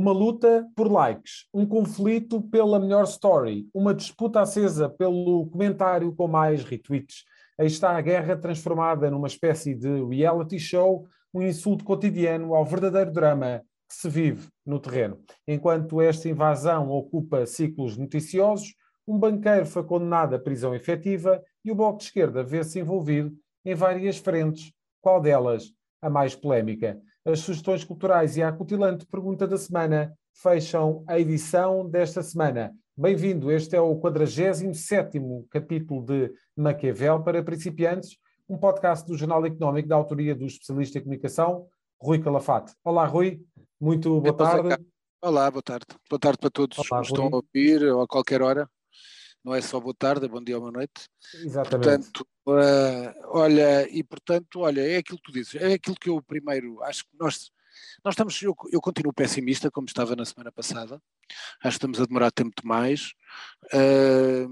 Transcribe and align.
Uma 0.00 0.12
luta 0.12 0.66
por 0.74 0.90
likes, 0.90 1.46
um 1.52 1.66
conflito 1.66 2.40
pela 2.40 2.80
melhor 2.80 3.04
story, 3.04 3.68
uma 3.74 3.92
disputa 3.92 4.40
acesa 4.40 4.88
pelo 4.88 5.44
comentário 5.50 6.10
com 6.14 6.26
mais 6.26 6.64
retweets. 6.64 7.26
Aí 7.58 7.66
está 7.66 7.94
a 7.94 8.00
guerra 8.00 8.34
transformada 8.34 9.10
numa 9.10 9.26
espécie 9.26 9.74
de 9.74 10.02
reality 10.06 10.58
show, 10.58 11.06
um 11.34 11.42
insulto 11.42 11.84
cotidiano 11.84 12.54
ao 12.54 12.64
verdadeiro 12.64 13.12
drama 13.12 13.62
que 13.86 13.94
se 13.94 14.08
vive 14.08 14.48
no 14.64 14.80
terreno. 14.80 15.20
Enquanto 15.46 16.00
esta 16.00 16.30
invasão 16.30 16.88
ocupa 16.88 17.44
ciclos 17.44 17.98
noticiosos, 17.98 18.74
um 19.06 19.18
banqueiro 19.18 19.66
foi 19.66 19.84
condenado 19.84 20.34
à 20.34 20.38
prisão 20.38 20.74
efetiva 20.74 21.42
e 21.62 21.70
o 21.70 21.74
Bloco 21.74 21.98
de 21.98 22.04
Esquerda 22.04 22.42
vê-se 22.42 22.80
envolvido 22.80 23.36
em 23.66 23.74
várias 23.74 24.16
frentes. 24.16 24.72
Qual 25.02 25.20
delas 25.20 25.74
a 26.00 26.08
mais 26.08 26.34
polémica? 26.34 26.98
As 27.22 27.40
sugestões 27.40 27.84
culturais 27.84 28.38
e 28.38 28.42
a 28.42 28.48
acutilante 28.48 29.04
pergunta 29.04 29.46
da 29.46 29.58
semana 29.58 30.10
fecham 30.32 31.04
a 31.06 31.20
edição 31.20 31.86
desta 31.86 32.22
semana. 32.22 32.74
Bem-vindo, 32.96 33.52
este 33.52 33.76
é 33.76 33.80
o 33.80 33.94
47º 34.00 35.44
capítulo 35.50 36.02
de 36.02 36.32
Maquiavel 36.56 37.22
para 37.22 37.42
principiantes, 37.42 38.16
um 38.48 38.56
podcast 38.56 39.06
do 39.06 39.18
Jornal 39.18 39.44
Económico 39.44 39.86
da 39.86 39.96
autoria 39.96 40.34
do 40.34 40.46
especialista 40.46 40.98
em 40.98 41.02
comunicação, 41.02 41.66
Rui 42.00 42.20
Calafate. 42.20 42.72
Olá, 42.82 43.04
Rui, 43.04 43.42
muito 43.78 44.18
boa 44.22 44.34
tarde. 44.34 44.82
Olá, 45.22 45.50
boa 45.50 45.62
tarde. 45.62 45.84
Boa 46.08 46.18
tarde 46.18 46.38
para 46.38 46.50
todos 46.50 46.78
Olá, 46.78 47.02
que 47.02 47.06
estão 47.06 47.26
a 47.26 47.36
ouvir 47.36 47.82
ou 47.82 48.00
a 48.00 48.08
qualquer 48.08 48.40
hora. 48.40 48.66
Não 49.44 49.54
é 49.54 49.60
só 49.60 49.80
boa 49.80 49.94
tarde, 49.94 50.26
é 50.26 50.28
bom 50.28 50.42
dia 50.42 50.56
ou 50.56 50.60
boa 50.60 50.72
noite. 50.72 51.08
Exatamente. 51.34 51.70
Portanto, 51.70 52.28
uh, 52.46 53.38
olha, 53.38 53.88
e 53.90 54.02
portanto, 54.04 54.60
olha, 54.60 54.80
é 54.80 54.98
aquilo 54.98 55.18
que 55.18 55.24
tu 55.24 55.32
dizes, 55.32 55.54
é 55.54 55.74
aquilo 55.74 55.96
que 55.96 56.10
eu 56.10 56.22
primeiro 56.22 56.82
acho 56.82 57.04
que 57.04 57.10
nós, 57.18 57.50
nós 58.04 58.12
estamos, 58.12 58.40
eu, 58.42 58.54
eu 58.70 58.80
continuo 58.80 59.12
pessimista, 59.12 59.70
como 59.70 59.86
estava 59.86 60.14
na 60.14 60.26
semana 60.26 60.52
passada, 60.52 61.00
acho 61.62 61.62
que 61.62 61.68
estamos 61.68 62.00
a 62.00 62.04
demorar 62.04 62.30
tempo 62.30 62.52
demais, 62.60 63.12
uh, 63.72 64.48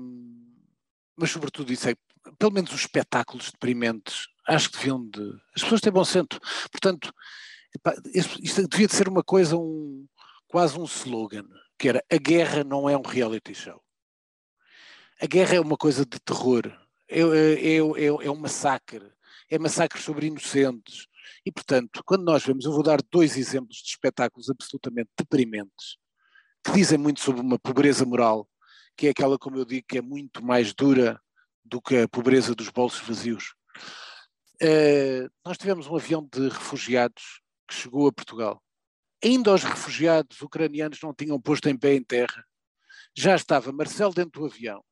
mas 1.17 1.30
sobretudo 1.30 1.70
isso 1.70 1.91
é, 1.91 1.95
pelo 2.39 2.52
menos 2.52 2.73
os 2.73 2.80
espetáculos 2.80 3.50
deprimentes, 3.50 4.27
acho 4.47 4.70
que 4.70 4.78
deviam 4.78 5.06
de, 5.06 5.20
as 5.55 5.62
pessoas 5.62 5.83
têm 5.83 5.92
bom 5.92 6.05
centro, 6.05 6.41
portanto, 6.70 7.12
isto 8.14 8.67
devia 8.67 8.86
de 8.86 8.95
ser 8.95 9.08
uma 9.08 9.23
coisa, 9.23 9.55
um, 9.56 10.06
quase 10.47 10.78
um 10.78 10.84
slogan, 10.84 11.45
que 11.78 11.89
era 11.89 12.02
a 12.11 12.17
guerra 12.17 12.64
não 12.64 12.89
é 12.89 12.97
um 12.97 13.02
reality 13.02 13.55
show. 13.55 13.83
A 15.20 15.27
guerra 15.27 15.56
é 15.56 15.61
uma 15.61 15.77
coisa 15.77 16.06
de 16.06 16.20
terror, 16.20 16.62
é, 17.08 17.20
é, 17.20 17.77
é, 17.77 18.06
é 18.06 18.30
um 18.30 18.36
massacre, 18.36 19.05
é 19.50 19.58
massacre 19.58 20.00
sobre 20.00 20.28
inocentes. 20.28 21.08
E, 21.44 21.50
portanto, 21.50 22.02
quando 22.05 22.22
nós 22.22 22.44
vemos, 22.44 22.64
eu 22.64 22.70
vou 22.70 22.84
dar 22.84 23.00
dois 23.11 23.36
exemplos 23.36 23.78
de 23.78 23.89
espetáculos 23.89 24.48
absolutamente 24.48 25.11
deprimentes, 25.19 25.96
que 26.64 26.70
dizem 26.70 26.96
muito 26.96 27.19
sobre 27.19 27.41
uma 27.41 27.58
pobreza 27.58 28.05
moral, 28.05 28.48
que 28.96 29.08
é 29.08 29.11
aquela, 29.11 29.36
como 29.36 29.58
eu 29.58 29.64
digo, 29.64 29.89
que 29.89 29.98
é 29.98 30.02
muito 30.02 30.44
mais 30.44 30.72
dura 30.72 31.20
do 31.64 31.83
que 31.83 31.96
a 31.96 32.08
pobreza 32.08 32.55
dos 32.55 32.69
bolsos 32.69 33.00
vazios. 33.00 33.55
Uh, 34.62 35.28
nós 35.44 35.58
tivemos 35.58 35.89
um 35.89 35.96
avião 35.96 36.28
de 36.33 36.48
refugiados 36.48 37.41
que 37.66 37.74
chegou 37.74 38.06
a 38.06 38.12
Portugal. 38.12 38.62
Ainda 39.24 39.52
os 39.52 39.64
refugiados 39.64 40.41
ucranianos 40.42 41.00
não 41.02 41.12
tinham 41.12 41.41
posto 41.41 41.69
em 41.69 41.77
pé 41.77 41.94
em 41.94 42.05
terra. 42.05 42.44
Já 43.16 43.34
estava 43.34 43.72
Marcelo 43.72 44.14
dentro 44.14 44.42
do 44.42 44.46
avião 44.46 44.84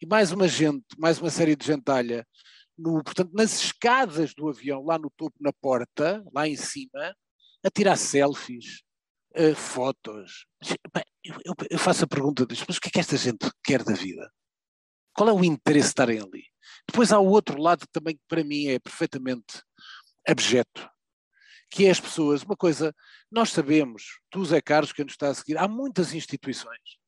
e 0.00 0.06
mais 0.06 0.32
uma 0.32 0.46
gente, 0.46 0.86
mais 0.96 1.20
uma 1.20 1.30
série 1.30 1.56
de 1.56 1.66
gentalha, 1.66 2.26
no, 2.76 3.02
portanto, 3.02 3.32
nas 3.32 3.60
escadas 3.60 4.32
do 4.34 4.48
avião, 4.48 4.84
lá 4.84 4.98
no 4.98 5.10
topo, 5.10 5.36
na 5.40 5.52
porta, 5.52 6.24
lá 6.32 6.46
em 6.46 6.56
cima, 6.56 7.16
a 7.64 7.70
tirar 7.70 7.96
selfies, 7.96 8.82
uh, 9.36 9.54
fotos. 9.54 10.46
Eu, 11.24 11.34
eu, 11.44 11.54
eu, 11.70 11.78
faço 11.78 12.04
a 12.04 12.08
pergunta 12.08 12.46
disto, 12.46 12.64
mas 12.68 12.76
o 12.76 12.80
que 12.80 12.88
é 12.88 12.90
que 12.92 13.00
esta 13.00 13.16
gente 13.16 13.50
quer 13.64 13.82
da 13.82 13.94
vida? 13.94 14.30
Qual 15.12 15.28
é 15.28 15.32
o 15.32 15.44
interesse 15.44 15.88
de 15.88 15.90
estarem 15.90 16.20
ali? 16.20 16.44
Depois 16.88 17.12
há 17.12 17.18
o 17.18 17.26
outro 17.26 17.60
lado 17.60 17.80
que 17.80 17.92
também 17.92 18.18
para 18.28 18.44
mim 18.44 18.68
é 18.68 18.78
perfeitamente 18.78 19.62
abjeto, 20.26 20.88
que 21.70 21.86
é 21.86 21.90
as 21.90 22.00
pessoas, 22.00 22.42
uma 22.44 22.56
coisa, 22.56 22.94
nós 23.30 23.50
sabemos, 23.50 24.20
tu 24.30 24.44
Zé 24.44 24.60
Carlos, 24.60 24.92
que 24.92 25.02
nos 25.02 25.14
está 25.14 25.28
a 25.28 25.34
seguir, 25.34 25.58
há 25.58 25.66
muitas 25.66 26.14
instituições 26.14 26.98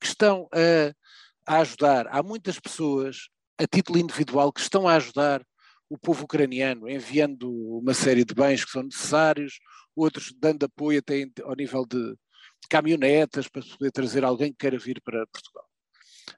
que 0.00 0.06
estão 0.06 0.48
a, 0.52 0.92
a 1.46 1.58
ajudar, 1.58 2.06
há 2.08 2.22
muitas 2.22 2.58
pessoas 2.58 3.28
a 3.58 3.66
título 3.66 3.98
individual 3.98 4.52
que 4.52 4.60
estão 4.60 4.88
a 4.88 4.94
ajudar 4.94 5.44
o 5.88 5.98
povo 5.98 6.24
ucraniano, 6.24 6.88
enviando 6.88 7.50
uma 7.78 7.92
série 7.92 8.24
de 8.24 8.34
bens 8.34 8.64
que 8.64 8.70
são 8.70 8.82
necessários, 8.82 9.58
outros 9.94 10.32
dando 10.38 10.64
apoio 10.64 10.98
até 11.00 11.26
ao 11.44 11.54
nível 11.54 11.84
de, 11.84 12.16
caminhonetas 12.68 13.48
para 13.48 13.62
poder 13.62 13.90
trazer 13.90 14.24
alguém 14.24 14.50
que 14.50 14.58
queira 14.58 14.78
vir 14.78 15.00
para 15.02 15.26
Portugal. 15.26 15.68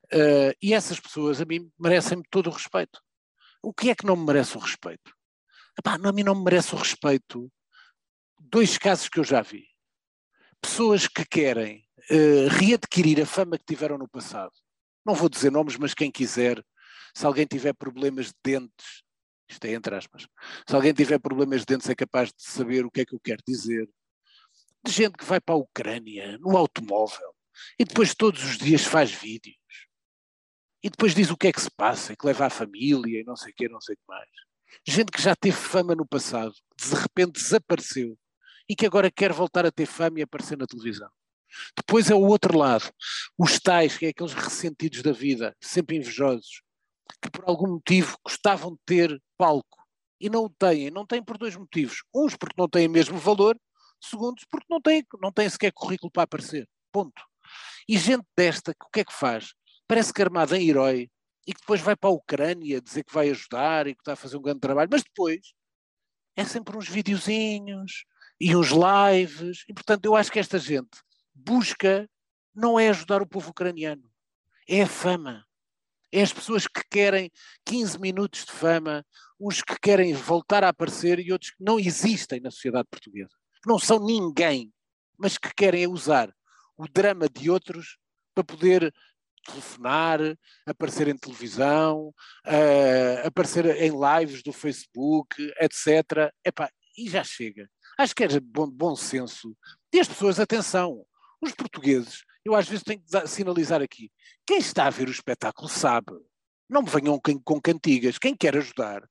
Uh, 0.07 0.55
e 0.61 0.75
essas 0.75 0.99
pessoas 0.99 1.41
a 1.41 1.45
mim 1.45 1.71
merecem-me 1.79 2.25
todo 2.31 2.49
o 2.49 2.53
respeito. 2.53 3.01
O 3.63 3.73
que 3.73 3.91
é 3.91 3.95
que 3.95 4.07
não 4.07 4.17
me 4.17 4.27
merece 4.27 4.57
o 4.57 4.61
respeito? 4.61 5.15
Epá, 5.79 5.95
a 5.95 6.13
mim 6.13 6.23
não 6.23 6.35
me 6.35 6.45
merece 6.45 6.75
o 6.75 6.79
respeito 6.79 7.51
dois 8.41 8.79
casos 8.79 9.09
que 9.09 9.19
eu 9.19 9.25
já 9.25 9.43
vi. 9.43 9.67
Pessoas 10.61 11.07
que 11.07 11.25
querem 11.25 11.85
uh, 12.11 12.49
readquirir 12.49 13.21
a 13.21 13.27
fama 13.27 13.59
que 13.59 13.65
tiveram 13.65 13.99
no 13.99 14.09
passado. 14.09 14.53
Não 15.05 15.15
vou 15.15 15.29
dizer 15.29 15.51
nomes, 15.51 15.77
mas 15.77 15.95
quem 15.95 16.11
quiser, 16.11 16.65
se 17.15 17.27
alguém 17.27 17.47
tiver 17.47 17.75
problemas 17.75 18.27
de 18.27 18.35
dentes, 18.43 19.03
isto 19.49 19.65
é 19.67 19.73
entre 19.73 19.95
aspas, 19.95 20.27
se 20.67 20.75
alguém 20.75 20.93
tiver 20.93 21.19
problemas 21.19 21.61
de 21.61 21.67
dentes 21.67 21.89
é 21.89 21.95
capaz 21.95 22.31
de 22.31 22.43
saber 22.43 22.85
o 22.85 22.91
que 22.91 23.03
é 23.03 23.05
que 23.05 23.15
eu 23.15 23.21
quero 23.21 23.43
dizer. 23.47 23.89
De 24.85 24.93
gente 24.93 25.17
que 25.17 25.25
vai 25.25 25.41
para 25.41 25.55
a 25.55 25.59
Ucrânia, 25.59 26.39
no 26.39 26.57
automóvel, 26.57 27.35
e 27.79 27.85
depois 27.85 28.15
todos 28.15 28.43
os 28.45 28.59
dias 28.59 28.85
faz 28.85 29.11
vídeos. 29.11 29.57
E 30.83 30.91
depois 30.91 31.15
diz 31.15 31.31
o 31.31 31.37
que 31.37 31.49
é 31.49 31.53
que 31.53 31.61
se 31.61 31.71
passa, 31.71 32.13
e 32.13 32.17
que 32.17 32.27
leva 32.27 32.47
a 32.47 32.51
família, 32.51 33.21
e 33.21 33.25
não 33.25 33.37
sei 33.37 33.53
o 33.53 33.55
que, 33.55 33.69
não 33.69 33.81
sei 33.81 33.95
o 33.95 33.99
que 33.99 34.05
mais. 34.07 34.29
Gente 34.87 35.13
que 35.13 35.23
já 35.23 35.35
teve 35.35 35.57
fama 35.57 35.95
no 35.95 36.07
passado, 36.07 36.55
de 36.77 36.95
repente 36.95 37.41
desapareceu 37.41 38.19
e 38.69 38.75
que 38.75 38.87
agora 38.87 39.11
quer 39.11 39.33
voltar 39.33 39.65
a 39.67 39.73
ter 39.73 39.87
fama 39.87 40.19
e 40.19 40.23
aparecer 40.23 40.57
na 40.57 40.67
televisão. 40.67 41.11
Depois 41.77 42.11
é 42.11 42.15
o 42.15 42.27
outro 42.27 42.57
lado, 42.57 42.91
os 43.39 43.59
tais, 43.59 43.97
que 43.97 44.07
é 44.07 44.09
aqueles 44.11 44.33
ressentidos 44.33 45.03
da 45.03 45.13
vida, 45.13 45.55
sempre 45.61 45.97
invejosos, 45.97 46.63
que 47.23 47.31
por 47.31 47.45
algum 47.47 47.73
motivo 47.73 48.17
gostavam 48.25 48.73
de 48.73 48.79
ter 48.87 49.23
palco 49.37 49.79
e 50.21 50.29
não 50.31 50.45
o 50.45 50.51
têm. 50.51 50.91
Não 50.91 51.07
têm 51.07 51.23
por 51.23 51.37
dois 51.37 51.57
motivos. 51.57 52.03
Uns 52.15 52.37
porque 52.37 52.55
não 52.57 52.69
têm 52.69 52.87
o 52.87 52.91
mesmo 52.91 53.19
valor, 53.19 53.59
segundos 54.01 54.45
porque 54.51 54.67
não 54.71 54.81
têm, 54.81 55.05
não 55.21 55.33
têm 55.33 55.49
sequer 55.49 55.73
currículo 55.73 56.11
para 56.11 56.23
aparecer. 56.23 56.69
Ponto. 56.93 57.23
E 57.89 57.99
gente 57.99 58.25
desta, 58.37 58.73
o 58.73 58.91
que 58.91 59.01
é 59.01 59.05
que 59.05 59.13
faz? 59.13 59.53
Parece 59.87 60.13
que 60.13 60.23
armada 60.23 60.57
em 60.57 60.69
herói 60.69 61.11
e 61.47 61.53
que 61.53 61.61
depois 61.61 61.81
vai 61.81 61.95
para 61.95 62.09
a 62.09 62.13
Ucrânia 62.13 62.81
dizer 62.81 63.05
que 63.05 63.13
vai 63.13 63.29
ajudar 63.31 63.87
e 63.87 63.95
que 63.95 64.01
está 64.01 64.15
a 64.15 64.17
fazer 64.17 64.37
um 64.37 64.43
grande 64.43 64.61
trabalho, 64.61 64.89
mas 64.91 65.03
depois 65.03 65.53
é 66.37 66.45
sempre 66.45 66.77
uns 66.77 66.89
videozinhos, 66.89 68.05
e 68.41 68.57
os 68.57 68.69
lives, 68.71 69.65
e 69.69 69.75
portanto 69.75 70.05
eu 70.05 70.17
acho 70.17 70.31
que 70.33 70.39
esta 70.39 70.59
gente 70.59 70.99
busca 71.34 72.09
não 72.55 72.78
é 72.78 72.89
ajudar 72.89 73.21
o 73.21 73.27
povo 73.27 73.50
ucraniano, 73.50 74.09
é 74.69 74.83
a 74.83 74.87
fama. 74.87 75.45
É 76.12 76.22
as 76.22 76.33
pessoas 76.33 76.69
que 76.69 76.81
querem 76.89 77.31
15 77.65 77.99
minutos 77.99 78.45
de 78.45 78.53
fama, 78.53 79.05
uns 79.41 79.61
que 79.61 79.77
querem 79.81 80.15
voltar 80.15 80.62
a 80.62 80.69
aparecer 80.69 81.19
e 81.19 81.33
outros 81.33 81.50
que 81.50 81.65
não 81.65 81.78
existem 81.78 82.39
na 82.39 82.53
sociedade 82.53 82.87
portuguesa. 82.89 83.33
Que 83.61 83.69
não 83.69 83.81
são 83.81 83.99
ninguém, 83.99 84.73
mas 85.19 85.37
que 85.37 85.53
querem 85.53 85.89
usar 85.89 86.33
o 86.77 86.87
drama 86.87 87.28
de 87.28 87.50
outros 87.50 87.99
para 88.33 88.44
poder 88.44 88.94
telefonar, 89.44 90.20
aparecer 90.64 91.09
em 91.09 91.17
televisão, 91.17 92.14
uh, 92.47 93.26
aparecer 93.26 93.67
em 93.82 93.91
lives 93.91 94.43
do 94.43 94.53
Facebook, 94.53 95.53
etc. 95.61 96.32
Epá, 96.44 96.70
e 96.97 97.09
já 97.09 97.23
chega. 97.23 97.69
Acho 97.99 98.14
que 98.14 98.25
é 98.25 98.41
bom, 98.41 98.69
bom 98.69 98.97
senso. 98.97 99.56
E 99.93 100.00
as 100.00 100.09
pessoas, 100.09 100.41
atenção, 100.41 101.05
os 101.44 101.55
portugueses, 101.55 102.23
eu 102.44 102.55
às 102.55 102.69
vezes 102.69 102.85
tenho 102.85 103.00
que 103.00 103.26
sinalizar 103.29 103.82
aqui, 103.82 104.11
quem 104.46 104.58
está 104.58 104.87
a 104.87 104.91
ver 104.91 105.08
o 105.08 105.12
espetáculo 105.12 105.69
sabe. 105.69 106.12
Não 106.69 106.82
me 106.82 106.88
venham 106.88 107.20
com 107.44 107.61
cantigas. 107.61 108.19
Quem 108.19 108.35
quer 108.35 108.56
ajudar, 108.56 109.02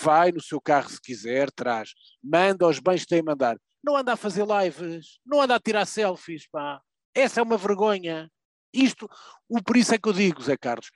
vai 0.00 0.32
no 0.32 0.40
seu 0.40 0.60
carro 0.60 0.88
se 0.88 1.00
quiser, 1.00 1.50
traz, 1.50 1.90
manda 2.22 2.66
os 2.66 2.78
bens 2.78 3.02
que 3.02 3.08
tem 3.08 3.20
a 3.20 3.22
mandar. 3.22 3.58
Não 3.84 3.96
anda 3.96 4.14
a 4.14 4.16
fazer 4.16 4.46
lives, 4.46 5.20
não 5.24 5.40
anda 5.40 5.54
a 5.54 5.60
tirar 5.60 5.84
selfies, 5.86 6.48
pá. 6.48 6.80
Essa 7.14 7.40
é 7.40 7.42
uma 7.42 7.58
vergonha. 7.58 8.30
Isto, 8.72 9.08
o, 9.46 9.62
por 9.62 9.76
isso 9.76 9.94
é 9.94 9.98
que 9.98 10.08
eu 10.08 10.12
digo, 10.12 10.42
Zé 10.42 10.56
Carlos, 10.56 10.90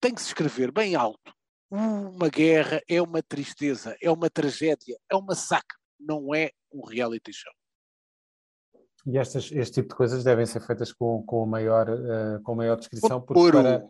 tem 0.00 0.12
que 0.12 0.20
se 0.20 0.28
escrever 0.28 0.72
bem 0.72 0.96
alto. 0.96 1.32
Uma 1.70 2.28
guerra 2.28 2.82
é 2.88 3.00
uma 3.00 3.22
tristeza, 3.22 3.96
é 4.02 4.10
uma 4.10 4.28
tragédia, 4.28 4.98
é 5.08 5.14
um 5.14 5.22
massacre 5.22 5.80
não 6.00 6.34
é 6.34 6.50
um 6.72 6.84
reality 6.84 7.32
show. 7.32 7.52
E 9.06 9.18
estas, 9.18 9.50
este 9.52 9.80
tipo 9.80 9.90
de 9.90 9.94
coisas 9.94 10.22
devem 10.22 10.44
ser 10.46 10.60
feitas 10.60 10.92
com, 10.92 11.22
com, 11.22 11.46
maior, 11.46 11.88
uh, 11.88 12.42
com 12.42 12.54
maior 12.54 12.76
descrição, 12.76 13.20
porque 13.20 13.50
para, 13.50 13.84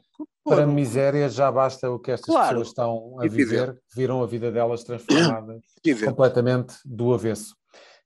para 0.44 0.66
miséria 0.66 1.28
já 1.28 1.50
basta 1.50 1.90
o 1.90 1.98
que 1.98 2.12
estas 2.12 2.32
claro. 2.32 2.48
pessoas 2.48 2.68
estão 2.68 3.16
a 3.20 3.26
viver, 3.26 3.76
viram 3.94 4.22
a 4.22 4.26
vida 4.26 4.50
delas 4.52 4.84
transformada 4.84 5.58
completamente 6.06 6.74
do 6.84 7.12
avesso. 7.12 7.54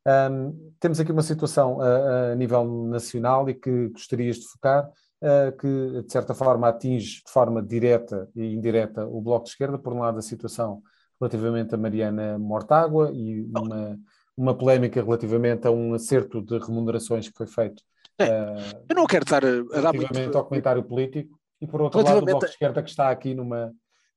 Um, 0.07 0.73
temos 0.79 1.01
aqui 1.01 1.13
uma 1.13 1.23
situação 1.23 1.81
a, 1.81 2.33
a, 2.33 2.35
nível 2.35 2.65
nacional 2.87 3.49
e 3.49 3.55
que 3.55 3.89
gostarias 3.89 4.37
de 4.37 4.47
focar, 4.49 4.87
uh, 4.87 5.57
que 5.57 6.03
de 6.03 6.13
certa 6.13 6.35
forma 6.35 6.69
atinge 6.69 7.23
de 7.25 7.33
forma 7.33 7.63
direta 7.63 8.29
e 8.35 8.55
indireta 8.55 9.07
o 9.07 9.21
Bloco 9.21 9.45
de 9.45 9.51
Esquerda, 9.51 9.79
por 9.79 9.93
um 9.93 10.01
lado 10.01 10.19
a 10.19 10.23
situação 10.23 10.83
relativamente 11.21 11.75
a 11.75 11.79
Mariana 11.79 12.39
Mortágua 12.39 13.11
e 13.15 13.43
uma, 13.45 13.99
uma 14.37 14.57
polémica 14.57 15.03
relativamente 15.03 15.67
a 15.67 15.71
um 15.71 15.95
acerto 15.95 16.43
de 16.43 16.59
remunerações 16.59 17.29
que 17.29 17.37
foi 17.37 17.47
feito. 17.47 17.83
É, 18.19 18.29
uh, 18.29 18.85
eu 18.89 18.97
não 18.97 19.07
quero 19.07 19.25
estar 19.25 19.45
a, 19.45 19.81
dar 19.81 19.93
muito... 19.93 20.39
ao 20.39 20.45
comentário 20.45 20.83
político 20.85 21.39
e 21.61 21.67
por 21.67 21.81
outro 21.81 22.01
lado 22.01 22.19
o 22.19 22.25
Bloco 22.25 22.45
de 22.45 22.53
Esquerda 22.53 22.83
que 22.83 22.91
está 22.91 23.11
aqui 23.11 23.35
numa, 23.35 23.73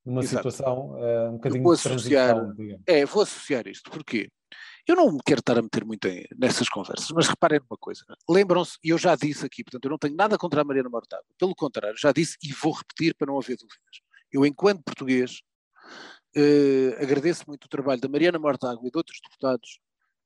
numa 0.05 0.21
situação 0.21 0.91
uh, 0.91 1.29
um 1.29 1.33
bocadinho 1.33 1.63
vou 1.63 1.73
associar, 1.73 2.35
É, 2.85 3.05
vou 3.05 3.23
associar 3.23 3.67
isto, 3.67 3.89
porquê? 3.89 4.29
Eu 4.87 4.95
não 4.95 5.17
quero 5.25 5.39
estar 5.39 5.57
a 5.57 5.61
meter 5.61 5.83
muito 5.83 6.07
em, 6.07 6.25
nessas 6.37 6.69
conversas, 6.69 7.09
mas 7.11 7.27
reparem 7.27 7.59
numa 7.59 7.77
coisa. 7.77 8.05
Lembram-se, 8.29 8.77
e 8.83 8.89
eu 8.89 8.97
já 8.97 9.15
disse 9.15 9.45
aqui, 9.45 9.63
portanto, 9.63 9.83
eu 9.83 9.91
não 9.91 9.97
tenho 9.97 10.15
nada 10.15 10.37
contra 10.37 10.61
a 10.61 10.63
Mariana 10.63 10.89
Mortágua. 10.89 11.25
Pelo 11.37 11.53
contrário, 11.53 11.97
já 11.97 12.13
disse 12.13 12.37
e 12.41 12.53
vou 12.53 12.71
repetir 12.71 13.13
para 13.15 13.27
não 13.27 13.37
haver 13.37 13.57
dúvidas. 13.57 14.01
Eu, 14.31 14.45
enquanto 14.45 14.83
português, 14.83 15.41
eh, 16.35 16.95
agradeço 17.01 17.43
muito 17.47 17.65
o 17.65 17.69
trabalho 17.69 17.99
da 17.99 18.07
Mariana 18.07 18.39
Mortágua 18.39 18.87
e 18.87 18.91
de 18.91 18.97
outros 18.97 19.19
deputados 19.21 19.79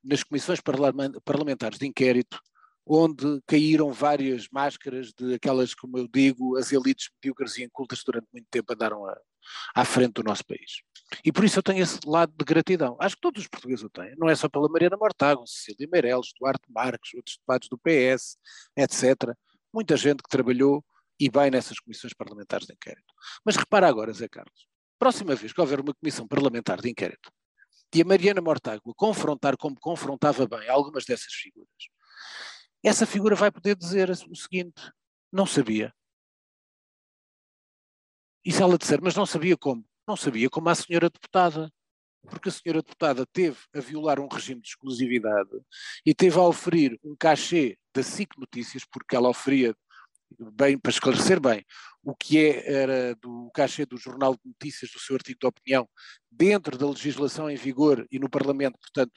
nas 0.03 0.23
comissões 0.23 0.59
parlamentares 1.23 1.77
de 1.77 1.87
inquérito, 1.87 2.39
onde 2.85 3.41
caíram 3.45 3.91
várias 3.91 4.47
máscaras 4.51 5.13
de 5.13 5.35
aquelas, 5.35 5.73
como 5.73 5.97
eu 5.97 6.07
digo, 6.07 6.57
as 6.57 6.71
elites 6.71 7.09
medíocres 7.15 7.57
e 7.57 7.63
incultas 7.63 8.03
durante 8.03 8.27
muito 8.33 8.47
tempo 8.49 8.73
andaram 8.73 9.05
a, 9.05 9.17
à 9.75 9.85
frente 9.85 10.13
do 10.13 10.23
nosso 10.23 10.45
país. 10.45 10.81
E 11.23 11.31
por 11.31 11.43
isso 11.43 11.59
eu 11.59 11.63
tenho 11.63 11.83
esse 11.83 11.99
lado 12.05 12.33
de 12.37 12.45
gratidão. 12.45 12.97
Acho 12.99 13.15
que 13.15 13.21
todos 13.21 13.43
os 13.43 13.47
portugueses 13.47 13.83
o 13.83 13.89
têm. 13.89 14.15
Não 14.17 14.29
é 14.29 14.35
só 14.35 14.49
pela 14.49 14.69
Mariana 14.69 14.97
Mortágua, 14.97 15.45
Cecília 15.45 15.87
Meirelles, 15.91 16.31
Duarte 16.39 16.63
Marques, 16.69 17.13
outros 17.13 17.35
deputados 17.35 17.67
do 17.69 17.77
PS, 17.77 18.37
etc. 18.75 19.35
Muita 19.73 19.95
gente 19.97 20.23
que 20.23 20.29
trabalhou 20.29 20.83
e 21.19 21.29
bem 21.29 21.51
nessas 21.51 21.79
comissões 21.79 22.13
parlamentares 22.13 22.65
de 22.65 22.73
inquérito. 22.73 23.13
Mas 23.45 23.55
repara 23.55 23.87
agora, 23.87 24.11
Zé 24.11 24.27
Carlos, 24.27 24.67
próxima 24.97 25.35
vez 25.35 25.53
que 25.53 25.61
houver 25.61 25.79
uma 25.79 25.93
comissão 25.93 26.27
parlamentar 26.27 26.81
de 26.81 26.89
inquérito 26.89 27.31
e 27.93 28.01
a 28.01 28.05
Mariana 28.05 28.41
Mortágua 28.41 28.93
confrontar 28.95 29.57
como 29.57 29.79
confrontava 29.79 30.47
bem 30.47 30.69
algumas 30.69 31.05
dessas 31.05 31.33
figuras, 31.33 31.69
essa 32.83 33.05
figura 33.05 33.35
vai 33.35 33.51
poder 33.51 33.75
dizer 33.75 34.09
o 34.09 34.35
seguinte: 34.35 34.91
não 35.31 35.45
sabia. 35.45 35.93
E 38.43 38.51
se 38.51 38.61
ela 38.61 38.77
disser, 38.77 38.99
mas 39.01 39.15
não 39.15 39.25
sabia 39.25 39.55
como? 39.55 39.85
Não 40.07 40.17
sabia 40.17 40.49
como 40.49 40.67
a 40.69 40.75
senhora 40.75 41.09
deputada. 41.09 41.71
Porque 42.29 42.49
a 42.49 42.51
senhora 42.51 42.81
deputada 42.81 43.25
teve 43.25 43.57
a 43.73 43.79
violar 43.79 44.19
um 44.19 44.27
regime 44.27 44.61
de 44.61 44.67
exclusividade 44.67 45.49
e 46.05 46.13
teve 46.13 46.37
a 46.37 46.43
oferir 46.43 46.99
um 47.03 47.15
cachê 47.15 47.77
da 47.93 48.03
SIC 48.03 48.37
Notícias, 48.37 48.85
porque 48.85 49.15
ela 49.15 49.29
oferia, 49.29 49.75
bem, 50.53 50.77
para 50.77 50.91
esclarecer 50.91 51.39
bem, 51.39 51.65
o 52.03 52.15
que 52.15 52.37
é, 52.37 52.73
era 52.73 53.15
do 53.15 53.49
cachê 53.53 53.85
do 53.85 53.97
Jornal 53.97 54.33
de 54.33 54.41
Notícias, 54.45 54.91
do 54.91 54.99
seu 54.99 55.15
artigo 55.15 55.39
de 55.39 55.47
opinião, 55.47 55.87
dentro 56.29 56.77
da 56.77 56.87
legislação 56.87 57.49
em 57.49 57.55
vigor 57.55 58.05
e 58.11 58.19
no 58.19 58.29
Parlamento, 58.29 58.77
portanto, 58.79 59.13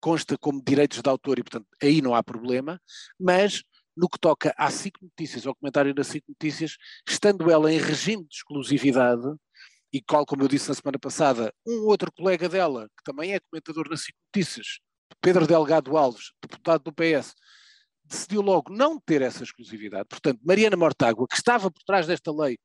consta 0.00 0.36
como 0.38 0.62
direitos 0.62 1.00
de 1.00 1.08
autor 1.08 1.38
e, 1.38 1.42
portanto, 1.42 1.66
aí 1.82 2.00
não 2.00 2.14
há 2.14 2.22
problema, 2.22 2.80
mas 3.18 3.62
no 3.96 4.08
que 4.08 4.18
toca 4.18 4.54
à 4.56 4.70
SIC 4.70 4.94
Notícias, 5.02 5.46
ao 5.46 5.56
comentário 5.56 5.92
da 5.92 6.04
SIC 6.04 6.24
Notícias, 6.28 6.76
estando 7.08 7.50
ela 7.50 7.72
em 7.72 7.78
regime 7.78 8.22
de 8.22 8.36
exclusividade, 8.36 9.26
e 9.92 10.00
qual, 10.02 10.24
como 10.24 10.42
eu 10.42 10.48
disse 10.48 10.68
na 10.68 10.74
semana 10.74 10.98
passada, 10.98 11.52
um 11.66 11.86
outro 11.86 12.12
colega 12.12 12.48
dela, 12.48 12.88
que 12.96 13.02
também 13.02 13.34
é 13.34 13.40
comentador 13.40 13.88
na 13.88 13.96
SIC 13.96 14.14
Notícias, 14.26 14.78
Pedro 15.20 15.46
Delgado 15.46 15.96
Alves, 15.96 16.32
deputado 16.40 16.84
do 16.84 16.92
PS, 16.92 17.34
decidiu 18.08 18.40
logo 18.40 18.72
não 18.72 18.98
ter 18.98 19.22
essa 19.22 19.42
exclusividade. 19.42 20.08
Portanto, 20.08 20.40
Mariana 20.44 20.76
Mortágua, 20.76 21.26
que 21.28 21.36
estava 21.36 21.70
por 21.70 21.82
trás 21.84 22.06
desta 22.06 22.32
lei, 22.32 22.58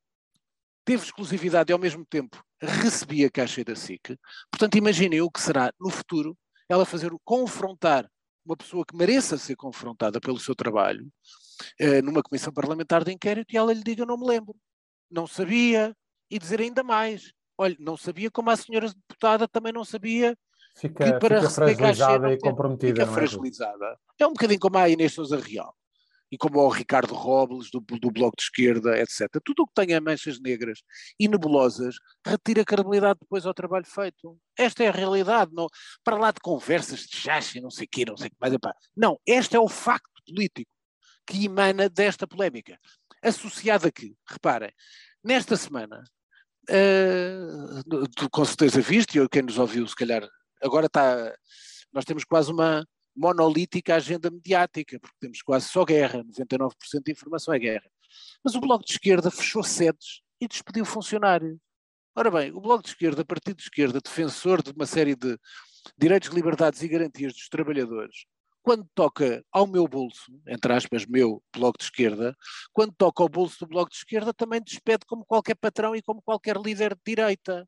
teve 0.85 1.03
exclusividade 1.03 1.71
e 1.71 1.73
ao 1.73 1.79
mesmo 1.79 2.05
tempo 2.05 2.43
recebia 2.61 3.29
caixa 3.29 3.63
da 3.63 3.75
SIC. 3.75 4.17
Portanto, 4.51 4.77
imaginem 4.77 5.21
o 5.21 5.29
que 5.29 5.41
será 5.41 5.71
no 5.79 5.89
futuro 5.89 6.37
ela 6.69 6.85
fazer 6.85 7.11
confrontar 7.23 8.09
uma 8.45 8.57
pessoa 8.57 8.85
que 8.85 8.95
mereça 8.95 9.37
ser 9.37 9.55
confrontada 9.55 10.19
pelo 10.19 10.39
seu 10.39 10.55
trabalho 10.55 11.07
eh, 11.79 12.01
numa 12.01 12.21
comissão 12.21 12.51
parlamentar 12.51 13.03
de 13.03 13.11
inquérito 13.11 13.53
e 13.53 13.57
ela 13.57 13.73
lhe 13.73 13.83
diga 13.83 14.05
não 14.05 14.17
me 14.17 14.27
lembro, 14.27 14.55
não 15.09 15.25
sabia 15.27 15.95
e 16.29 16.39
dizer 16.39 16.59
ainda 16.59 16.83
mais, 16.83 17.31
olha, 17.57 17.75
não 17.79 17.95
sabia 17.95 18.29
como 18.31 18.49
a 18.49 18.55
senhora 18.55 18.87
deputada 18.89 19.47
também 19.47 19.71
não 19.71 19.85
sabia 19.85 20.37
fica, 20.75 21.13
que 21.13 21.19
para 21.19 21.37
fica 21.41 21.49
fragilizada 21.49 22.33
e 22.33 22.37
comprometida. 22.37 23.01
Fica 23.01 23.11
é, 23.11 23.13
fragilizada. 23.13 23.99
É 24.19 24.27
um 24.27 24.33
bocadinho 24.33 24.59
como 24.59 24.77
a 24.77 24.89
Inês 24.89 25.13
Sousa 25.13 25.37
Real 25.37 25.75
e 26.33 26.37
como 26.37 26.59
o 26.61 26.67
Ricardo 26.67 27.13
Robles, 27.13 27.69
do, 27.69 27.79
do 27.79 28.09
Bloco 28.09 28.35
de 28.35 28.41
Esquerda, 28.41 28.97
etc. 28.97 29.29
Tudo 29.45 29.61
o 29.61 29.67
que 29.67 29.73
tenha 29.75 30.01
manchas 30.01 30.39
negras 30.39 30.79
e 31.19 31.27
nebulosas 31.27 31.97
retira 32.25 32.65
credibilidade 32.65 33.19
depois 33.21 33.45
ao 33.45 33.53
trabalho 33.53 33.85
feito. 33.85 34.35
Esta 34.57 34.83
é 34.83 34.87
a 34.87 34.91
realidade, 34.91 35.51
não, 35.53 35.67
para 36.03 36.17
lá 36.17 36.31
de 36.31 36.39
conversas 36.39 37.01
de 37.01 37.17
chacha 37.17 37.61
não 37.61 37.69
sei 37.69 37.85
o 37.85 37.89
quê, 37.91 38.03
não 38.03 38.17
sei 38.17 38.27
o 38.27 38.29
que 38.31 38.37
mais. 38.41 38.51
Epá. 38.51 38.73
Não, 38.97 39.19
este 39.27 39.55
é 39.55 39.59
o 39.59 39.69
facto 39.69 40.09
político 40.25 40.71
que 41.27 41.45
emana 41.45 41.87
desta 41.87 42.25
polémica. 42.25 42.79
Associado 43.21 43.87
a 43.87 43.91
que, 43.91 44.15
reparem, 44.27 44.71
nesta 45.23 45.55
semana, 45.55 46.03
uh, 46.67 48.07
tu 48.15 48.27
com 48.31 48.43
certeza 48.43 48.81
viste, 48.81 49.19
e 49.19 49.29
quem 49.29 49.43
nos 49.43 49.59
ouviu, 49.59 49.87
se 49.87 49.95
calhar, 49.95 50.27
agora 50.63 50.87
está, 50.87 51.35
nós 51.91 52.05
temos 52.05 52.23
quase 52.23 52.51
uma, 52.51 52.85
monolítica 53.15 53.95
agenda 53.95 54.29
mediática, 54.29 54.99
porque 54.99 55.15
temos 55.19 55.41
quase 55.41 55.67
só 55.67 55.85
guerra, 55.85 56.23
99% 56.23 56.71
de 57.05 57.11
informação 57.11 57.53
é 57.53 57.59
guerra. 57.59 57.89
Mas 58.43 58.55
o 58.55 58.59
Bloco 58.59 58.85
de 58.85 58.93
Esquerda 58.93 59.29
fechou 59.31 59.63
sedes 59.63 60.21
e 60.41 60.47
despediu 60.47 60.85
funcionários. 60.85 61.57
Ora 62.15 62.29
bem, 62.29 62.51
o 62.51 62.61
Bloco 62.61 62.83
de 62.83 62.89
Esquerda, 62.89 63.25
Partido 63.25 63.57
de 63.57 63.63
Esquerda, 63.63 63.99
defensor 64.03 64.61
de 64.61 64.71
uma 64.71 64.85
série 64.85 65.15
de 65.15 65.37
direitos, 65.97 66.29
liberdades 66.29 66.81
e 66.81 66.87
garantias 66.87 67.33
dos 67.33 67.49
trabalhadores, 67.49 68.25
quando 68.61 68.87
toca 68.93 69.43
ao 69.51 69.67
meu 69.67 69.87
bolso, 69.87 70.31
entre 70.47 70.73
aspas, 70.73 71.05
meu 71.05 71.43
Bloco 71.55 71.77
de 71.77 71.85
Esquerda, 71.85 72.35
quando 72.71 72.93
toca 72.95 73.21
ao 73.21 73.29
bolso 73.29 73.59
do 73.59 73.67
Bloco 73.67 73.89
de 73.89 73.97
Esquerda, 73.97 74.33
também 74.33 74.61
despede 74.61 75.05
como 75.05 75.25
qualquer 75.25 75.55
patrão 75.55 75.95
e 75.95 76.01
como 76.01 76.21
qualquer 76.21 76.57
líder 76.57 76.95
de 76.95 77.01
direita. 77.05 77.67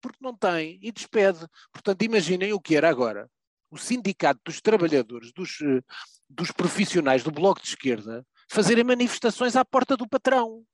Porque 0.00 0.18
não 0.20 0.36
tem 0.36 0.78
e 0.82 0.92
despede. 0.92 1.46
Portanto, 1.72 2.02
imaginem 2.02 2.52
o 2.52 2.60
que 2.60 2.76
era 2.76 2.88
agora 2.88 3.28
o 3.70 3.76
sindicato 3.76 4.40
dos 4.44 4.60
trabalhadores, 4.60 5.32
dos, 5.32 5.60
eh, 5.60 5.82
dos 6.28 6.50
profissionais 6.50 7.22
do 7.22 7.30
Bloco 7.30 7.60
de 7.60 7.68
Esquerda, 7.68 8.26
fazerem 8.50 8.84
manifestações 8.84 9.56
à 9.56 9.64
porta 9.64 9.96
do 9.96 10.08
patrão. 10.08 10.64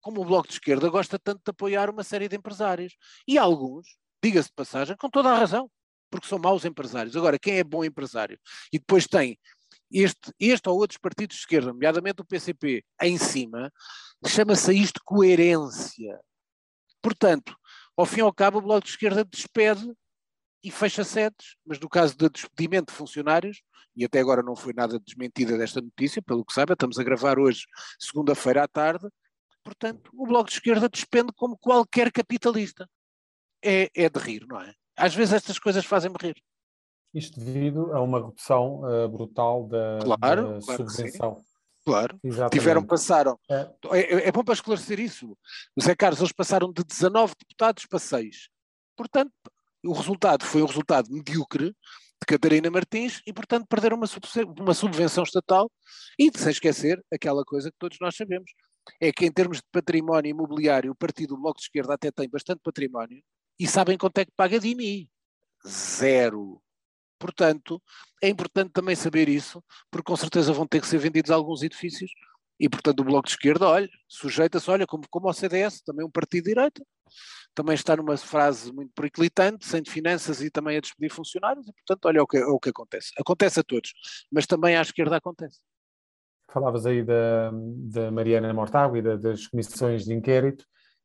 Como 0.00 0.20
o 0.20 0.24
Bloco 0.24 0.48
de 0.48 0.54
Esquerda 0.54 0.88
gosta 0.88 1.18
tanto 1.18 1.40
de 1.42 1.50
apoiar 1.50 1.88
uma 1.88 2.04
série 2.04 2.28
de 2.28 2.36
empresários. 2.36 2.94
E 3.26 3.38
alguns, 3.38 3.96
diga-se 4.22 4.48
de 4.48 4.54
passagem, 4.54 4.96
com 4.96 5.08
toda 5.08 5.30
a 5.30 5.38
razão, 5.38 5.70
porque 6.10 6.28
são 6.28 6.38
maus 6.38 6.64
empresários. 6.64 7.16
Agora, 7.16 7.38
quem 7.38 7.58
é 7.58 7.64
bom 7.64 7.84
empresário 7.84 8.38
e 8.72 8.78
depois 8.78 9.06
tem 9.06 9.38
este, 9.90 10.32
este 10.38 10.68
ou 10.68 10.78
outros 10.78 10.98
partidos 10.98 11.36
de 11.36 11.42
esquerda, 11.42 11.68
nomeadamente 11.68 12.20
o 12.20 12.24
PCP, 12.24 12.84
em 13.00 13.16
cima, 13.16 13.72
chama-se 14.26 14.74
isto 14.74 15.00
coerência. 15.04 16.20
Portanto, 17.00 17.56
ao 17.96 18.06
fim 18.06 18.18
e 18.18 18.22
ao 18.22 18.32
cabo, 18.32 18.58
o 18.58 18.62
Bloco 18.62 18.84
de 18.84 18.90
Esquerda 18.90 19.24
despede 19.24 19.92
e 20.62 20.70
fecha 20.70 21.04
sedes, 21.04 21.56
mas 21.64 21.78
no 21.78 21.88
caso 21.88 22.16
de 22.16 22.28
despedimento 22.28 22.92
de 22.92 22.96
funcionários, 22.96 23.62
e 23.94 24.04
até 24.04 24.18
agora 24.18 24.42
não 24.42 24.56
foi 24.56 24.72
nada 24.72 24.98
desmentida 24.98 25.58
desta 25.58 25.80
notícia, 25.80 26.22
pelo 26.22 26.44
que 26.44 26.52
sabe, 26.52 26.72
estamos 26.72 26.98
a 26.98 27.04
gravar 27.04 27.38
hoje, 27.38 27.64
segunda-feira 27.98 28.64
à 28.64 28.68
tarde, 28.68 29.06
portanto, 29.62 30.10
o 30.14 30.26
Bloco 30.26 30.48
de 30.48 30.54
Esquerda 30.54 30.88
despende 30.88 31.32
como 31.36 31.56
qualquer 31.58 32.10
capitalista. 32.10 32.88
É, 33.62 33.90
é 33.94 34.10
de 34.10 34.18
rir, 34.18 34.46
não 34.46 34.60
é? 34.60 34.74
Às 34.94 35.14
vezes 35.14 35.32
estas 35.32 35.58
coisas 35.58 35.86
fazem-me 35.86 36.16
rir. 36.20 36.36
Isto 37.14 37.40
devido 37.40 37.92
a 37.94 38.02
uma 38.02 38.26
redução 38.26 38.82
uh, 38.82 39.08
brutal 39.08 39.66
da, 39.68 40.00
claro, 40.02 40.58
da 40.58 40.66
claro 40.66 40.90
subvenção. 40.90 41.44
Claro, 41.84 42.18
Exatamente. 42.24 42.52
tiveram, 42.52 42.86
passaram. 42.86 43.38
É. 43.50 43.70
É, 43.92 44.28
é 44.28 44.32
bom 44.32 44.42
para 44.42 44.54
esclarecer 44.54 44.98
isso. 44.98 45.36
O 45.76 45.82
Zé 45.82 45.94
Carlos, 45.94 46.18
eles 46.18 46.32
passaram 46.32 46.72
de 46.72 46.82
19 46.82 47.34
deputados 47.38 47.84
para 47.84 47.98
6. 47.98 48.48
Portanto, 48.96 49.32
o 49.84 49.92
resultado 49.92 50.44
foi 50.44 50.62
um 50.62 50.66
resultado 50.66 51.12
medíocre 51.12 51.66
de 51.66 52.26
Catarina 52.26 52.70
Martins 52.70 53.20
e, 53.26 53.32
portanto, 53.34 53.66
perderam 53.68 53.98
uma, 53.98 54.06
uma 54.58 54.72
subvenção 54.72 55.24
estatal 55.24 55.70
e, 56.18 56.30
sem 56.34 56.50
esquecer, 56.50 57.04
aquela 57.12 57.44
coisa 57.44 57.70
que 57.70 57.76
todos 57.78 57.98
nós 58.00 58.16
sabemos, 58.16 58.50
é 58.98 59.12
que 59.12 59.26
em 59.26 59.32
termos 59.32 59.58
de 59.58 59.64
património 59.70 60.30
imobiliário, 60.30 60.92
o 60.92 60.96
partido 60.96 61.34
do 61.34 61.40
Bloco 61.40 61.58
de 61.58 61.64
Esquerda 61.64 61.94
até 61.94 62.10
tem 62.10 62.28
bastante 62.28 62.60
património 62.62 63.22
e 63.58 63.66
sabem 63.66 63.98
quanto 63.98 64.18
é 64.18 64.24
que 64.24 64.32
paga 64.34 64.58
de 64.58 64.68
IMI. 64.68 65.08
Zero. 65.66 66.62
Portanto, 67.18 67.82
é 68.22 68.28
importante 68.28 68.72
também 68.72 68.94
saber 68.94 69.28
isso, 69.28 69.62
porque 69.90 70.06
com 70.06 70.16
certeza 70.16 70.52
vão 70.52 70.66
ter 70.66 70.80
que 70.80 70.86
ser 70.86 70.98
vendidos 70.98 71.30
alguns 71.30 71.62
edifícios 71.62 72.10
e, 72.58 72.68
portanto, 72.68 73.00
o 73.00 73.04
Bloco 73.04 73.26
de 73.26 73.32
Esquerda, 73.32 73.66
olha, 73.66 73.88
sujeita-se, 74.08 74.70
olha, 74.70 74.86
como, 74.86 75.04
como 75.10 75.26
ao 75.26 75.34
CDS, 75.34 75.82
também 75.82 76.04
um 76.04 76.10
partido 76.10 76.44
de 76.44 76.54
direita, 76.54 76.84
também 77.54 77.74
está 77.74 77.96
numa 77.96 78.16
fase 78.16 78.72
muito 78.72 78.92
periclitante, 78.94 79.66
sem 79.66 79.82
de 79.82 79.90
finanças 79.90 80.40
e 80.40 80.50
também 80.50 80.76
a 80.76 80.80
despedir 80.80 81.10
funcionários, 81.10 81.66
e 81.66 81.72
portanto, 81.72 82.04
olha 82.06 82.22
o 82.22 82.26
que, 82.26 82.38
o 82.42 82.58
que 82.58 82.70
acontece. 82.70 83.10
Acontece 83.18 83.60
a 83.60 83.62
todos, 83.62 83.92
mas 84.30 84.46
também 84.46 84.76
à 84.76 84.82
esquerda 84.82 85.16
acontece. 85.16 85.60
Falavas 86.52 86.86
aí 86.86 87.02
da, 87.02 87.50
da 87.52 88.10
Mariana 88.10 88.52
Mortágua 88.52 88.98
e 88.98 89.02
da, 89.02 89.16
das 89.16 89.48
comissões 89.48 90.04
de 90.04 90.14
inquérito, 90.14 90.64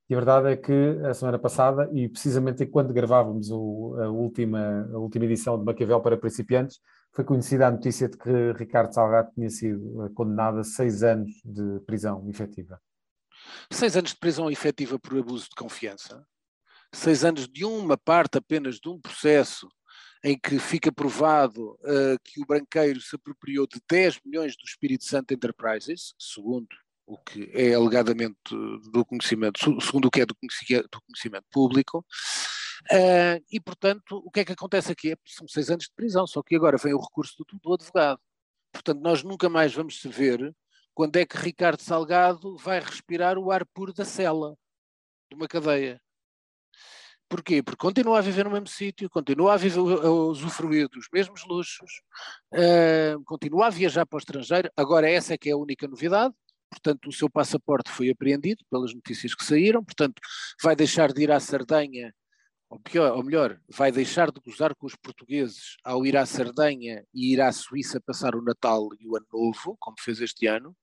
e 0.09 0.15
a 0.15 0.17
verdade 0.17 0.47
é 0.49 0.57
que 0.57 0.73
a 1.07 1.13
semana 1.13 1.37
passada, 1.37 1.87
e 1.93 2.09
precisamente 2.09 2.63
enquanto 2.63 2.91
gravávamos 2.91 3.51
o, 3.51 3.95
a, 4.01 4.09
última, 4.09 4.89
a 4.91 4.97
última 4.97 5.25
edição 5.25 5.57
de 5.57 5.63
Maquiavel 5.63 6.01
para 6.01 6.17
principiantes, 6.17 6.79
foi 7.13 7.23
conhecida 7.23 7.67
a 7.67 7.71
notícia 7.71 8.09
de 8.09 8.17
que 8.17 8.51
Ricardo 8.53 8.91
Salgado 8.91 9.31
tinha 9.35 9.49
sido 9.51 10.11
condenado 10.15 10.59
a 10.59 10.63
seis 10.63 11.03
anos 11.03 11.31
de 11.45 11.79
prisão 11.85 12.27
efetiva. 12.27 12.81
Seis 13.71 13.95
anos 13.95 14.11
de 14.11 14.17
prisão 14.17 14.49
efetiva 14.49 14.97
por 14.97 15.15
abuso 15.15 15.45
de 15.45 15.55
confiança, 15.55 16.25
seis 16.91 17.23
anos 17.23 17.47
de 17.47 17.63
uma 17.63 17.95
parte 17.95 18.39
apenas 18.39 18.79
de 18.79 18.89
um 18.89 18.99
processo 18.99 19.69
em 20.23 20.37
que 20.37 20.57
fica 20.57 20.91
provado 20.91 21.73
uh, 21.83 22.19
que 22.23 22.41
o 22.41 22.45
branqueiro 22.45 22.99
se 22.99 23.15
apropriou 23.15 23.67
de 23.67 23.79
10 23.87 24.19
milhões 24.25 24.57
do 24.57 24.65
Espírito 24.65 25.05
Santo 25.05 25.33
Enterprises, 25.33 26.13
segundo 26.17 26.67
o 27.09 27.17
que 27.17 27.49
é 27.53 27.73
alegadamente 27.73 28.37
do 28.91 29.03
conhecimento, 29.03 29.59
segundo 29.81 30.05
o 30.05 30.11
que 30.11 30.21
é 30.21 30.25
do 30.27 30.35
conhecimento 30.35 31.45
público, 31.51 32.05
uh, 32.91 33.43
e 33.51 33.59
portanto 33.59 34.21
o 34.23 34.29
que 34.29 34.41
é 34.41 34.45
que 34.45 34.51
acontece 34.51 34.91
aqui? 34.91 35.15
São 35.25 35.47
seis 35.47 35.71
anos 35.71 35.85
de 35.85 35.93
prisão, 35.95 36.27
só 36.27 36.43
que 36.43 36.55
agora 36.55 36.77
vem 36.77 36.93
o 36.93 37.01
recurso 37.01 37.33
do, 37.39 37.59
do 37.59 37.73
advogado. 37.73 38.21
Portanto, 38.71 39.01
nós 39.01 39.23
nunca 39.23 39.49
mais 39.49 39.73
vamos 39.73 39.99
saber 39.99 40.55
quando 40.93 41.15
é 41.15 41.25
que 41.25 41.35
Ricardo 41.35 41.81
Salgado 41.81 42.55
vai 42.57 42.79
respirar 42.79 43.39
o 43.39 43.51
ar 43.51 43.65
puro 43.65 43.91
da 43.91 44.05
cela, 44.05 44.55
de 45.29 45.35
uma 45.35 45.47
cadeia. 45.47 45.99
Porquê? 47.27 47.63
Porque 47.63 47.77
continua 47.77 48.19
a 48.19 48.21
viver 48.21 48.43
no 48.45 48.51
mesmo 48.51 48.67
sítio, 48.67 49.09
continua 49.09 49.53
a, 49.53 49.57
viver, 49.57 49.79
a 49.79 50.11
usufruir 50.11 50.87
dos 50.89 51.07
mesmos 51.11 51.43
luxos, 51.45 52.01
uh, 52.53 53.23
continua 53.25 53.67
a 53.67 53.69
viajar 53.71 54.05
para 54.05 54.17
o 54.17 54.19
estrangeiro. 54.19 54.69
Agora, 54.77 55.09
essa 55.09 55.33
é 55.33 55.37
que 55.37 55.49
é 55.49 55.53
a 55.53 55.57
única 55.57 55.87
novidade. 55.87 56.35
Portanto, 56.69 57.09
o 57.09 57.11
seu 57.11 57.29
passaporte 57.29 57.89
foi 57.91 58.09
apreendido 58.09 58.63
pelas 58.69 58.93
notícias 58.93 59.33
que 59.35 59.43
saíram. 59.43 59.83
Portanto, 59.83 60.21
vai 60.61 60.75
deixar 60.75 61.11
de 61.11 61.23
ir 61.23 61.31
à 61.31 61.39
Sardenha 61.39 62.13
ou, 62.69 62.79
pior, 62.79 63.13
ou 63.13 63.23
melhor, 63.23 63.59
vai 63.67 63.91
deixar 63.91 64.31
de 64.31 64.39
gozar 64.39 64.75
com 64.75 64.85
os 64.85 64.95
portugueses 64.95 65.75
ao 65.83 66.05
ir 66.05 66.15
à 66.15 66.25
Sardenha 66.25 67.03
e 67.11 67.33
ir 67.33 67.41
à 67.41 67.51
Suíça 67.51 67.99
passar 67.99 68.35
o 68.35 68.43
Natal 68.43 68.87
e 68.99 69.07
o 69.07 69.15
Ano 69.15 69.25
Novo, 69.33 69.75
como 69.79 69.97
fez 69.99 70.21
este 70.21 70.45
ano, 70.45 70.77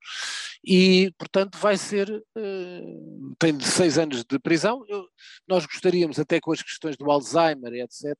e, 0.63 1.13
portanto, 1.17 1.57
vai 1.57 1.77
ser. 1.77 2.09
Uh, 2.37 3.35
tem 3.39 3.57
seis 3.61 3.97
anos 3.97 4.25
de 4.25 4.37
prisão. 4.39 4.83
Eu, 4.89 5.07
nós 5.47 5.65
gostaríamos, 5.65 6.19
até 6.19 6.41
com 6.41 6.51
as 6.51 6.61
questões 6.61 6.97
do 6.97 7.09
Alzheimer 7.09 7.73
etc., 7.73 8.15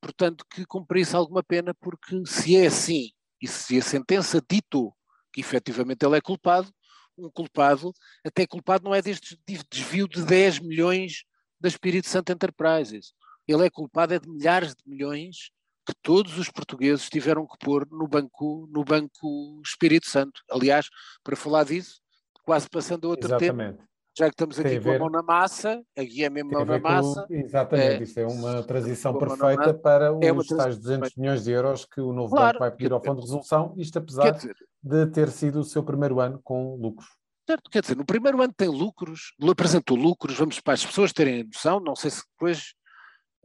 portanto, 0.00 0.44
que 0.50 0.64
cumprisse 0.64 1.14
alguma 1.14 1.42
pena, 1.42 1.74
porque 1.74 2.22
se 2.26 2.56
é 2.56 2.66
assim, 2.66 3.10
e 3.42 3.46
se 3.46 3.78
a 3.78 3.82
sentença 3.82 4.42
ditou 4.48 4.94
que 5.32 5.40
efetivamente 5.40 6.06
ele 6.06 6.16
é 6.16 6.20
culpado, 6.20 6.72
um 7.18 7.30
culpado, 7.30 7.92
até 8.24 8.46
culpado 8.46 8.84
não 8.84 8.94
é 8.94 9.02
deste 9.02 9.38
desvio 9.70 10.08
de 10.08 10.24
10 10.24 10.60
milhões 10.60 11.24
da 11.60 11.68
Espírito 11.68 12.08
Santo 12.08 12.32
Enterprises. 12.32 13.12
Ele 13.46 13.64
é 13.64 13.70
culpado 13.70 14.14
é 14.14 14.18
de 14.18 14.28
milhares 14.28 14.74
de 14.74 14.82
milhões 14.86 15.50
que 15.86 15.94
todos 16.02 16.36
os 16.36 16.50
portugueses 16.50 17.08
tiveram 17.08 17.46
que 17.46 17.56
pôr 17.58 17.86
no 17.90 18.08
banco, 18.08 18.68
no 18.70 18.84
banco 18.84 19.62
Espírito 19.64 20.08
Santo. 20.08 20.42
Aliás, 20.50 20.88
para 21.22 21.36
falar 21.36 21.64
disso, 21.64 22.00
quase 22.42 22.68
passando 22.68 23.06
a 23.06 23.10
outro 23.10 23.28
Exatamente. 23.28 23.76
tema, 23.76 23.88
já 24.18 24.26
que 24.26 24.32
estamos 24.32 24.58
aqui 24.58 24.80
com 24.80 24.90
a 24.92 24.98
mão 24.98 25.10
na 25.10 25.22
massa, 25.22 25.84
aqui 25.94 26.24
é 26.24 26.30
mesmo 26.30 26.52
mão 26.52 26.64
na 26.64 26.78
massa. 26.78 27.26
Com, 27.26 27.34
exatamente, 27.34 28.00
é, 28.00 28.02
isto 28.02 28.18
é 28.18 28.26
uma 28.26 28.62
transição 28.62 29.18
perfeita 29.18 29.74
para 29.74 30.10
os 30.12 30.50
é 30.50 30.56
tais 30.56 30.78
200 30.78 31.14
milhões 31.16 31.44
de 31.44 31.50
euros 31.50 31.84
que 31.84 32.00
o 32.00 32.14
novo 32.14 32.34
claro, 32.34 32.58
banco 32.58 32.58
vai 32.60 32.70
pedir 32.70 32.92
ao 32.92 33.02
Fundo 33.02 33.16
de 33.16 33.26
Resolução, 33.26 33.74
isto 33.76 33.98
apesar 33.98 34.30
dizer, 34.30 34.56
de 34.82 35.06
ter 35.08 35.30
sido 35.30 35.60
o 35.60 35.64
seu 35.64 35.82
primeiro 35.82 36.18
ano 36.18 36.40
com 36.42 36.76
lucros. 36.76 37.08
Certo, 37.46 37.70
quer 37.70 37.82
dizer, 37.82 37.96
no 37.96 38.06
primeiro 38.06 38.40
ano 38.40 38.54
tem 38.56 38.68
lucros, 38.68 39.34
apresentou 39.50 39.96
lucros, 39.96 40.36
vamos 40.36 40.60
para 40.60 40.74
as 40.74 40.84
pessoas 40.84 41.12
terem 41.12 41.44
noção, 41.44 41.78
não 41.78 41.94
sei 41.94 42.10
se 42.10 42.22
depois 42.32 42.72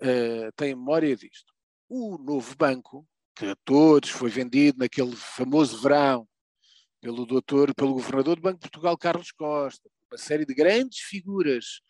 uh, 0.02 0.52
têm 0.56 0.74
memória 0.74 1.16
disto. 1.18 1.52
O 1.90 2.18
novo 2.18 2.56
banco, 2.56 3.06
que 3.36 3.46
a 3.46 3.56
todos 3.66 4.10
foi 4.10 4.30
vendido 4.30 4.80
naquele 4.80 5.16
famoso 5.18 5.82
verão 5.82 6.26
pelo 7.02 7.26
doutor, 7.26 7.74
pelo 7.76 7.94
governador 7.94 8.38
do 8.38 8.42
Banco 8.42 8.60
de 8.60 8.70
Portugal, 8.70 8.98
Carlos 8.98 9.32
Costa, 9.32 9.90
uma 10.12 10.18
série 10.18 10.46
de 10.46 10.54
grandes 10.54 11.00
figuras, 11.00 11.82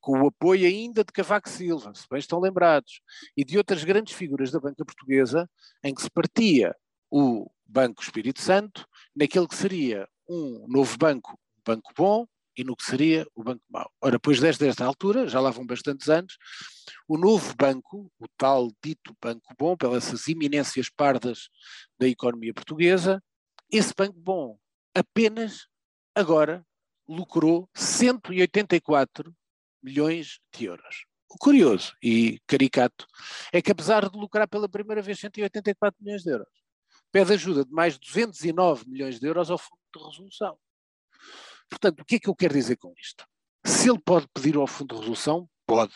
com 0.00 0.22
o 0.22 0.28
apoio 0.28 0.66
ainda 0.66 1.04
de 1.04 1.12
Cavaco 1.12 1.48
Silva, 1.48 1.92
se 1.94 2.06
bem 2.08 2.18
estão 2.18 2.40
lembrados, 2.40 3.00
e 3.36 3.44
de 3.44 3.58
outras 3.58 3.84
grandes 3.84 4.14
figuras 4.14 4.50
da 4.50 4.58
banca 4.58 4.84
portuguesa, 4.84 5.48
em 5.84 5.94
que 5.94 6.00
se 6.00 6.10
partia 6.10 6.74
o 7.10 7.50
Banco 7.66 8.02
Espírito 8.02 8.40
Santo 8.40 8.86
naquele 9.14 9.46
que 9.46 9.54
seria 9.54 10.08
um 10.28 10.66
novo 10.68 10.96
banco 10.96 11.38
banco 11.64 11.92
bom 11.96 12.26
e 12.56 12.64
no 12.64 12.76
que 12.76 12.84
seria 12.84 13.26
o 13.34 13.42
banco 13.42 13.62
mau. 13.68 13.90
Ora, 14.00 14.12
depois 14.12 14.40
desde 14.40 14.66
esta 14.66 14.84
altura, 14.84 15.28
já 15.28 15.40
lá 15.40 15.50
vão 15.50 15.66
bastantes 15.66 16.08
anos, 16.08 16.38
o 17.06 17.18
novo 17.18 17.54
banco, 17.56 18.10
o 18.18 18.26
tal 18.36 18.70
dito 18.82 19.14
banco 19.20 19.52
bom, 19.58 19.76
pelas 19.76 20.26
iminências 20.28 20.88
pardas 20.88 21.50
da 21.98 22.08
economia 22.08 22.54
portuguesa, 22.54 23.22
esse 23.70 23.92
banco 23.94 24.18
bom 24.18 24.56
apenas 24.94 25.66
agora 26.14 26.64
lucrou 27.08 27.68
184 27.74 29.34
milhões 29.82 30.40
de 30.52 30.64
euros. 30.66 31.06
O 31.28 31.38
curioso 31.38 31.94
e 32.02 32.40
caricato 32.46 33.06
é 33.52 33.60
que, 33.60 33.72
apesar 33.72 34.08
de 34.08 34.16
lucrar 34.16 34.48
pela 34.48 34.68
primeira 34.68 35.02
vez 35.02 35.18
184 35.18 36.02
milhões 36.02 36.22
de 36.22 36.30
euros, 36.30 36.48
pede 37.10 37.32
ajuda 37.32 37.64
de 37.64 37.72
mais 37.72 37.98
209 37.98 38.88
milhões 38.88 39.18
de 39.18 39.26
euros 39.26 39.50
ao 39.50 39.58
Fundo 39.58 39.80
de 39.94 40.04
Resolução. 40.04 40.58
Portanto, 41.68 42.00
o 42.00 42.04
que 42.04 42.16
é 42.16 42.18
que 42.18 42.28
eu 42.28 42.34
quero 42.34 42.54
dizer 42.54 42.76
com 42.76 42.92
isto? 42.98 43.26
Se 43.64 43.90
ele 43.90 43.98
pode 43.98 44.28
pedir 44.32 44.56
ao 44.56 44.66
Fundo 44.66 44.94
de 44.94 45.00
Resolução, 45.00 45.48
pode. 45.66 45.94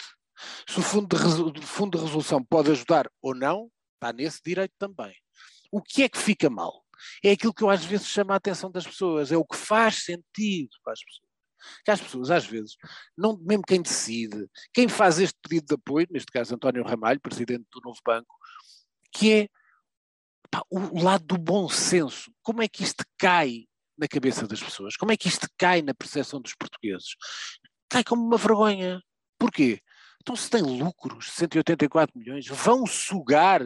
Se 0.68 0.78
o 0.80 0.82
Fundo 0.82 1.16
de, 1.52 1.66
fundo 1.66 1.96
de 1.96 2.04
Resolução 2.04 2.42
pode 2.42 2.70
ajudar 2.70 3.10
ou 3.22 3.34
não, 3.34 3.70
está 3.94 4.12
nesse 4.12 4.40
direito 4.44 4.74
também. 4.78 5.14
O 5.70 5.80
que 5.80 6.02
é 6.02 6.08
que 6.08 6.18
fica 6.18 6.50
mal? 6.50 6.84
É 7.22 7.32
aquilo 7.32 7.54
que 7.54 7.62
eu 7.62 7.70
às 7.70 7.84
vezes 7.84 8.06
chamo 8.06 8.32
a 8.32 8.36
atenção 8.36 8.70
das 8.70 8.86
pessoas, 8.86 9.32
é 9.32 9.36
o 9.36 9.44
que 9.44 9.56
faz 9.56 10.04
sentido 10.04 10.70
para 10.82 10.92
as 10.92 11.04
pessoas. 11.04 11.30
Que 11.84 11.90
as 11.90 12.00
pessoas, 12.00 12.30
às 12.30 12.46
vezes, 12.46 12.76
não, 13.16 13.36
mesmo 13.38 13.62
quem 13.62 13.82
decide, 13.82 14.48
quem 14.72 14.88
faz 14.88 15.18
este 15.18 15.38
pedido 15.42 15.66
de 15.66 15.74
apoio, 15.74 16.06
neste 16.10 16.32
caso 16.32 16.54
António 16.54 16.84
Ramalho, 16.84 17.20
presidente 17.20 17.66
do 17.70 17.80
Novo 17.84 18.00
Banco, 18.04 18.34
que 19.12 19.32
é 19.32 19.48
pá, 20.50 20.62
o 20.70 21.02
lado 21.02 21.24
do 21.24 21.38
bom 21.38 21.68
senso. 21.68 22.32
Como 22.42 22.62
é 22.62 22.68
que 22.68 22.82
isto 22.82 23.04
cai 23.18 23.66
na 23.96 24.08
cabeça 24.08 24.46
das 24.46 24.62
pessoas? 24.62 24.96
Como 24.96 25.12
é 25.12 25.16
que 25.16 25.28
isto 25.28 25.46
cai 25.58 25.82
na 25.82 25.94
percepção 25.94 26.40
dos 26.40 26.54
portugueses? 26.54 27.14
Cai 27.88 28.02
como 28.02 28.24
uma 28.24 28.38
vergonha. 28.38 29.02
Porquê? 29.38 29.80
Então, 30.22 30.36
se 30.36 30.50
tem 30.50 30.62
lucros, 30.62 31.30
184 31.32 32.18
milhões, 32.18 32.46
vão 32.46 32.86
sugar 32.86 33.62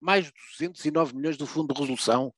mais 0.00 0.26
de 0.26 0.32
209 0.58 1.14
milhões 1.14 1.36
do 1.36 1.46
Fundo 1.46 1.72
de 1.72 1.80
Resolução. 1.80 2.32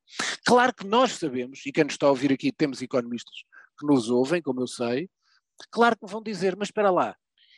Claro 0.44 0.74
que 0.74 0.86
nós 0.86 1.12
sabemos, 1.12 1.64
e 1.66 1.72
quem 1.72 1.84
nos 1.84 1.94
está 1.94 2.06
a 2.06 2.10
ouvir 2.10 2.32
aqui, 2.32 2.52
temos 2.52 2.82
economistas 2.82 3.34
que 3.78 3.86
nos 3.86 4.10
ouvem, 4.10 4.42
como 4.42 4.60
eu 4.60 4.66
sei, 4.66 5.08
claro 5.70 5.96
que 5.98 6.10
vão 6.10 6.22
dizer, 6.22 6.56
mas 6.56 6.68
espera 6.68 6.90
lá, 6.90 7.16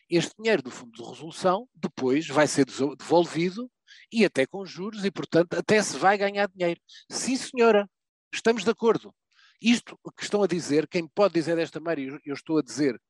este 0.08 0.34
dinheiro 0.38 0.62
do 0.62 0.70
Fundo 0.70 0.92
de 0.92 1.02
Resolução 1.02 1.68
depois 1.74 2.26
vai 2.28 2.46
ser 2.46 2.66
devolvido 2.98 3.70
e 4.12 4.24
até 4.24 4.46
com 4.46 4.64
juros 4.64 5.04
e, 5.04 5.10
portanto, 5.10 5.54
até 5.54 5.82
se 5.82 5.96
vai 5.96 6.18
ganhar 6.18 6.48
dinheiro. 6.48 6.80
Sim, 7.10 7.36
senhora, 7.36 7.88
estamos 8.32 8.64
de 8.64 8.70
acordo. 8.70 9.14
Isto 9.60 9.98
que 10.16 10.24
estão 10.24 10.42
a 10.42 10.46
dizer, 10.46 10.88
quem 10.88 11.06
pode 11.06 11.34
dizer 11.34 11.56
desta 11.56 11.80
maneira, 11.80 12.20
eu 12.24 12.34
estou 12.34 12.58
a 12.58 12.62
dizer 12.62 13.00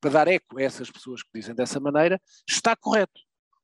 para 0.00 0.10
dar 0.10 0.28
eco 0.28 0.58
a 0.58 0.62
essas 0.62 0.90
pessoas 0.90 1.22
que 1.22 1.28
dizem 1.34 1.54
dessa 1.54 1.78
maneira, 1.78 2.20
está 2.48 2.74
correto. 2.74 3.20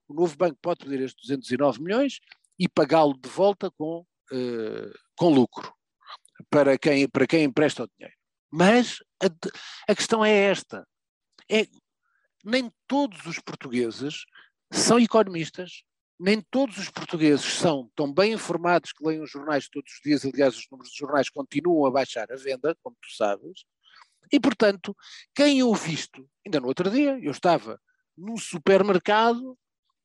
O 0.07 0.15
novo 0.15 0.37
banco 0.37 0.59
pode 0.61 0.85
pedir 0.85 1.01
estes 1.01 1.27
209 1.27 1.83
milhões 1.83 2.21
e 2.59 2.69
pagá-lo 2.69 3.19
de 3.19 3.29
volta 3.29 3.71
com, 3.71 4.01
uh, 4.01 4.93
com 5.17 5.29
lucro 5.29 5.73
para 6.51 6.79
quem, 6.79 7.09
para 7.09 7.27
quem 7.27 7.45
empresta 7.45 7.85
o 7.85 7.89
dinheiro. 7.97 8.17
Mas 8.51 8.99
a, 9.23 9.93
a 9.93 9.95
questão 9.95 10.25
é 10.25 10.33
esta: 10.33 10.87
é, 11.51 11.67
nem 12.45 12.71
todos 12.87 13.27
os 13.27 13.39
portugueses 13.39 14.25
são 14.73 14.99
economistas, 14.99 15.83
nem 16.19 16.41
todos 16.41 16.79
os 16.79 16.91
portugueses 16.91 17.45
são 17.45 17.91
tão 17.95 18.13
bem 18.13 18.33
informados 18.33 18.93
que 18.93 19.05
leem 19.05 19.21
os 19.21 19.31
jornais 19.31 19.69
todos 19.69 19.93
os 19.93 20.01
dias, 20.01 20.25
aliás, 20.25 20.57
os 20.57 20.67
números 20.71 20.91
dos 20.91 20.99
jornais 20.99 21.29
continuam 21.29 21.87
a 21.87 21.91
baixar 21.91 22.31
a 22.31 22.37
venda, 22.37 22.77
como 22.83 22.97
tu 23.01 23.11
sabes, 23.15 23.65
e, 24.33 24.41
portanto, 24.41 24.97
quem 25.35 25.63
ouve 25.63 25.93
isto, 25.93 26.29
ainda 26.45 26.61
no 26.61 26.69
outro 26.69 26.91
dia, 26.91 27.19
eu 27.21 27.31
estava 27.31 27.81
num 28.17 28.37
supermercado 28.37 29.59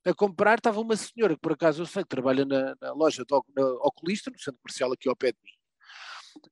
a 0.06 0.14
comprar, 0.14 0.58
estava 0.58 0.80
uma 0.80 0.96
senhora 0.96 1.36
que 1.36 1.42
por 1.42 1.54
acaso 1.54 1.82
eu 1.82 1.86
sei 1.86 2.04
que 2.04 2.10
trabalha 2.10 2.46
na, 2.46 2.76
na 2.82 2.94
loja 2.94 3.24
de 3.24 3.36
na 3.56 3.66
oculista, 3.82 4.32
no 4.32 4.40
centro 4.40 4.60
comercial 4.62 4.92
aqui 4.94 5.10
ao 5.10 5.16
pé 5.16 5.32
de 5.32 5.38
mim. 5.44 5.52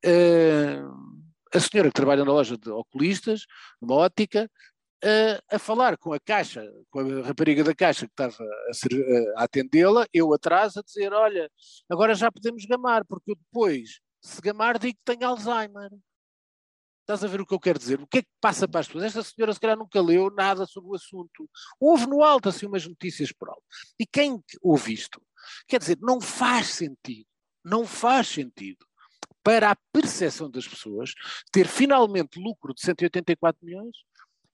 Uh, 0.05 1.27
a 1.53 1.59
senhora 1.59 1.89
que 1.89 1.93
trabalha 1.93 2.25
na 2.25 2.31
loja 2.31 2.57
de 2.57 2.69
oculistas, 2.69 3.45
numa 3.81 3.95
ótica, 3.95 4.49
a, 5.03 5.55
a, 5.55 5.59
falar 5.59 5.97
com 5.97 6.13
a 6.13 6.19
caixa, 6.19 6.63
com 6.89 6.99
a 6.99 7.21
rapariga 7.21 7.63
da 7.63 7.75
caixa 7.75 8.07
que 8.07 8.13
estava 8.13 8.35
a, 8.43 9.41
a 9.41 9.43
atendê-la, 9.43 10.07
eu 10.13 10.33
atrás, 10.33 10.75
a 10.75 10.81
dizer: 10.81 11.13
Olha, 11.13 11.49
agora 11.89 12.15
já 12.15 12.31
podemos 12.31 12.65
gamar, 12.65 13.05
porque 13.05 13.31
eu 13.31 13.35
depois, 13.35 13.99
se 14.21 14.41
gamar, 14.41 14.77
digo 14.79 14.97
que 14.97 15.15
tenho 15.15 15.29
Alzheimer. 15.29 15.91
Estás 17.07 17.23
a 17.23 17.27
ver 17.27 17.39
o 17.39 17.45
que 17.45 17.53
eu 17.53 17.59
quero 17.59 17.79
dizer? 17.79 18.01
O 18.01 18.05
que 18.05 18.17
é 18.17 18.21
que 18.21 18.27
passa 18.41 18.67
para 18.67 18.81
as 18.81 18.87
pessoas? 18.87 19.05
Esta 19.05 19.23
senhora, 19.23 19.53
se 19.53 19.59
calhar, 19.61 19.77
nunca 19.77 20.01
leu 20.01 20.29
nada 20.29 20.65
sobre 20.65 20.89
o 20.89 20.95
assunto. 20.95 21.49
Houve 21.79 22.05
no 22.05 22.21
alto, 22.21 22.49
assim, 22.49 22.65
umas 22.65 22.85
notícias 22.85 23.31
por 23.31 23.47
alto. 23.47 23.63
E 23.97 24.05
quem 24.05 24.43
ouve 24.61 24.91
isto? 24.91 25.21
Quer 25.69 25.79
dizer, 25.79 25.97
não 26.01 26.19
faz 26.19 26.67
sentido. 26.67 27.25
Não 27.63 27.87
faz 27.87 28.27
sentido 28.27 28.85
para 29.41 29.71
a 29.71 29.77
percepção 29.93 30.51
das 30.51 30.67
pessoas 30.67 31.13
ter 31.49 31.65
finalmente 31.65 32.37
lucro 32.37 32.73
de 32.73 32.81
184 32.81 33.65
milhões 33.65 33.95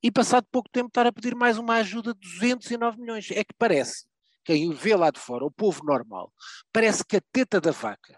e 0.03 0.12
passado 0.12 0.45
pouco 0.51 0.69
tempo 0.69 0.89
estar 0.89 1.07
a 1.07 1.12
pedir 1.12 1.33
mais 1.33 1.57
uma 1.57 1.77
ajuda 1.77 2.13
de 2.13 2.19
209 2.19 3.01
milhões. 3.01 3.31
É 3.31 3.43
que 3.43 3.55
parece, 3.57 4.05
quem 4.45 4.72
vê 4.72 4.95
lá 4.95 5.10
de 5.10 5.19
fora, 5.19 5.43
o 5.43 5.50
povo 5.50 5.83
normal, 5.83 6.31
parece 6.72 7.03
que 7.03 7.17
a 7.17 7.22
teta 7.31 7.60
da 7.60 7.72
vaca 7.72 8.15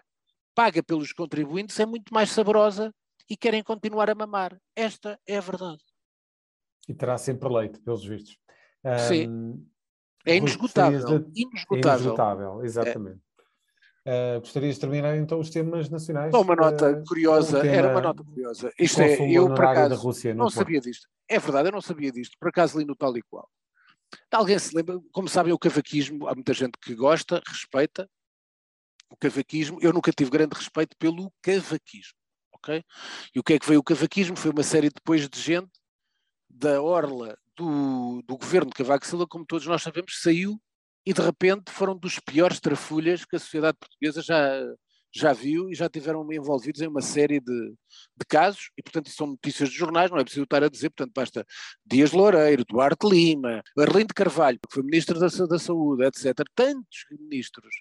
paga 0.54 0.82
pelos 0.82 1.10
contribuintes 1.14 1.80
é 1.80 1.86
muito 1.86 2.12
mais 2.12 2.30
saborosa 2.30 2.92
e 3.28 3.36
querem 3.36 3.62
continuar 3.62 4.08
a 4.10 4.14
mamar. 4.14 4.60
Esta 4.74 5.18
é 5.26 5.36
a 5.36 5.40
verdade. 5.40 5.82
E 6.88 6.94
terá 6.94 7.18
sempre 7.18 7.48
leite, 7.48 7.80
pelos 7.80 8.04
vistos. 8.04 8.38
Sim. 9.08 9.28
Um, 9.28 9.66
é 10.24 10.36
inesgotável. 10.36 11.18
De... 11.20 11.42
Inesgotável. 11.42 11.76
É 11.76 11.94
inesgotável, 11.94 12.64
exatamente. 12.64 13.20
É. 14.04 14.36
Uh, 14.36 14.40
gostarias 14.40 14.76
de 14.76 14.80
terminar 14.80 15.16
então 15.16 15.40
os 15.40 15.50
temas 15.50 15.88
nacionais? 15.88 16.30
Só 16.30 16.40
uma 16.40 16.54
nota 16.54 16.92
uh, 16.92 17.04
curiosa, 17.04 17.58
um 17.58 17.64
era 17.64 17.90
uma 17.90 18.00
nota 18.00 18.22
curiosa. 18.22 18.72
Isto 18.78 19.02
é, 19.02 19.20
eu 19.28 19.48
por 19.52 19.64
acaso 19.64 19.96
Rússia, 19.96 20.32
não 20.32 20.48
sabia 20.48 20.80
disto. 20.80 21.08
É 21.28 21.40
verdade, 21.40 21.68
eu 21.68 21.72
não 21.72 21.80
sabia 21.80 22.12
disto. 22.12 22.36
Por 22.38 22.48
acaso 22.48 22.78
li 22.78 22.84
no 22.84 22.94
tal 22.94 23.16
e 23.16 23.22
qual. 23.22 23.50
Alguém 24.30 24.58
se 24.60 24.76
lembra, 24.76 25.00
como 25.10 25.28
sabem, 25.28 25.52
o 25.52 25.58
cavaquismo, 25.58 26.28
há 26.28 26.34
muita 26.36 26.54
gente 26.54 26.78
que 26.80 26.94
gosta, 26.94 27.42
respeita 27.44 28.08
o 29.10 29.16
cavaquismo. 29.16 29.78
Eu 29.82 29.92
nunca 29.92 30.12
tive 30.12 30.30
grande 30.30 30.54
respeito 30.54 30.96
pelo 30.96 31.32
cavaquismo 31.42 32.15
ok? 32.66 32.84
E 33.34 33.38
o 33.38 33.42
que 33.42 33.54
é 33.54 33.58
que 33.58 33.66
veio 33.66 33.80
o 33.80 33.84
cavaquismo? 33.84 34.36
Foi 34.36 34.50
uma 34.50 34.62
série 34.62 34.90
depois 34.90 35.28
de 35.28 35.40
gente 35.40 35.70
da 36.50 36.82
orla 36.82 37.38
do, 37.56 38.22
do 38.26 38.36
governo 38.36 38.70
de 38.70 38.76
Cavaco 38.76 39.06
Silva, 39.06 39.26
como 39.26 39.46
todos 39.46 39.66
nós 39.66 39.82
sabemos, 39.82 40.20
saiu 40.20 40.60
e 41.06 41.12
de 41.12 41.22
repente 41.22 41.70
foram 41.70 41.96
dos 41.96 42.18
piores 42.18 42.58
trafulhas 42.58 43.24
que 43.24 43.36
a 43.36 43.38
sociedade 43.38 43.78
portuguesa 43.78 44.20
já, 44.20 44.60
já 45.14 45.32
viu 45.32 45.70
e 45.70 45.74
já 45.74 45.88
tiveram 45.88 46.26
envolvidos 46.32 46.80
em 46.80 46.88
uma 46.88 47.00
série 47.00 47.38
de, 47.38 47.70
de 47.70 48.26
casos, 48.28 48.70
e 48.76 48.82
portanto 48.82 49.08
são 49.10 49.28
notícias 49.28 49.68
de 49.68 49.76
jornais, 49.76 50.10
não 50.10 50.18
é 50.18 50.24
preciso 50.24 50.42
estar 50.42 50.64
a 50.64 50.68
dizer, 50.68 50.90
portanto 50.90 51.14
basta 51.14 51.46
Dias 51.84 52.10
Loureiro, 52.10 52.64
Duarte 52.68 53.08
Lima, 53.08 53.62
Arlindo 53.78 54.12
Carvalho, 54.12 54.58
que 54.58 54.74
foi 54.74 54.82
Ministro 54.82 55.18
da, 55.20 55.28
da 55.28 55.58
Saúde, 55.58 56.04
etc. 56.04 56.34
Tantos 56.54 57.06
ministros 57.20 57.74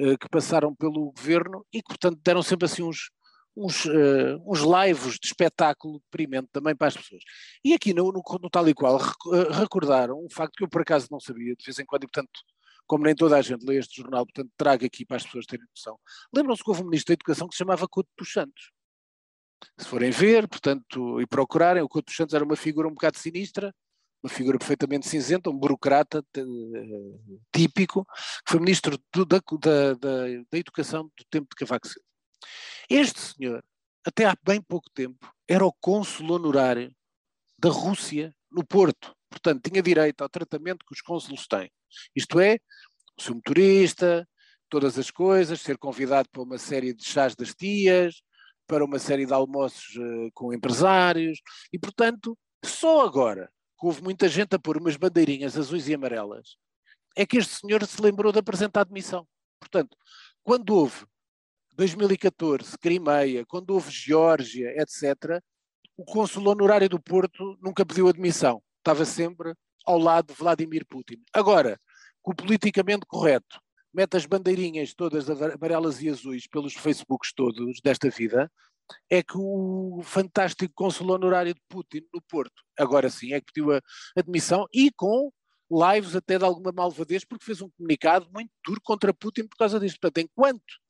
uh, 0.00 0.16
que 0.16 0.28
passaram 0.30 0.74
pelo 0.74 1.12
governo 1.12 1.66
e 1.72 1.82
que 1.82 1.88
portanto 1.88 2.18
deram 2.24 2.42
sempre 2.42 2.64
assim 2.64 2.82
uns, 2.82 3.10
uns, 3.56 3.84
uh, 3.84 4.42
uns 4.46 4.60
lives 4.60 5.18
de 5.18 5.26
espetáculo 5.26 6.00
deprimente 6.00 6.48
também 6.52 6.74
para 6.74 6.88
as 6.88 6.96
pessoas. 6.96 7.22
E 7.64 7.72
aqui 7.72 7.94
no, 7.94 8.10
no, 8.12 8.22
no 8.40 8.50
tal 8.50 8.68
e 8.68 8.74
qual 8.74 9.00
eh, 9.00 9.52
recordaram 9.52 10.18
um 10.18 10.28
facto 10.30 10.56
que 10.56 10.64
eu 10.64 10.68
por 10.68 10.82
acaso 10.82 11.08
não 11.10 11.20
sabia, 11.20 11.54
de 11.54 11.64
vez 11.64 11.78
em 11.78 11.84
quando, 11.84 12.04
e 12.04 12.06
portanto, 12.06 12.30
como 12.86 13.04
nem 13.04 13.14
toda 13.14 13.36
a 13.36 13.42
gente 13.42 13.64
lê 13.64 13.78
este 13.78 14.00
jornal, 14.00 14.26
portanto 14.26 14.50
trago 14.56 14.84
aqui 14.84 15.06
para 15.06 15.16
as 15.16 15.22
pessoas 15.24 15.46
terem 15.46 15.66
noção. 15.74 15.98
Lembram-se 16.34 16.62
que 16.62 16.70
houve 16.70 16.82
um 16.82 16.86
ministro 16.86 17.08
da 17.08 17.14
Educação 17.14 17.48
que 17.48 17.54
se 17.54 17.58
chamava 17.58 17.88
Couto 17.88 18.10
dos 18.18 18.32
Santos. 18.32 18.72
Se 19.78 19.86
forem 19.86 20.10
ver, 20.10 20.46
portanto, 20.46 21.20
e 21.20 21.26
procurarem, 21.26 21.82
o 21.82 21.88
Couto 21.88 22.06
dos 22.06 22.16
Santos 22.16 22.34
era 22.34 22.44
uma 22.44 22.56
figura 22.56 22.88
um 22.88 22.92
bocado 22.92 23.18
sinistra, 23.18 23.74
uma 24.22 24.30
figura 24.30 24.58
perfeitamente 24.58 25.08
cinzenta, 25.08 25.50
um 25.50 25.56
burocrata 25.58 26.24
uh, 26.38 27.40
típico, 27.54 28.06
que 28.44 28.52
foi 28.52 28.60
ministro 28.60 28.98
do, 29.12 29.24
da, 29.24 29.38
da, 29.60 29.94
da 30.50 30.58
Educação 30.58 31.04
do 31.04 31.24
tempo 31.30 31.46
de 31.50 31.56
Cavaco 31.56 31.86
Silva. 31.86 32.13
Este 32.88 33.20
senhor, 33.20 33.64
até 34.04 34.26
há 34.26 34.36
bem 34.42 34.60
pouco 34.60 34.90
tempo, 34.90 35.32
era 35.48 35.64
o 35.64 35.72
cônsul 35.72 36.30
honorário 36.30 36.94
da 37.58 37.70
Rússia 37.70 38.34
no 38.50 38.64
Porto. 38.64 39.14
Portanto, 39.30 39.68
tinha 39.68 39.82
direito 39.82 40.22
ao 40.22 40.28
tratamento 40.28 40.84
que 40.86 40.92
os 40.92 41.00
cônsulos 41.00 41.46
têm. 41.46 41.70
Isto 42.14 42.40
é, 42.40 42.58
o 43.18 43.22
seu 43.22 43.34
motorista, 43.34 44.26
todas 44.68 44.98
as 44.98 45.10
coisas, 45.10 45.60
ser 45.60 45.78
convidado 45.78 46.28
para 46.30 46.42
uma 46.42 46.58
série 46.58 46.92
de 46.92 47.04
chás 47.04 47.34
das 47.34 47.54
tias, 47.54 48.22
para 48.66 48.84
uma 48.84 48.98
série 48.98 49.26
de 49.26 49.32
almoços 49.32 49.96
uh, 49.96 50.30
com 50.32 50.52
empresários, 50.52 51.40
e 51.72 51.78
portanto, 51.78 52.36
só 52.64 53.04
agora 53.04 53.50
que 53.78 53.86
houve 53.86 54.02
muita 54.02 54.28
gente 54.28 54.54
a 54.54 54.58
pôr 54.58 54.78
umas 54.78 54.96
bandeirinhas 54.96 55.56
azuis 55.58 55.88
e 55.88 55.94
amarelas, 55.94 56.56
é 57.16 57.26
que 57.26 57.36
este 57.36 57.54
senhor 57.54 57.84
se 57.86 58.00
lembrou 58.00 58.32
de 58.32 58.38
apresentar 58.38 58.80
admissão. 58.80 59.26
Portanto, 59.60 59.96
quando 60.42 60.74
houve 60.74 61.06
2014, 61.76 62.78
Crimeia, 62.78 63.44
quando 63.46 63.70
houve 63.70 63.90
Geórgia, 63.90 64.72
etc., 64.80 65.40
o 65.96 66.04
cônsul 66.04 66.48
honorário 66.48 66.88
do 66.88 67.00
Porto 67.00 67.56
nunca 67.60 67.84
pediu 67.84 68.08
admissão. 68.08 68.62
Estava 68.78 69.04
sempre 69.04 69.54
ao 69.86 69.98
lado 69.98 70.28
de 70.28 70.34
Vladimir 70.34 70.84
Putin. 70.86 71.22
Agora, 71.32 71.78
com 72.22 72.32
o 72.32 72.36
politicamente 72.36 73.06
correto, 73.06 73.60
mete 73.92 74.16
as 74.16 74.26
bandeirinhas 74.26 74.94
todas 74.94 75.28
amarelas 75.30 76.02
e 76.02 76.08
azuis 76.08 76.46
pelos 76.48 76.74
Facebooks 76.74 77.32
todos 77.32 77.80
desta 77.82 78.10
vida, 78.10 78.50
é 79.08 79.22
que 79.22 79.36
o 79.36 80.00
fantástico 80.02 80.72
cônsul 80.74 81.10
honorário 81.10 81.54
de 81.54 81.60
Putin 81.68 82.02
no 82.12 82.20
Porto, 82.22 82.62
agora 82.78 83.08
sim, 83.08 83.32
é 83.32 83.40
que 83.40 83.52
pediu 83.52 83.72
a 83.72 83.80
admissão 84.16 84.66
e 84.72 84.90
com 84.92 85.30
lives 85.70 86.14
até 86.14 86.38
de 86.38 86.44
alguma 86.44 86.72
malvadez, 86.72 87.24
porque 87.24 87.44
fez 87.44 87.62
um 87.62 87.70
comunicado 87.70 88.28
muito 88.32 88.50
duro 88.64 88.80
contra 88.82 89.14
Putin 89.14 89.46
por 89.46 89.56
causa 89.56 89.80
disto. 89.80 89.98
Portanto, 89.98 90.24
enquanto 90.24 90.83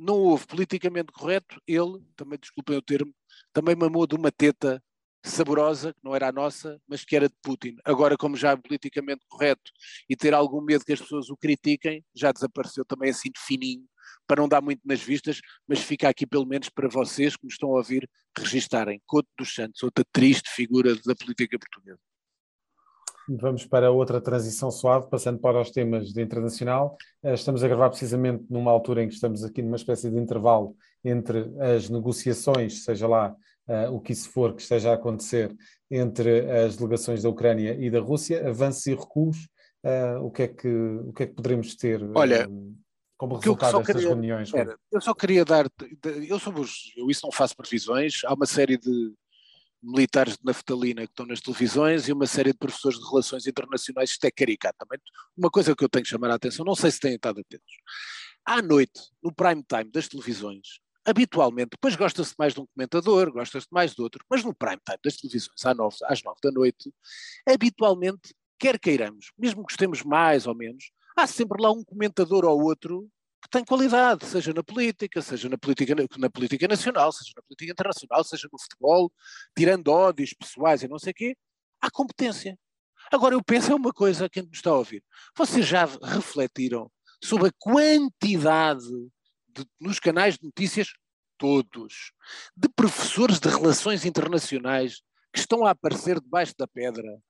não 0.00 0.14
houve 0.18 0.46
politicamente 0.46 1.12
correto, 1.12 1.60
ele, 1.66 2.02
também 2.16 2.38
desculpem 2.38 2.76
o 2.76 2.82
termo, 2.82 3.14
também 3.52 3.76
mamou 3.76 4.06
de 4.06 4.16
uma 4.16 4.32
teta 4.32 4.82
saborosa, 5.22 5.92
que 5.92 6.00
não 6.02 6.16
era 6.16 6.28
a 6.28 6.32
nossa, 6.32 6.80
mas 6.88 7.04
que 7.04 7.14
era 7.14 7.28
de 7.28 7.34
Putin. 7.42 7.76
Agora, 7.84 8.16
como 8.16 8.34
já 8.34 8.52
é 8.52 8.56
politicamente 8.56 9.26
correto 9.28 9.70
e 10.08 10.16
ter 10.16 10.32
algum 10.32 10.62
medo 10.62 10.84
que 10.84 10.94
as 10.94 11.00
pessoas 11.00 11.28
o 11.28 11.36
critiquem, 11.36 12.02
já 12.14 12.32
desapareceu 12.32 12.84
também 12.84 13.10
assim 13.10 13.30
de 13.30 13.38
fininho, 13.40 13.84
para 14.26 14.40
não 14.40 14.48
dar 14.48 14.62
muito 14.62 14.80
nas 14.84 15.00
vistas, 15.02 15.40
mas 15.68 15.80
fica 15.80 16.08
aqui 16.08 16.26
pelo 16.26 16.46
menos 16.46 16.70
para 16.70 16.88
vocês 16.88 17.36
que 17.36 17.44
me 17.44 17.52
estão 17.52 17.70
a 17.70 17.76
ouvir 17.76 18.08
registarem. 18.38 19.02
Couto 19.06 19.28
dos 19.36 19.54
Santos, 19.54 19.82
outra 19.82 20.04
triste 20.10 20.48
figura 20.48 20.94
da 21.04 21.14
política 21.14 21.58
portuguesa. 21.58 22.09
Vamos 23.28 23.64
para 23.64 23.90
outra 23.90 24.20
transição 24.20 24.70
suave, 24.70 25.08
passando 25.08 25.38
para 25.38 25.60
os 25.60 25.70
temas 25.70 26.12
de 26.12 26.22
internacional. 26.22 26.96
Eh, 27.22 27.34
estamos 27.34 27.62
a 27.62 27.68
gravar 27.68 27.90
precisamente 27.90 28.44
numa 28.50 28.70
altura 28.70 29.02
em 29.02 29.08
que 29.08 29.14
estamos 29.14 29.44
aqui 29.44 29.62
numa 29.62 29.76
espécie 29.76 30.10
de 30.10 30.18
intervalo 30.18 30.76
entre 31.04 31.50
as 31.58 31.88
negociações, 31.88 32.84
seja 32.84 33.06
lá 33.06 33.34
uh, 33.68 33.94
o 33.94 34.00
que 34.00 34.12
isso 34.12 34.28
for 34.30 34.54
que 34.54 34.62
esteja 34.62 34.90
a 34.90 34.94
acontecer, 34.94 35.54
entre 35.90 36.50
as 36.50 36.76
delegações 36.76 37.22
da 37.22 37.28
Ucrânia 37.28 37.76
e 37.78 37.90
da 37.90 38.00
Rússia, 38.00 38.48
avanços 38.48 38.86
e 38.86 38.94
recuos. 38.94 39.48
Uh, 39.82 40.22
o, 40.22 40.30
que 40.30 40.42
é 40.42 40.48
que, 40.48 40.68
o 40.68 41.12
que 41.12 41.22
é 41.22 41.26
que 41.26 41.32
poderemos 41.32 41.74
ter 41.74 42.02
Olha, 42.14 42.46
como 43.16 43.36
resultado 43.36 43.78
destas 43.78 43.96
queria, 43.96 44.08
reuniões? 44.08 44.52
Era, 44.52 44.76
eu 44.92 45.00
só 45.00 45.14
queria 45.14 45.44
dar, 45.44 45.66
eu 46.28 46.38
sobre 46.38 46.60
os, 46.60 46.92
eu 46.96 47.08
isso 47.10 47.24
não 47.24 47.32
faço 47.32 47.56
previsões, 47.56 48.20
há 48.24 48.34
uma 48.34 48.44
série 48.44 48.76
de 48.76 49.14
militares 49.82 50.36
de 50.36 50.44
naftalina 50.44 51.02
que 51.02 51.12
estão 51.12 51.26
nas 51.26 51.40
televisões 51.40 52.08
e 52.08 52.12
uma 52.12 52.26
série 52.26 52.52
de 52.52 52.58
professores 52.58 52.98
de 52.98 53.08
relações 53.08 53.46
internacionais, 53.46 54.10
isto 54.10 54.24
é 54.24 54.30
caricato 54.30 54.78
também. 54.78 54.98
Uma 55.36 55.50
coisa 55.50 55.74
que 55.74 55.82
eu 55.82 55.88
tenho 55.88 56.04
que 56.04 56.10
chamar 56.10 56.30
a 56.30 56.34
atenção, 56.34 56.64
não 56.64 56.74
sei 56.74 56.90
se 56.90 57.00
têm 57.00 57.14
estado 57.14 57.40
atentos. 57.40 57.76
À 58.44 58.60
noite, 58.60 59.00
no 59.22 59.32
prime 59.32 59.62
time 59.62 59.90
das 59.90 60.08
televisões, 60.08 60.80
habitualmente, 61.04 61.70
depois 61.70 61.96
gosta-se 61.96 62.34
mais 62.38 62.54
de 62.54 62.60
um 62.60 62.66
comentador, 62.74 63.32
gosta-se 63.32 63.66
mais 63.70 63.94
de 63.94 64.02
outro, 64.02 64.24
mas 64.28 64.44
no 64.44 64.54
prime 64.54 64.80
time 64.84 64.98
das 65.02 65.16
televisões, 65.16 65.64
às 65.64 65.76
nove, 65.76 65.96
às 66.04 66.22
nove 66.22 66.38
da 66.42 66.50
noite, 66.50 66.92
habitualmente, 67.48 68.34
quer 68.58 68.78
queiramos, 68.78 69.32
mesmo 69.38 69.64
que 69.64 69.72
gostemos 69.72 70.02
mais 70.02 70.46
ou 70.46 70.54
menos, 70.54 70.90
há 71.16 71.26
sempre 71.26 71.62
lá 71.62 71.70
um 71.70 71.82
comentador 71.82 72.44
ou 72.44 72.62
outro 72.62 73.10
tem 73.50 73.64
qualidade, 73.64 74.24
seja 74.26 74.54
na 74.54 74.62
política, 74.62 75.20
seja 75.20 75.48
na 75.48 75.58
política, 75.58 75.94
na 76.18 76.30
política 76.30 76.68
nacional, 76.68 77.12
seja 77.12 77.32
na 77.36 77.42
política 77.42 77.72
internacional, 77.72 78.22
seja 78.22 78.48
no 78.52 78.60
futebol, 78.60 79.12
tirando 79.56 79.88
ódios 79.88 80.32
pessoais 80.32 80.82
e 80.82 80.88
não 80.88 80.98
sei 80.98 81.10
o 81.10 81.14
quê, 81.14 81.36
há 81.80 81.90
competência. 81.90 82.56
Agora 83.12 83.34
eu 83.34 83.42
penso 83.42 83.72
é 83.72 83.74
uma 83.74 83.92
coisa 83.92 84.28
quem 84.28 84.44
me 84.44 84.50
está 84.52 84.70
a 84.70 84.78
ouvir. 84.78 85.02
Vocês 85.36 85.66
já 85.66 85.84
refletiram 85.84 86.90
sobre 87.22 87.48
a 87.48 87.52
quantidade 87.58 88.86
de, 89.48 89.66
nos 89.80 89.98
canais 89.98 90.38
de 90.38 90.44
notícias, 90.44 90.92
todos, 91.36 92.12
de 92.56 92.68
professores 92.68 93.40
de 93.40 93.48
relações 93.48 94.04
internacionais 94.04 95.02
que 95.32 95.40
estão 95.40 95.64
a 95.64 95.70
aparecer 95.70 96.20
debaixo 96.20 96.54
da 96.56 96.68
pedra 96.68 97.20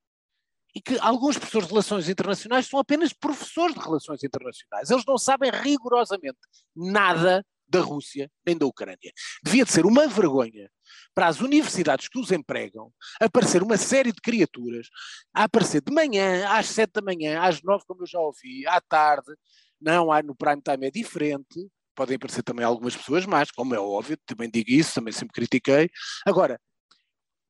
e 0.74 0.80
que 0.80 0.98
alguns 1.00 1.36
professores 1.36 1.66
de 1.66 1.72
relações 1.72 2.08
internacionais 2.08 2.66
são 2.66 2.78
apenas 2.78 3.12
professores 3.12 3.74
de 3.74 3.80
relações 3.80 4.22
internacionais. 4.22 4.90
Eles 4.90 5.04
não 5.06 5.18
sabem 5.18 5.50
rigorosamente 5.50 6.38
nada 6.74 7.44
da 7.70 7.80
Rússia 7.80 8.30
nem 8.44 8.58
da 8.58 8.66
Ucrânia. 8.66 9.12
Devia 9.42 9.64
de 9.64 9.70
ser 9.70 9.86
uma 9.86 10.06
vergonha 10.08 10.68
para 11.14 11.28
as 11.28 11.40
universidades 11.40 12.08
que 12.08 12.18
os 12.18 12.32
empregam 12.32 12.92
aparecer 13.20 13.62
uma 13.62 13.76
série 13.76 14.12
de 14.12 14.20
criaturas 14.20 14.88
a 15.32 15.44
aparecer 15.44 15.80
de 15.80 15.92
manhã, 15.92 16.48
às 16.48 16.66
sete 16.66 16.94
da 16.94 17.02
manhã, 17.02 17.40
às 17.40 17.62
nove, 17.62 17.84
como 17.86 18.02
eu 18.02 18.06
já 18.06 18.18
ouvi, 18.18 18.66
à 18.66 18.80
tarde. 18.80 19.32
Não, 19.80 20.06
no 20.22 20.34
prime 20.34 20.60
time 20.60 20.88
é 20.88 20.90
diferente. 20.90 21.68
Podem 21.94 22.16
aparecer 22.16 22.42
também 22.42 22.64
algumas 22.64 22.96
pessoas 22.96 23.24
mais, 23.24 23.50
como 23.50 23.74
é 23.74 23.80
óbvio, 23.80 24.16
também 24.26 24.50
digo 24.50 24.70
isso, 24.70 24.94
também 24.94 25.12
sempre 25.12 25.34
critiquei. 25.34 25.88
Agora, 26.26 26.58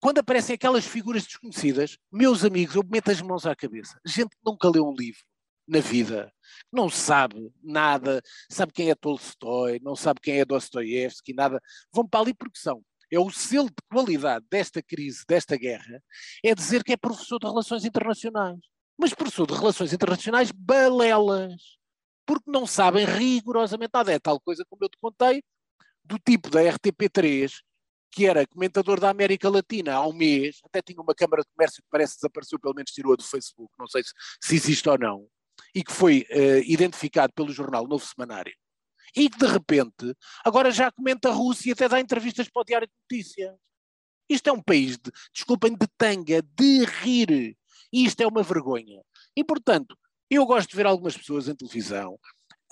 quando 0.01 0.19
aparecem 0.19 0.55
aquelas 0.55 0.87
figuras 0.87 1.25
desconhecidas, 1.25 1.99
meus 2.11 2.45
amigos, 2.45 2.75
eu 2.75 2.83
meto 2.83 3.11
as 3.11 3.21
mãos 3.21 3.47
à 3.47 3.55
cabeça. 3.55 4.01
Gente 4.05 4.31
que 4.31 4.43
nunca 4.45 4.69
leu 4.69 4.87
um 4.87 4.95
livro 4.95 5.21
na 5.69 5.79
vida, 5.79 6.33
não 6.73 6.89
sabe 6.89 7.53
nada, 7.63 8.21
sabe 8.49 8.73
quem 8.73 8.91
é 8.91 8.95
Tolstói, 8.95 9.79
não 9.83 9.95
sabe 9.95 10.21
quem 10.21 10.41
é 10.41 10.45
Dostoiévski, 10.45 11.33
nada, 11.33 11.61
vão 11.93 12.09
para 12.09 12.21
ali 12.21 12.35
porque 12.35 12.59
são. 12.59 12.83
É 13.13 13.19
o 13.19 13.31
selo 13.31 13.69
de 13.69 13.83
qualidade 13.91 14.45
desta 14.51 14.83
crise, 14.83 15.25
desta 15.29 15.57
guerra, 15.57 16.03
é 16.45 16.55
dizer 16.55 16.83
que 16.83 16.93
é 16.93 16.97
professor 16.97 17.39
de 17.39 17.47
relações 17.47 17.85
internacionais. 17.85 18.59
Mas 18.99 19.15
professor 19.15 19.47
de 19.47 19.55
relações 19.55 19.93
internacionais, 19.93 20.51
balelas. 20.51 21.79
Porque 22.25 22.51
não 22.51 22.67
sabem 22.67 23.05
rigorosamente 23.05 23.91
nada. 23.93 24.13
É 24.13 24.19
tal 24.19 24.41
coisa 24.41 24.65
como 24.69 24.85
eu 24.85 24.89
te 24.89 24.99
contei, 25.01 25.43
do 26.05 26.19
tipo 26.19 26.51
da 26.51 26.61
RTP3, 26.61 27.51
que 28.11 28.27
era 28.27 28.47
comentador 28.47 28.99
da 28.99 29.11
América 29.11 29.49
Latina 29.49 29.95
há 29.95 30.07
um 30.07 30.13
mês, 30.13 30.59
até 30.65 30.83
tinha 30.83 31.01
uma 31.01 31.15
Câmara 31.15 31.43
de 31.43 31.49
Comércio 31.55 31.83
que 31.83 31.89
parece 31.91 32.15
que 32.15 32.21
desapareceu, 32.21 32.59
pelo 32.59 32.75
menos 32.75 32.91
tirou-a 32.91 33.17
do 33.17 33.23
Facebook, 33.23 33.73
não 33.79 33.87
sei 33.87 34.03
se, 34.03 34.11
se 34.41 34.55
existe 34.57 34.89
ou 34.89 34.99
não, 34.99 35.27
e 35.75 35.85
que 35.85 35.93
foi 35.93 36.27
uh, 36.31 36.59
identificado 36.65 37.33
pelo 37.33 37.53
jornal 37.53 37.87
Novo 37.87 38.05
Semanário, 38.05 38.55
e 39.17 39.29
que 39.29 39.39
de 39.39 39.47
repente 39.47 40.15
agora 40.45 40.71
já 40.71 40.91
comenta 40.91 41.29
a 41.29 41.33
Rússia 41.33 41.71
e 41.71 41.73
até 41.73 41.89
dá 41.89 42.01
entrevistas 42.01 42.49
para 42.49 42.63
o 42.63 42.65
Diário 42.65 42.87
de 42.87 42.93
Notícias. 43.03 43.55
Isto 44.29 44.49
é 44.49 44.53
um 44.53 44.63
país, 44.63 44.97
de, 44.97 45.11
desculpem, 45.35 45.77
de 45.77 45.87
tanga, 45.99 46.41
de 46.43 46.85
rir. 46.85 47.57
E 47.93 48.05
isto 48.05 48.21
é 48.21 48.27
uma 48.27 48.45
vergonha. 48.45 49.03
E, 49.35 49.43
portanto, 49.43 49.97
eu 50.31 50.47
gosto 50.47 50.71
de 50.71 50.77
ver 50.77 50.87
algumas 50.87 51.17
pessoas 51.17 51.49
em 51.49 51.57
televisão, 51.57 52.17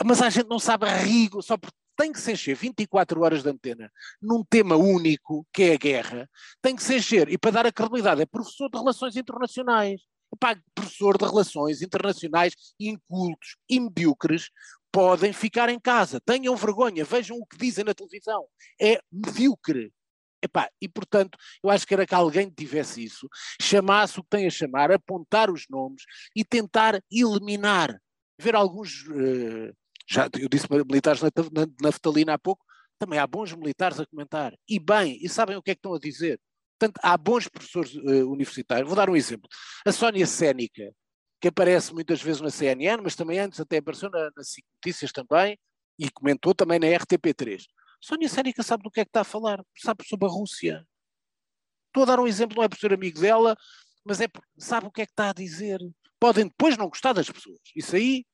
mas 0.04 0.22
a 0.22 0.30
gente 0.30 0.48
não 0.48 0.60
sabe 0.60 0.86
rigo, 0.86 1.42
só 1.42 1.56
porque 1.56 1.76
tem 1.98 2.12
que 2.12 2.20
se 2.20 2.30
encher 2.30 2.54
24 2.54 3.20
horas 3.20 3.42
de 3.42 3.50
antena 3.50 3.90
num 4.22 4.44
tema 4.44 4.76
único, 4.76 5.44
que 5.52 5.64
é 5.64 5.74
a 5.74 5.76
guerra, 5.76 6.30
tem 6.62 6.76
que 6.76 6.82
se 6.82 6.96
encher, 6.96 7.28
e 7.28 7.36
para 7.36 7.50
dar 7.50 7.66
a 7.66 7.72
credibilidade, 7.72 8.22
é 8.22 8.26
professor 8.26 8.70
de 8.70 8.78
relações 8.78 9.16
internacionais. 9.16 10.00
Epá, 10.32 10.56
professor 10.74 11.18
de 11.18 11.24
relações 11.24 11.82
internacionais 11.82 12.54
incultos 12.78 13.56
e 13.68 13.80
medíocres 13.80 14.50
podem 14.92 15.32
ficar 15.32 15.68
em 15.70 15.80
casa, 15.80 16.20
tenham 16.20 16.54
vergonha, 16.54 17.04
vejam 17.04 17.36
o 17.36 17.46
que 17.46 17.58
dizem 17.58 17.84
na 17.84 17.94
televisão. 17.94 18.46
É 18.80 19.00
medíocre. 19.10 19.92
Epá, 20.40 20.70
e 20.80 20.88
portanto, 20.88 21.36
eu 21.64 21.68
acho 21.68 21.84
que 21.84 21.94
era 21.94 22.06
que 22.06 22.14
alguém 22.14 22.48
tivesse 22.48 23.02
isso, 23.02 23.28
chamasse 23.60 24.20
o 24.20 24.22
que 24.22 24.30
tem 24.30 24.46
a 24.46 24.50
chamar, 24.50 24.92
apontar 24.92 25.50
os 25.50 25.66
nomes 25.68 26.04
e 26.36 26.44
tentar 26.44 27.02
eliminar. 27.10 28.00
Ver 28.40 28.54
alguns 28.54 29.04
uh, 29.08 29.74
já 30.08 30.28
eu 30.38 30.48
disse 30.48 30.66
militares 30.70 31.20
na, 31.20 31.28
na, 31.52 31.66
naftalina 31.82 32.34
há 32.34 32.38
pouco, 32.38 32.64
também 32.98 33.18
há 33.18 33.26
bons 33.26 33.52
militares 33.52 34.00
a 34.00 34.06
comentar. 34.06 34.54
E 34.68 34.78
bem, 34.78 35.18
e 35.22 35.28
sabem 35.28 35.56
o 35.56 35.62
que 35.62 35.70
é 35.70 35.74
que 35.74 35.78
estão 35.78 35.94
a 35.94 35.98
dizer. 35.98 36.40
Portanto, 36.78 37.00
há 37.02 37.16
bons 37.16 37.46
professores 37.48 37.94
uh, 37.94 38.30
universitários. 38.30 38.88
Vou 38.88 38.96
dar 38.96 39.10
um 39.10 39.16
exemplo. 39.16 39.48
A 39.84 39.92
Sónia 39.92 40.26
Sénica, 40.26 40.92
que 41.40 41.48
aparece 41.48 41.92
muitas 41.92 42.22
vezes 42.22 42.40
na 42.40 42.50
CNN, 42.50 43.02
mas 43.02 43.14
também 43.14 43.38
antes 43.38 43.60
até 43.60 43.78
apareceu 43.78 44.10
na, 44.10 44.30
na 44.36 44.42
CIC 44.42 44.64
Notícias 44.76 45.12
também, 45.12 45.58
e 45.98 46.10
comentou 46.10 46.54
também 46.54 46.78
na 46.78 46.86
RTP3. 46.86 47.64
Sónia 48.00 48.28
Sénica 48.28 48.62
sabe 48.62 48.84
do 48.84 48.90
que 48.90 49.00
é 49.00 49.04
que 49.04 49.10
está 49.10 49.22
a 49.22 49.24
falar, 49.24 49.62
sabe 49.76 50.06
sobre 50.06 50.26
a 50.26 50.30
Rússia. 50.30 50.86
Estou 51.88 52.04
a 52.04 52.06
dar 52.06 52.20
um 52.20 52.26
exemplo, 52.26 52.56
não 52.56 52.62
é 52.62 52.68
por 52.68 52.78
ser 52.78 52.92
amigo 52.92 53.20
dela, 53.20 53.56
mas 54.04 54.20
é 54.20 54.28
sabe 54.56 54.86
o 54.86 54.90
que 54.90 55.02
é 55.02 55.06
que 55.06 55.12
está 55.12 55.30
a 55.30 55.32
dizer. 55.32 55.80
Podem 56.20 56.46
depois 56.46 56.76
não 56.76 56.88
gostar 56.88 57.12
das 57.12 57.28
pessoas. 57.28 57.60
Isso 57.74 57.96
aí 57.96 58.24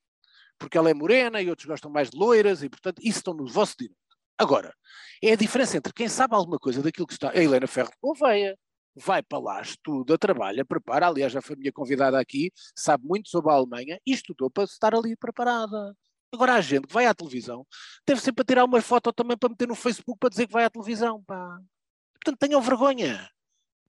porque 0.58 0.78
ela 0.78 0.90
é 0.90 0.94
morena 0.94 1.40
e 1.40 1.48
outros 1.50 1.66
gostam 1.66 1.90
mais 1.90 2.10
de 2.10 2.16
loiras 2.16 2.62
e, 2.62 2.68
portanto, 2.68 2.98
isso 3.00 3.18
estão 3.18 3.34
no 3.34 3.46
vosso 3.46 3.74
direito. 3.78 3.96
Agora, 4.36 4.74
é 5.22 5.32
a 5.32 5.36
diferença 5.36 5.76
entre 5.76 5.92
quem 5.92 6.08
sabe 6.08 6.34
alguma 6.34 6.58
coisa 6.58 6.82
daquilo 6.82 7.06
que 7.06 7.12
está. 7.12 7.30
A 7.30 7.36
Helena 7.36 7.66
Ferro 7.66 7.90
de 7.90 7.96
Gouveia 8.00 8.58
vai 8.96 9.22
para 9.22 9.38
lá, 9.38 9.60
estuda, 9.62 10.18
trabalha, 10.18 10.64
prepara. 10.64 11.06
Aliás, 11.06 11.32
já 11.32 11.42
foi 11.42 11.56
minha 11.56 11.72
convidada 11.72 12.18
aqui, 12.18 12.52
sabe 12.74 13.06
muito 13.06 13.28
sobre 13.28 13.50
a 13.50 13.54
Alemanha 13.54 14.00
e 14.06 14.12
estudou 14.12 14.50
para 14.50 14.64
estar 14.64 14.94
ali 14.94 15.16
preparada. 15.16 15.96
Agora, 16.32 16.54
a 16.54 16.60
gente 16.60 16.88
que 16.88 16.92
vai 16.92 17.06
à 17.06 17.14
televisão 17.14 17.64
deve 18.06 18.20
ser 18.20 18.32
para 18.32 18.44
tirar 18.44 18.64
uma 18.64 18.80
foto 18.80 19.12
também 19.12 19.36
para 19.36 19.48
meter 19.48 19.68
no 19.68 19.74
Facebook 19.74 20.18
para 20.18 20.30
dizer 20.30 20.46
que 20.46 20.52
vai 20.52 20.64
à 20.64 20.70
televisão. 20.70 21.22
Pá. 21.22 21.58
Portanto, 22.14 22.38
tenham 22.38 22.60
vergonha. 22.60 23.30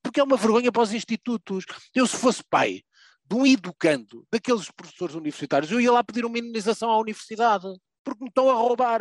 Porque 0.04 0.19
é 0.19 0.23
uma 0.23 0.38
vergonha 0.38 0.71
para 0.71 0.84
os 0.84 0.93
institutos. 0.93 1.65
Eu, 1.93 2.06
se 2.06 2.15
fosse 2.17 2.43
pai, 2.47 2.84
de 3.27 3.35
um 3.35 3.45
educando 3.45 4.25
daqueles 4.31 4.69
professores 4.71 5.15
universitários, 5.15 5.71
eu 5.71 5.81
ia 5.81 5.91
lá 5.91 6.03
pedir 6.03 6.25
uma 6.25 6.38
indenização 6.38 6.89
à 6.89 6.99
universidade, 6.99 7.65
porque 8.03 8.23
me 8.23 8.29
estão 8.29 8.49
a 8.49 8.53
roubar, 8.53 8.99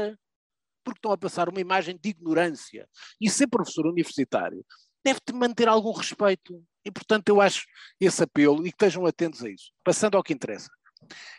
porque 0.82 0.98
estão 0.98 1.12
a 1.12 1.18
passar 1.18 1.48
uma 1.48 1.60
imagem 1.60 1.98
de 2.00 2.10
ignorância. 2.10 2.88
E 3.20 3.28
ser 3.28 3.46
professor 3.46 3.86
universitário 3.86 4.64
deve-te 5.04 5.32
manter 5.32 5.68
algum 5.68 5.92
respeito. 5.92 6.64
E, 6.84 6.90
portanto, 6.90 7.28
eu 7.28 7.40
acho 7.40 7.64
esse 8.00 8.22
apelo 8.22 8.66
e 8.66 8.70
que 8.70 8.76
estejam 8.76 9.06
atentos 9.06 9.42
a 9.42 9.50
isso. 9.50 9.72
Passando 9.82 10.16
ao 10.16 10.22
que 10.22 10.32
interessa. 10.32 10.70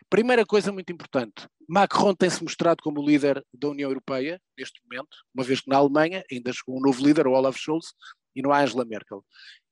Primeira 0.09 0.45
coisa 0.45 0.71
muito 0.71 0.91
importante: 0.91 1.47
Macron 1.67 2.13
tem-se 2.13 2.43
mostrado 2.43 2.83
como 2.83 3.03
líder 3.03 3.43
da 3.53 3.69
União 3.69 3.89
Europeia, 3.89 4.39
neste 4.57 4.81
momento, 4.83 5.17
uma 5.33 5.43
vez 5.43 5.61
que 5.61 5.69
na 5.69 5.77
Alemanha 5.77 6.23
ainda 6.31 6.53
chegou 6.53 6.77
um 6.77 6.81
novo 6.81 7.03
líder, 7.03 7.27
o 7.27 7.31
Olaf 7.31 7.57
Scholz, 7.57 7.93
e 8.35 8.41
há 8.45 8.61
Angela 8.61 8.85
Merkel. 8.85 9.23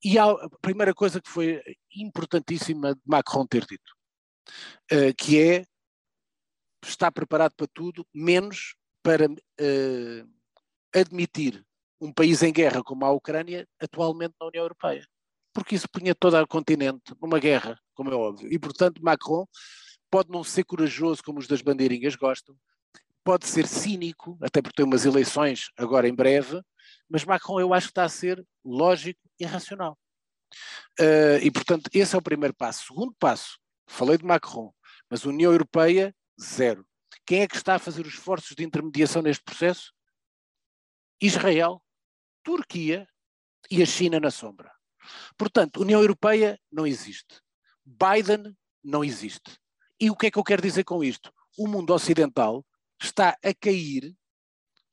E 0.03 0.17
a 0.17 0.27
primeira 0.61 0.93
coisa 0.93 1.21
que 1.21 1.29
foi 1.29 1.61
importantíssima 1.95 2.95
de 2.95 3.01
Macron 3.05 3.45
ter 3.45 3.65
dito, 3.65 3.91
uh, 4.91 5.13
que 5.17 5.39
é 5.39 5.65
está 6.85 7.11
preparado 7.11 7.53
para 7.55 7.67
tudo, 7.67 8.05
menos 8.13 8.75
para 9.01 9.29
uh, 9.29 10.29
admitir 10.93 11.63
um 11.99 12.11
país 12.11 12.43
em 12.43 12.51
guerra 12.51 12.83
como 12.83 13.05
a 13.05 13.11
Ucrânia 13.11 13.67
atualmente 13.81 14.35
na 14.39 14.47
União 14.47 14.63
Europeia. 14.63 15.07
Porque 15.53 15.75
isso 15.75 15.87
punha 15.89 16.15
todo 16.15 16.35
o 16.35 16.47
continente 16.47 17.13
numa 17.21 17.39
guerra, 17.39 17.79
como 17.93 18.09
é 18.09 18.15
óbvio. 18.15 18.51
E, 18.51 18.59
portanto, 18.59 19.03
Macron 19.03 19.45
pode 20.09 20.29
não 20.29 20.43
ser 20.43 20.63
corajoso 20.63 21.23
como 21.23 21.39
os 21.39 21.47
das 21.47 21.61
bandeirinhas 21.61 22.15
gostam, 22.15 22.55
pode 23.23 23.47
ser 23.47 23.67
cínico, 23.67 24.37
até 24.41 24.61
porque 24.61 24.75
tem 24.75 24.85
umas 24.85 25.05
eleições 25.05 25.69
agora 25.77 26.07
em 26.07 26.13
breve, 26.13 26.61
mas 27.09 27.23
Macron 27.23 27.59
eu 27.59 27.73
acho 27.73 27.87
que 27.87 27.91
está 27.91 28.03
a 28.03 28.09
ser 28.09 28.45
lógico 28.63 29.19
e 29.39 29.45
racional. 29.45 29.97
Uh, 30.99 31.37
e, 31.41 31.51
portanto, 31.51 31.89
esse 31.93 32.15
é 32.15 32.17
o 32.17 32.21
primeiro 32.21 32.53
passo. 32.53 32.85
Segundo 32.85 33.13
passo, 33.19 33.57
falei 33.87 34.17
de 34.17 34.25
Macron, 34.25 34.73
mas 35.09 35.25
União 35.25 35.51
Europeia, 35.51 36.15
zero. 36.41 36.85
Quem 37.25 37.41
é 37.41 37.47
que 37.47 37.55
está 37.55 37.75
a 37.75 37.79
fazer 37.79 38.05
os 38.05 38.13
esforços 38.13 38.55
de 38.55 38.63
intermediação 38.63 39.21
neste 39.21 39.43
processo? 39.43 39.93
Israel, 41.21 41.81
Turquia 42.43 43.07
e 43.71 43.81
a 43.81 43.85
China 43.85 44.19
na 44.19 44.29
sombra. 44.29 44.71
Portanto, 45.37 45.81
União 45.81 46.01
Europeia 46.01 46.59
não 46.71 46.85
existe. 46.85 47.41
Biden 47.85 48.55
não 48.83 49.03
existe. 49.03 49.57
E 49.99 50.09
o 50.09 50.15
que 50.15 50.27
é 50.27 50.31
que 50.31 50.37
eu 50.37 50.43
quero 50.43 50.61
dizer 50.61 50.83
com 50.83 51.03
isto? 51.03 51.33
O 51.57 51.67
mundo 51.67 51.93
ocidental 51.93 52.65
está 53.01 53.37
a 53.43 53.53
cair 53.53 54.15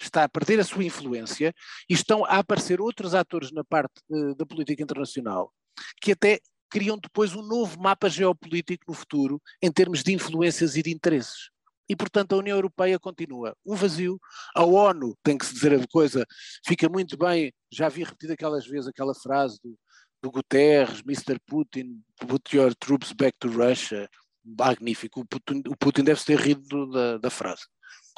está 0.05 0.25
a 0.25 0.29
perder 0.29 0.61
a 0.61 0.65
sua 0.65 0.85
influência 0.85 1.55
e 1.89 1.95
estão 1.95 2.25
a 2.25 2.39
aparecer 2.39 2.81
outros 2.81 3.15
atores 3.15 3.53
na 3.53 3.65
parte 3.65 4.01
uh, 4.11 4.35
da 4.35 4.47
política 4.47 4.83
internacional 4.83 5.53
que 6.01 6.13
até 6.13 6.41
criam 6.71 6.97
depois 6.97 7.35
um 7.35 7.43
novo 7.43 7.81
mapa 7.81 8.09
geopolítico 8.09 8.85
no 8.89 8.95
futuro 8.95 9.43
em 9.61 9.71
termos 9.71 10.03
de 10.03 10.13
influências 10.13 10.77
e 10.77 10.83
de 10.83 10.91
interesses. 10.91 11.51
E, 11.89 11.97
portanto, 11.97 12.33
a 12.33 12.39
União 12.39 12.57
Europeia 12.57 13.01
continua 13.01 13.57
um 13.67 13.75
vazio. 13.75 14.21
A 14.55 14.65
ONU, 14.65 15.17
tem 15.25 15.37
que 15.37 15.45
se 15.45 15.53
dizer 15.53 15.75
a 15.75 15.85
coisa, 15.89 16.25
fica 16.65 16.89
muito 16.89 17.19
bem. 17.19 17.53
Já 17.73 17.89
vi 17.89 18.05
repetido 18.05 18.33
aquelas 18.33 18.65
vezes 18.65 18.87
aquela 18.87 19.13
frase 19.13 19.59
do, 19.61 19.77
do 20.23 20.31
Guterres, 20.31 21.01
Mr. 21.01 21.41
Putin, 21.45 22.01
put 22.29 22.57
your 22.57 22.73
troops 22.77 23.13
back 23.13 23.37
to 23.41 23.49
Russia. 23.49 24.09
Magnífico. 24.45 25.21
O 25.21 25.27
Putin, 25.27 25.63
o 25.69 25.77
Putin 25.77 26.05
deve 26.05 26.25
ter 26.25 26.39
rido 26.39 26.87
da, 26.91 27.19
da 27.19 27.31
frase. 27.31 27.63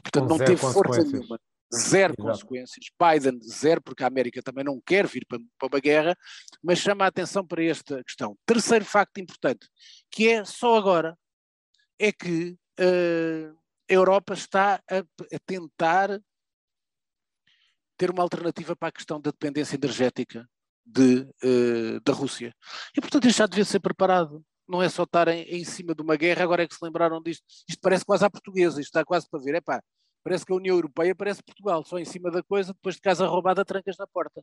Portanto, 0.02 0.28
Com 0.28 0.36
não 0.36 0.44
teve 0.44 0.56
força 0.56 1.02
nenhuma 1.02 1.40
zero 1.74 2.14
Exato. 2.14 2.22
consequências. 2.22 2.86
Biden, 3.00 3.40
zero, 3.42 3.82
porque 3.82 4.04
a 4.04 4.06
América 4.06 4.42
também 4.42 4.64
não 4.64 4.80
quer 4.84 5.06
vir 5.06 5.24
para, 5.26 5.38
para 5.58 5.68
uma 5.68 5.80
guerra, 5.80 6.16
mas 6.62 6.78
chama 6.78 7.04
a 7.04 7.08
atenção 7.08 7.46
para 7.46 7.64
esta 7.64 8.02
questão. 8.04 8.36
Terceiro 8.46 8.84
facto 8.84 9.18
importante, 9.18 9.68
que 10.10 10.28
é 10.28 10.44
só 10.44 10.76
agora, 10.76 11.16
é 11.98 12.12
que 12.12 12.56
uh, 12.80 13.58
a 13.88 13.92
Europa 13.92 14.34
está 14.34 14.82
a, 14.90 14.98
a, 14.98 15.38
tentar 15.46 16.20
ter 17.96 18.10
uma 18.10 18.22
alternativa 18.22 18.74
para 18.74 18.88
a 18.88 18.92
questão 18.92 19.20
da 19.20 19.30
dependência 19.30 19.76
energética 19.76 20.48
de, 20.84 21.28
uh, 21.44 22.00
da 22.04 22.12
Rússia. 22.12 22.54
E, 22.96 23.00
portanto, 23.00 23.26
isto 23.28 23.38
já 23.38 23.46
devia 23.46 23.64
ser 23.64 23.80
preparado. 23.80 24.44
Não 24.68 24.82
é 24.82 24.88
só 24.88 25.02
estar 25.02 25.28
em, 25.28 25.42
em, 25.42 25.64
cima 25.64 25.94
de 25.94 26.02
uma 26.02 26.16
guerra, 26.16 26.44
agora 26.44 26.62
é 26.62 26.68
que 26.68 26.74
se 26.74 26.84
lembraram 26.84 27.22
disto. 27.22 27.44
Isto 27.68 27.80
parece 27.80 28.04
quase 28.04 28.24
à 28.24 28.30
portuguesa, 28.30 28.80
isto 28.80 28.88
está 28.88 29.04
quase 29.04 29.28
para 29.28 29.40
ver. 29.40 29.56
É 29.56 29.60
pá, 29.60 29.82
Parece 30.22 30.46
que 30.46 30.52
a 30.52 30.56
União 30.56 30.76
Europeia 30.76 31.14
parece 31.14 31.42
Portugal, 31.42 31.84
só 31.84 31.98
em 31.98 32.04
cima 32.04 32.30
da 32.30 32.42
coisa, 32.42 32.72
depois 32.72 32.94
de 32.96 33.00
casa 33.00 33.26
roubada, 33.26 33.64
trancas 33.64 33.96
na 33.98 34.06
porta. 34.06 34.42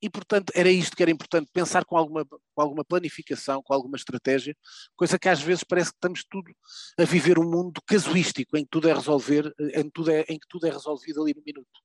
E, 0.00 0.10
portanto, 0.10 0.52
era 0.54 0.70
isto 0.70 0.94
que 0.94 1.02
era 1.02 1.10
importante, 1.10 1.50
pensar 1.52 1.84
com 1.84 1.96
alguma, 1.96 2.24
com 2.24 2.62
alguma 2.62 2.84
planificação, 2.84 3.62
com 3.62 3.72
alguma 3.72 3.96
estratégia, 3.96 4.54
coisa 4.94 5.18
que 5.18 5.28
às 5.28 5.40
vezes 5.40 5.64
parece 5.64 5.90
que 5.90 5.96
estamos 5.96 6.24
tudo 6.28 6.52
a 6.98 7.04
viver 7.04 7.38
um 7.38 7.50
mundo 7.50 7.80
casuístico, 7.86 8.56
em 8.56 8.62
que 8.62 8.70
tudo 8.70 8.88
é 8.88 8.94
resolver, 8.94 9.52
em, 9.58 9.88
tudo 9.90 10.10
é, 10.10 10.20
em 10.28 10.38
que 10.38 10.46
tudo 10.48 10.66
é 10.66 10.70
resolvido 10.70 11.22
ali 11.22 11.34
no 11.34 11.42
minuto. 11.44 11.80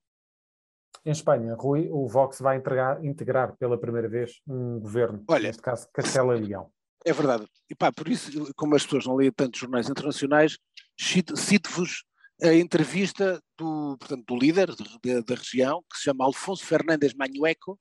Em 1.04 1.10
Espanha, 1.10 1.54
Rui, 1.54 1.88
o 1.90 2.06
Vox 2.06 2.38
vai 2.40 2.58
integrar, 2.58 3.04
integrar 3.04 3.56
pela 3.56 3.80
primeira 3.80 4.08
vez 4.08 4.40
um 4.46 4.78
governo, 4.78 5.24
Olha, 5.28 5.48
neste 5.48 5.62
caso 5.62 5.88
Castela 5.92 6.36
e 6.36 6.42
Leão. 6.42 6.70
É 7.04 7.12
verdade. 7.12 7.46
E 7.68 7.74
pá, 7.74 7.90
por 7.90 8.08
isso, 8.08 8.30
como 8.54 8.76
as 8.76 8.84
pessoas 8.84 9.06
não 9.06 9.16
leem 9.16 9.32
tantos 9.32 9.58
jornais 9.58 9.88
internacionais, 9.88 10.56
cito-vos 10.96 12.04
a 12.42 12.54
entrevista 12.54 13.40
do, 13.56 13.96
portanto, 13.98 14.24
do 14.26 14.36
líder 14.36 14.74
da, 14.74 15.20
da 15.24 15.34
região, 15.34 15.82
que 15.90 15.96
se 15.96 16.04
chama 16.04 16.24
Alfonso 16.24 16.64
Fernandes 16.64 17.14
Manueco, 17.14 17.78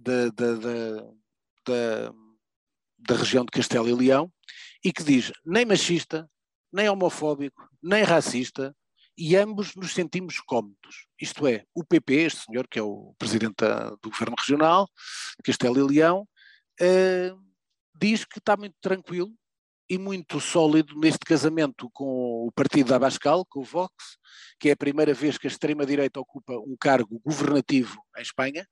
da, 0.00 0.28
da, 0.28 0.54
da, 1.64 2.12
da, 2.98 3.16
região 3.16 3.44
de 3.44 3.50
Castelo 3.50 3.88
e 3.88 3.94
Leão, 3.94 4.30
e 4.84 4.92
que 4.92 5.02
diz 5.02 5.32
nem 5.44 5.64
machista, 5.64 6.28
nem 6.70 6.88
homofóbico, 6.88 7.68
nem 7.82 8.02
racista, 8.02 8.76
e 9.16 9.36
ambos 9.36 9.74
nos 9.76 9.94
sentimos 9.94 10.40
cómodos. 10.40 11.06
Isto 11.20 11.46
é, 11.46 11.64
o 11.72 11.84
PP, 11.84 12.14
este 12.14 12.44
senhor 12.44 12.66
que 12.68 12.78
é 12.78 12.82
o 12.82 13.14
presidente 13.16 13.64
do 14.02 14.10
governo 14.10 14.34
regional 14.36 14.90
Castelo 15.44 15.78
e 15.78 15.94
Leão, 15.94 16.28
uh, 16.80 17.44
diz 17.94 18.24
que 18.24 18.38
está 18.38 18.56
muito 18.56 18.74
tranquilo 18.80 19.32
e 19.88 19.98
muito 19.98 20.40
sólido 20.40 20.98
neste 20.98 21.20
casamento 21.20 21.90
com 21.92 22.46
o 22.46 22.52
partido 22.52 22.88
da 22.88 22.96
Abascal, 22.96 23.44
com 23.44 23.60
o 23.60 23.64
Vox, 23.64 23.92
que 24.58 24.68
é 24.68 24.72
a 24.72 24.76
primeira 24.76 25.12
vez 25.12 25.36
que 25.36 25.46
a 25.46 25.50
extrema-direita 25.50 26.20
ocupa 26.20 26.54
um 26.54 26.76
cargo 26.78 27.20
governativo 27.24 28.00
em 28.16 28.22
Espanha, 28.22 28.66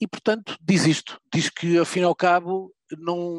e 0.00 0.06
portanto 0.06 0.56
diz 0.60 0.86
isto, 0.86 1.20
diz 1.32 1.48
que 1.48 1.78
ao 1.78 1.84
fim 1.84 2.00
e 2.00 2.04
ao 2.04 2.14
cabo 2.14 2.72
não, 2.98 3.36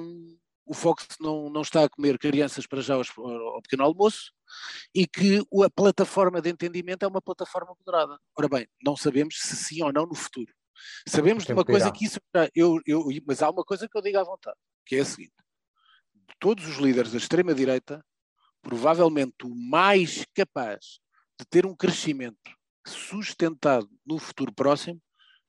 o 0.66 0.74
Vox 0.74 1.08
não, 1.20 1.50
não 1.50 1.62
está 1.62 1.84
a 1.84 1.90
comer 1.90 2.18
crianças 2.18 2.66
para 2.66 2.82
já 2.82 2.96
ao, 2.96 3.04
ao 3.26 3.62
pequeno 3.62 3.84
almoço 3.84 4.32
e 4.94 5.06
que 5.06 5.40
a 5.64 5.70
plataforma 5.70 6.42
de 6.42 6.50
entendimento 6.50 7.04
é 7.04 7.08
uma 7.08 7.22
plataforma 7.22 7.76
moderada. 7.78 8.20
Ora 8.38 8.50
bem, 8.50 8.68
não 8.84 8.96
sabemos 8.96 9.36
se 9.40 9.56
sim 9.56 9.84
ou 9.84 9.92
não 9.92 10.06
no 10.06 10.16
futuro. 10.16 10.54
Sabemos 11.08 11.46
de 11.46 11.54
uma 11.54 11.64
coisa 11.64 11.92
que 11.92 12.06
isso. 12.06 12.20
Eu, 12.54 12.80
eu, 12.86 13.06
mas 13.26 13.42
há 13.42 13.50
uma 13.50 13.64
coisa 13.64 13.88
que 13.88 13.98
eu 13.98 14.02
digo 14.02 14.20
à 14.20 14.24
vontade, 14.24 14.58
que 14.86 14.98
é 14.98 15.00
a 15.00 15.06
seguinte: 15.06 15.34
todos 16.40 16.68
os 16.68 16.78
líderes 16.78 17.12
da 17.12 17.18
extrema-direita, 17.18 18.04
provavelmente 18.62 19.46
o 19.46 19.56
mais 19.56 20.26
capaz 20.34 21.00
de 21.40 21.46
ter 21.50 21.66
um 21.66 21.76
crescimento 21.76 22.52
sustentado 22.88 23.90
no 24.06 24.18
futuro 24.18 24.54
próximo, 24.54 25.02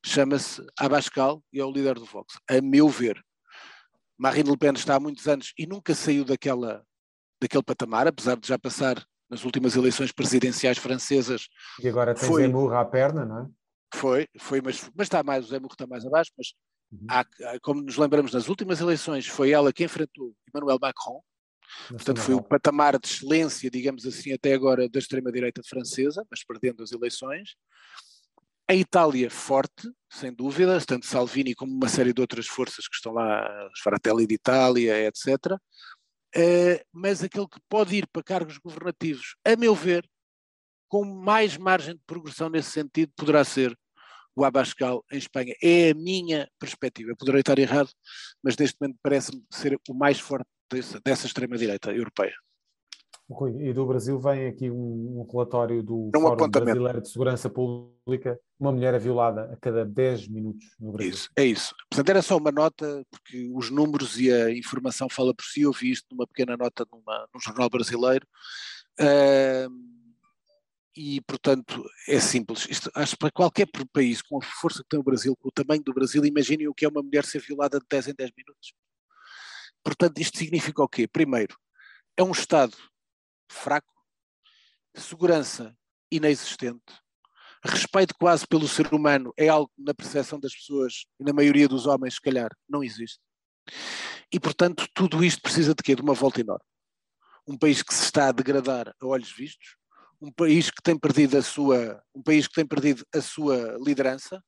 chama-se 0.04 0.64
Abascal 0.78 1.42
e 1.52 1.60
é 1.60 1.64
o 1.64 1.70
líder 1.70 1.94
do 1.94 2.04
Vox, 2.04 2.38
a 2.48 2.60
meu 2.60 2.88
ver. 2.88 3.22
Marine 4.18 4.50
Le 4.50 4.56
Pen 4.56 4.72
está 4.72 4.96
há 4.96 5.00
muitos 5.00 5.26
anos 5.28 5.52
e 5.58 5.66
nunca 5.66 5.94
saiu 5.94 6.24
daquela, 6.24 6.84
daquele 7.40 7.62
patamar, 7.62 8.06
apesar 8.06 8.36
de 8.36 8.48
já 8.48 8.58
passar 8.58 9.04
nas 9.28 9.44
últimas 9.44 9.76
eleições 9.76 10.12
presidenciais 10.12 10.78
francesas. 10.78 11.48
E 11.82 11.88
agora 11.88 12.14
tem 12.14 12.26
foi, 12.26 12.42
Zemmour 12.42 12.72
à 12.74 12.84
perna, 12.84 13.24
não 13.24 13.40
é? 13.40 13.46
Foi, 13.94 14.28
foi 14.38 14.60
mas, 14.60 14.90
mas 14.94 15.06
está 15.06 15.22
mais, 15.22 15.46
o 15.46 15.48
Zemmour 15.48 15.72
está 15.72 15.86
mais 15.86 16.04
abaixo, 16.06 16.30
mas 16.36 16.54
Uhum. 16.92 17.06
Há, 17.08 17.24
como 17.62 17.82
nos 17.82 17.96
lembramos, 17.96 18.32
nas 18.32 18.48
últimas 18.48 18.80
eleições 18.80 19.26
foi 19.26 19.50
ela 19.50 19.72
que 19.72 19.84
enfrentou 19.84 20.34
Emmanuel 20.48 20.78
Macron, 20.80 21.20
portanto 21.88 22.20
foi 22.20 22.34
o 22.34 22.42
patamar 22.42 22.98
de 22.98 23.08
excelência, 23.08 23.70
digamos 23.70 24.06
assim, 24.06 24.32
até 24.32 24.52
agora 24.52 24.88
da 24.88 24.98
extrema-direita 24.98 25.62
francesa, 25.64 26.24
mas 26.30 26.44
perdendo 26.44 26.82
as 26.82 26.92
eleições. 26.92 27.56
A 28.68 28.74
Itália 28.74 29.30
forte, 29.30 29.88
sem 30.10 30.32
dúvida, 30.32 30.80
tanto 30.84 31.06
Salvini 31.06 31.54
como 31.54 31.72
uma 31.72 31.88
série 31.88 32.12
de 32.12 32.20
outras 32.20 32.46
forças 32.46 32.88
que 32.88 32.96
estão 32.96 33.12
lá, 33.12 33.68
os 33.72 33.78
Fratelli 33.80 34.26
d'Italia, 34.26 35.06
etc. 35.06 35.52
Uh, 35.52 35.58
eh, 36.34 36.84
mas 36.92 37.22
aquele 37.22 37.46
que 37.46 37.60
pode 37.68 37.94
ir 37.94 38.08
para 38.08 38.24
cargos 38.24 38.58
governativos, 38.58 39.36
a 39.44 39.54
meu 39.54 39.72
ver, 39.72 40.04
com 40.88 41.04
mais 41.04 41.56
margem 41.56 41.94
de 41.94 42.00
progressão 42.06 42.48
nesse 42.48 42.70
sentido, 42.70 43.12
poderá 43.16 43.44
ser 43.44 43.76
o 44.36 44.44
Abascal 44.44 45.02
em 45.10 45.16
Espanha. 45.16 45.54
É 45.62 45.90
a 45.90 45.94
minha 45.94 46.48
perspectiva. 46.58 47.10
Eu 47.10 47.16
poderei 47.16 47.40
estar 47.40 47.58
errado, 47.58 47.88
mas 48.42 48.56
neste 48.56 48.76
momento 48.78 48.98
parece-me 49.02 49.42
ser 49.50 49.80
o 49.88 49.94
mais 49.94 50.20
forte 50.20 50.46
dessa, 50.70 51.00
dessa 51.02 51.26
extrema-direita 51.26 51.92
europeia. 51.92 52.34
Rui, 53.28 53.56
e 53.60 53.72
do 53.72 53.84
Brasil 53.84 54.20
vem 54.20 54.46
aqui 54.46 54.70
um, 54.70 55.20
um 55.20 55.26
relatório 55.28 55.82
do 55.82 56.10
é 56.14 56.18
um 56.18 56.22
Fórum 56.22 56.48
Brasileiro 56.48 57.00
de 57.00 57.08
Segurança 57.08 57.50
Pública, 57.50 58.38
uma 58.58 58.70
mulher 58.70 58.94
é 58.94 58.98
violada 59.00 59.52
a 59.52 59.56
cada 59.56 59.84
10 59.84 60.28
minutos 60.28 60.64
no 60.78 60.92
Brasil. 60.92 61.12
Isso, 61.12 61.28
é 61.34 61.44
isso. 61.44 61.74
Portanto, 61.90 62.08
era 62.08 62.22
só 62.22 62.36
uma 62.36 62.52
nota, 62.52 63.04
porque 63.10 63.50
os 63.52 63.68
números 63.68 64.20
e 64.20 64.30
a 64.30 64.52
informação 64.52 65.08
fala 65.08 65.34
por 65.34 65.44
si, 65.44 65.62
eu 65.62 65.72
vi 65.72 65.90
isto 65.90 66.06
numa 66.12 66.26
pequena 66.26 66.56
nota 66.56 66.86
numa, 66.92 67.26
num 67.34 67.40
jornal 67.40 67.68
brasileiro. 67.68 68.24
Uh, 69.00 69.95
e, 70.96 71.20
portanto, 71.20 71.84
é 72.08 72.18
simples. 72.18 72.66
Isto, 72.70 72.90
acho 72.94 73.12
que 73.12 73.18
para 73.18 73.30
qualquer 73.30 73.68
país, 73.92 74.22
com 74.22 74.38
a 74.38 74.42
força 74.42 74.82
que 74.82 74.88
tem 74.88 74.98
o 74.98 75.02
Brasil, 75.02 75.36
com 75.36 75.48
o 75.48 75.52
tamanho 75.52 75.82
do 75.82 75.92
Brasil, 75.92 76.24
imaginem 76.24 76.68
o 76.68 76.74
que 76.74 76.84
é 76.84 76.88
uma 76.88 77.02
mulher 77.02 77.24
ser 77.24 77.40
violada 77.40 77.78
de 77.78 77.86
10 77.88 78.08
em 78.08 78.14
10 78.14 78.30
minutos. 78.36 78.72
Portanto, 79.84 80.18
isto 80.18 80.38
significa 80.38 80.82
o 80.82 80.88
quê? 80.88 81.06
Primeiro, 81.06 81.56
é 82.16 82.22
um 82.22 82.32
Estado 82.32 82.76
fraco, 83.48 83.92
segurança 84.94 85.76
inexistente, 86.10 86.82
respeito 87.66 88.14
quase 88.18 88.46
pelo 88.46 88.66
ser 88.66 88.92
humano 88.94 89.32
é 89.36 89.48
algo 89.48 89.70
que 89.74 89.82
na 89.82 89.94
percepção 89.94 90.38
das 90.38 90.54
pessoas 90.54 91.04
e 91.20 91.24
na 91.24 91.32
maioria 91.32 91.68
dos 91.68 91.86
homens, 91.86 92.14
se 92.14 92.20
calhar, 92.20 92.50
não 92.68 92.82
existe. 92.82 93.20
E, 94.32 94.40
portanto, 94.40 94.88
tudo 94.94 95.24
isto 95.24 95.42
precisa 95.42 95.74
de 95.74 95.82
quê? 95.82 95.94
De 95.94 96.02
uma 96.02 96.14
volta 96.14 96.40
enorme. 96.40 96.64
Um 97.46 97.56
país 97.56 97.82
que 97.82 97.94
se 97.94 98.04
está 98.04 98.28
a 98.28 98.32
degradar 98.32 98.92
a 99.00 99.06
olhos 99.06 99.32
vistos, 99.32 99.76
um 100.20 100.30
país 100.30 100.70
que 100.70 100.82
tem 100.82 100.98
perdido 100.98 101.36
a 101.36 101.42
sua, 101.42 102.02
um 102.14 102.22
país 102.22 102.46
que 102.46 102.54
tem 102.54 102.66
perdido 102.66 103.04
a 103.14 103.20
sua 103.20 103.76
liderança, 103.80 104.42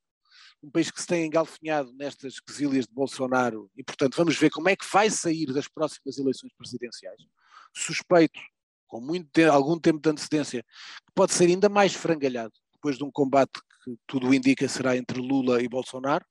um 0.62 0.70
país 0.70 0.90
que 0.90 1.00
se 1.00 1.07
tem 1.07 1.26
engalfinhado 1.26 1.92
nestas 1.92 2.40
quesilhas 2.40 2.87
de 2.87 2.92
Bolsonaro 2.92 3.70
e, 3.76 3.85
portanto, 3.85 4.16
vamos 4.16 4.37
ver 4.37 4.50
como 4.50 4.68
é 4.68 4.76
que 4.76 4.87
vai 4.90 5.09
sair 5.09 5.46
das 5.52 5.68
próximas 5.68 6.18
eleições 6.18 6.52
presidenciais. 6.57 7.22
Suspeito, 7.74 8.40
com 8.87 9.00
muito 9.00 9.40
algum 9.50 9.78
tempo 9.78 10.00
de 10.00 10.11
antecedência, 10.11 10.62
que 10.62 11.12
pode 11.14 11.33
ser 11.33 11.44
ainda 11.44 11.68
mais 11.68 11.94
frangalhado 11.94 12.52
depois 12.72 12.96
de 12.96 13.04
um 13.04 13.11
combate 13.11 13.61
que 13.85 13.96
tudo 14.07 14.33
indica 14.35 14.68
será 14.68 14.96
entre 14.96 15.20
Lula 15.20 15.62
e 15.62 15.68
Bolsonaro. 15.68 16.24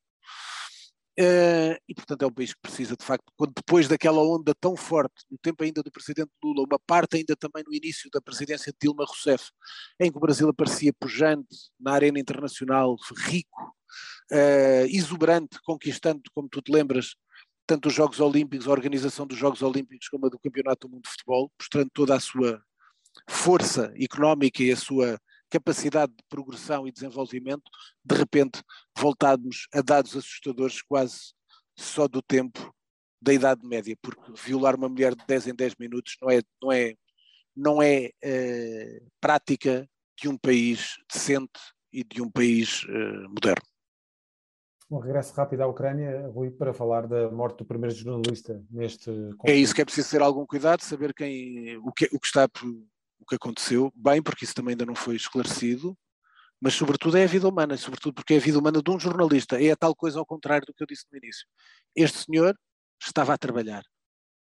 Uh, 1.20 1.74
e, 1.90 1.96
portanto, 1.96 2.22
é 2.22 2.28
um 2.28 2.32
país 2.32 2.54
que 2.54 2.62
precisa, 2.62 2.96
de 2.96 3.04
facto, 3.04 3.26
quando 3.36 3.52
depois 3.56 3.88
daquela 3.88 4.22
onda 4.22 4.54
tão 4.54 4.76
forte, 4.76 5.26
no 5.32 5.38
tempo 5.40 5.64
ainda 5.64 5.82
do 5.82 5.92
presidente 5.92 6.30
Lula, 6.44 6.64
uma 6.70 6.80
parte 6.86 7.18
ainda 7.18 7.36
também 7.36 7.64
no 7.66 7.74
início 7.74 8.08
da 8.12 8.22
presidência 8.22 8.72
de 8.72 8.78
Dilma 8.80 9.04
Rousseff, 9.04 9.50
em 10.00 10.12
que 10.12 10.18
o 10.18 10.22
Brasil 10.22 10.48
aparecia 10.48 10.94
pujante 10.94 11.48
na 11.80 11.94
arena 11.94 12.20
internacional, 12.20 12.96
rico, 13.26 13.76
uh, 14.32 14.86
exuberante, 14.90 15.58
conquistando, 15.64 16.22
como 16.36 16.48
tu 16.48 16.62
te 16.62 16.72
lembras, 16.72 17.16
tanto 17.66 17.88
os 17.88 17.96
Jogos 17.96 18.20
Olímpicos, 18.20 18.68
a 18.68 18.72
organização 18.72 19.26
dos 19.26 19.40
Jogos 19.40 19.64
Olímpicos, 19.64 20.08
como 20.10 20.28
a 20.28 20.30
do 20.30 20.38
Campeonato 20.38 20.88
do 20.88 20.92
Mundo 20.94 21.04
de 21.04 21.10
Futebol, 21.10 21.52
mostrando 21.60 21.90
toda 21.94 22.16
a 22.16 22.20
sua 22.20 22.62
força 23.28 23.92
económica 24.00 24.62
e 24.62 24.72
a 24.72 24.78
sua 24.78 25.20
capacidade 25.50 26.14
de 26.14 26.24
progressão 26.30 26.88
e 26.88 26.92
desenvolvimento, 26.92 27.70
de 28.04 28.16
repente 28.16 28.62
voltados 28.98 29.68
a 29.74 29.82
dados 29.82 30.16
assustadores 30.16 30.82
quase 30.82 31.34
só 31.78 32.08
do 32.08 32.22
tempo 32.22 32.74
da 33.22 33.34
Idade 33.34 33.68
Média, 33.68 33.98
porque 34.02 34.32
violar 34.36 34.76
uma 34.76 34.90
mulher 34.90 35.16
de 35.16 35.26
10 35.26 35.48
em 35.48 35.56
10 35.56 35.76
minutos 35.80 36.18
não 36.22 36.30
é, 36.30 36.42
não 36.62 36.72
é, 36.72 36.96
não 37.56 37.82
é 37.82 38.12
uh, 38.24 39.12
prática 39.20 39.88
de 40.20 40.28
um 40.28 40.38
país 40.38 40.96
decente 41.12 41.60
e 41.92 42.04
de 42.04 42.22
um 42.22 42.30
país 42.30 42.84
uh, 42.84 43.30
moderno. 43.30 43.64
Um 44.90 45.00
regresso 45.00 45.34
rápido 45.34 45.62
à 45.62 45.68
Ucrânia, 45.68 46.28
Rui, 46.28 46.50
para 46.50 46.74
falar 46.74 47.08
da 47.08 47.30
morte 47.30 47.58
do 47.58 47.66
primeiro 47.66 47.94
jornalista 47.94 48.64
neste 48.70 49.06
conflito. 49.08 49.46
É 49.46 49.56
isso 49.56 49.76
que 49.76 49.82
é 49.82 49.86
preciso 49.86 50.12
ter 50.12 50.22
algum 50.22 50.46
cuidado, 50.46 50.82
saber 50.82 51.14
quem, 51.14 51.76
o, 51.78 51.92
que, 51.92 52.06
o 52.06 52.20
que 52.20 52.26
está 52.26 52.48
por, 52.48 52.74
o 53.20 53.26
que 53.26 53.36
aconteceu, 53.36 53.92
bem, 53.96 54.22
porque 54.22 54.46
isso 54.46 54.54
também 54.54 54.74
ainda 54.74 54.86
não 54.86 54.96
foi 54.96 55.16
esclarecido, 55.16 55.98
mas 56.60 56.74
sobretudo 56.74 57.18
é 57.18 57.24
a 57.24 57.28
vida 57.28 57.48
humana, 57.48 57.78
sobretudo 57.78 58.16
porque 58.16 58.34
é 58.34 58.38
a 58.38 58.40
vida 58.42 58.58
humana 58.58 58.82
de 58.82 58.92
um 58.92 59.00
jornalista. 59.00 59.62
É 59.62 59.72
a 59.72 59.76
tal 59.76 59.96
coisa 59.96 60.20
ao 60.20 60.26
contrário 60.26 60.66
do 60.66 60.74
que 60.74 60.82
eu 60.82 60.88
disse 60.88 61.06
no 61.12 61.18
início. 61.18 61.48
Este 61.96 62.26
senhor 62.26 62.58
estava 63.02 63.34
a 63.34 63.38
trabalhar. 63.38 63.84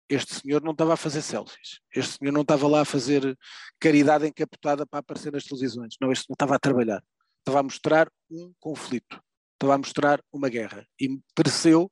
Este 0.09 0.35
senhor 0.35 0.63
não 0.63 0.73
estava 0.73 0.95
a 0.95 0.97
fazer 0.97 1.23
selfies. 1.23 1.81
Este 1.95 2.19
senhor 2.19 2.33
não 2.33 2.43
estava 2.43 2.67
lá 2.67 2.81
a 2.81 2.85
fazer 2.85 3.39
caridade 3.79 4.27
encapotada 4.27 4.85
para 4.85 4.99
aparecer 4.99 5.33
nas 5.33 5.45
televisões. 5.45 5.95
Não, 6.01 6.11
este 6.11 6.27
senhor 6.27 6.35
estava 6.35 6.57
a 6.57 6.59
trabalhar. 6.59 7.03
Estava 7.39 7.61
a 7.61 7.63
mostrar 7.63 8.11
um 8.31 8.53
conflito. 8.59 9.23
Estava 9.55 9.75
a 9.75 9.79
mostrar 9.79 10.21
uma 10.33 10.49
guerra. 10.49 10.87
E 11.01 11.21
mereceu, 11.39 11.91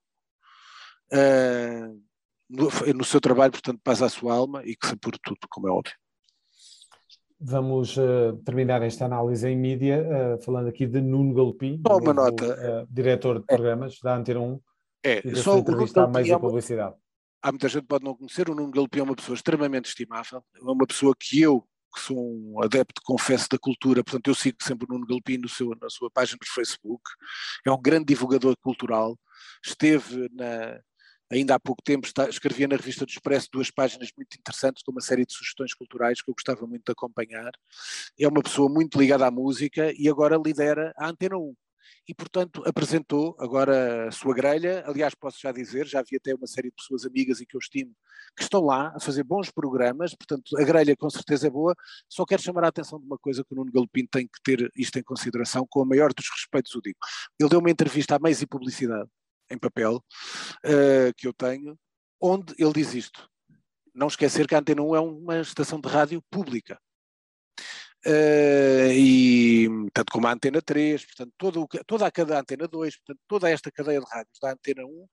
uh, 1.13 2.03
no, 2.49 2.69
no, 2.95 3.05
seu 3.05 3.21
trabalho, 3.21 3.53
portanto, 3.53 3.81
paz 3.83 4.03
à 4.03 4.09
sua 4.09 4.35
alma 4.35 4.63
e 4.65 4.75
que 4.75 4.87
se 4.87 4.95
apure 4.95 5.19
tudo, 5.23 5.39
como 5.49 5.69
é 5.69 5.71
óbvio. 5.71 5.95
Vamos 7.43 7.97
uh, 7.97 8.37
terminar 8.45 8.83
esta 8.83 9.07
análise 9.07 9.49
em 9.49 9.57
mídia, 9.57 10.05
uh, 10.37 10.43
falando 10.45 10.69
aqui 10.69 10.87
de 10.87 11.01
Nuno 11.01 11.33
Galpim, 11.33 11.81
só 11.87 11.97
uma 11.97 12.13
nota. 12.13 12.45
Uh, 12.45 12.87
diretor 12.93 13.41
de 13.41 13.47
programas 13.47 13.95
é. 13.95 13.99
da 14.03 14.17
Antena 14.17 14.41
1. 14.41 14.61
É, 15.03 15.35
só 15.37 15.59
o 15.59 15.63
Nuno 15.63 15.91
Galpim 15.91 16.29
é 16.29 16.37
uma... 16.37 16.41
publicidade. 16.41 16.95
Há 17.43 17.51
muita 17.51 17.69
gente 17.69 17.83
que 17.83 17.89
pode 17.89 18.05
não 18.05 18.15
conhecer, 18.15 18.51
o 18.51 18.55
Nuno 18.55 18.71
Galpim 18.71 18.99
é 18.99 19.03
uma 19.03 19.17
pessoa 19.17 19.35
extremamente 19.35 19.87
estimável, 19.87 20.45
é 20.55 20.63
uma 20.63 20.87
pessoa 20.87 21.15
que 21.19 21.41
eu, 21.41 21.63
que 21.95 22.01
sou 22.03 22.19
um 22.19 22.63
adepto, 22.63 23.01
confesso, 23.03 23.49
da 23.51 23.59
cultura, 23.59 24.05
portanto 24.05 24.29
eu 24.29 24.35
sigo 24.35 24.59
sempre 24.61 24.87
o 24.87 24.93
Nuno 24.93 25.07
Galpim 25.07 25.39
no 25.39 25.49
seu, 25.49 25.75
na 25.81 25.89
sua 25.89 26.11
página 26.11 26.37
do 26.39 26.47
Facebook, 26.47 27.03
é 27.67 27.71
um 27.71 27.81
grande 27.81 28.05
divulgador 28.05 28.55
cultural, 28.61 29.19
esteve 29.65 30.29
na, 30.35 30.79
ainda 31.31 31.55
há 31.55 31.61
pouco 31.61 31.83
tempo 31.83 32.07
está, 32.07 32.29
escrevia 32.29 32.67
na 32.67 32.77
revista 32.77 33.07
do 33.07 33.11
Expresso 33.11 33.49
duas 33.53 33.71
páginas 33.71 34.11
muito 34.17 34.37
interessantes 34.37 34.83
com 34.83 34.91
uma 34.91 35.01
série 35.01 35.25
de 35.25 35.33
sugestões 35.33 35.73
culturais 35.73 36.21
que 36.21 36.31
eu 36.31 36.35
gostava 36.35 36.67
muito 36.67 36.85
de 36.85 36.93
acompanhar. 36.93 37.53
É 38.19 38.27
uma 38.27 38.43
pessoa 38.43 38.69
muito 38.69 38.99
ligada 38.99 39.27
à 39.27 39.31
música 39.31 39.93
e 39.97 40.09
agora 40.09 40.37
lidera 40.37 40.93
a 40.97 41.09
Antena 41.09 41.39
1. 41.39 41.55
E, 42.09 42.15
portanto, 42.15 42.63
apresentou 42.67 43.37
agora 43.39 44.09
a 44.09 44.11
sua 44.11 44.35
grelha. 44.35 44.83
Aliás, 44.87 45.15
posso 45.15 45.39
já 45.41 45.53
dizer, 45.53 45.87
já 45.87 46.03
vi 46.03 46.17
até 46.17 46.35
uma 46.35 46.47
série 46.47 46.69
de 46.69 46.75
pessoas 46.75 47.05
amigas 47.05 47.41
e 47.41 47.47
que 47.47 47.57
eu 47.57 47.61
estimo 47.61 47.95
que 48.37 48.43
estão 48.43 48.61
lá 48.65 48.93
a 48.95 49.01
fazer 49.01 49.23
bons 49.23 49.51
programas. 49.51 50.15
Portanto, 50.15 50.57
a 50.59 50.65
grelha 50.65 50.97
com 50.97 51.09
certeza 51.09 51.47
é 51.47 51.51
boa. 51.51 51.75
Só 52.09 52.25
quero 52.25 52.43
chamar 52.43 52.65
a 52.65 52.69
atenção 52.69 52.99
de 52.99 53.07
uma 53.07 53.19
coisa 53.19 53.45
que 53.45 53.53
o 53.53 53.57
Nuno 53.57 53.73
Galopim 53.73 54.07
tem 54.07 54.27
que 54.27 54.41
ter 54.43 54.71
isto 54.77 54.99
em 54.99 55.03
consideração, 55.03 55.67
com 55.69 55.83
o 55.83 55.87
maior 55.87 56.13
dos 56.13 56.29
respeitos 56.31 56.75
o 56.75 56.81
digo. 56.81 56.99
Ele 57.39 57.49
deu 57.49 57.61
uma 57.61 57.71
entrevista 57.71 58.17
à 58.17 58.19
Meios 58.19 58.43
e 58.43 58.47
Publicidade 58.47 59.09
em 59.51 59.59
papel 59.59 59.97
uh, 59.97 61.15
que 61.17 61.27
eu 61.27 61.33
tenho, 61.33 61.79
onde 62.21 62.55
ele 62.59 62.73
diz 62.73 62.95
isto. 62.95 63.29
Não 63.95 64.07
esquecer 64.07 64.47
que 64.47 64.55
a 64.55 64.59
Antena 64.59 64.83
1 64.83 64.97
é 64.97 65.01
uma 65.01 65.41
estação 65.41 65.81
de 65.81 65.89
rádio 65.89 66.23
pública. 66.31 66.81
Uh, 68.07 68.89
e 68.95 69.69
tanto 69.93 70.11
como 70.11 70.27
a 70.27 70.33
Antena 70.33 70.63
3, 70.63 71.05
portanto, 71.05 71.35
todo, 71.37 71.69
toda 71.87 72.07
a 72.07 72.11
cada 72.11 72.41
Antena 72.41 72.67
2, 72.67 72.97
portanto, 72.97 73.21
toda 73.29 73.51
esta 73.51 73.71
cadeia 73.71 74.01
de 74.01 74.07
rádios 74.07 74.39
da 74.41 74.53
Antena 74.53 74.87
1 74.87 74.89
uh, 74.89 75.09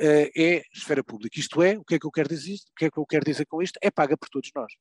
é 0.00 0.62
esfera 0.72 1.02
pública. 1.02 1.40
Isto 1.40 1.60
é, 1.60 1.76
o 1.76 1.84
que 1.84 1.96
é 1.96 1.98
que 1.98 2.06
eu 2.06 2.10
quero 2.10 2.28
dizer? 2.28 2.54
O 2.54 2.74
que 2.76 2.84
é 2.84 2.90
que 2.90 2.98
eu 2.98 3.06
quero 3.06 3.24
dizer 3.24 3.46
com 3.46 3.60
isto? 3.60 3.78
É 3.82 3.90
paga 3.90 4.16
por 4.16 4.28
todos 4.28 4.48
nós. 4.54 4.72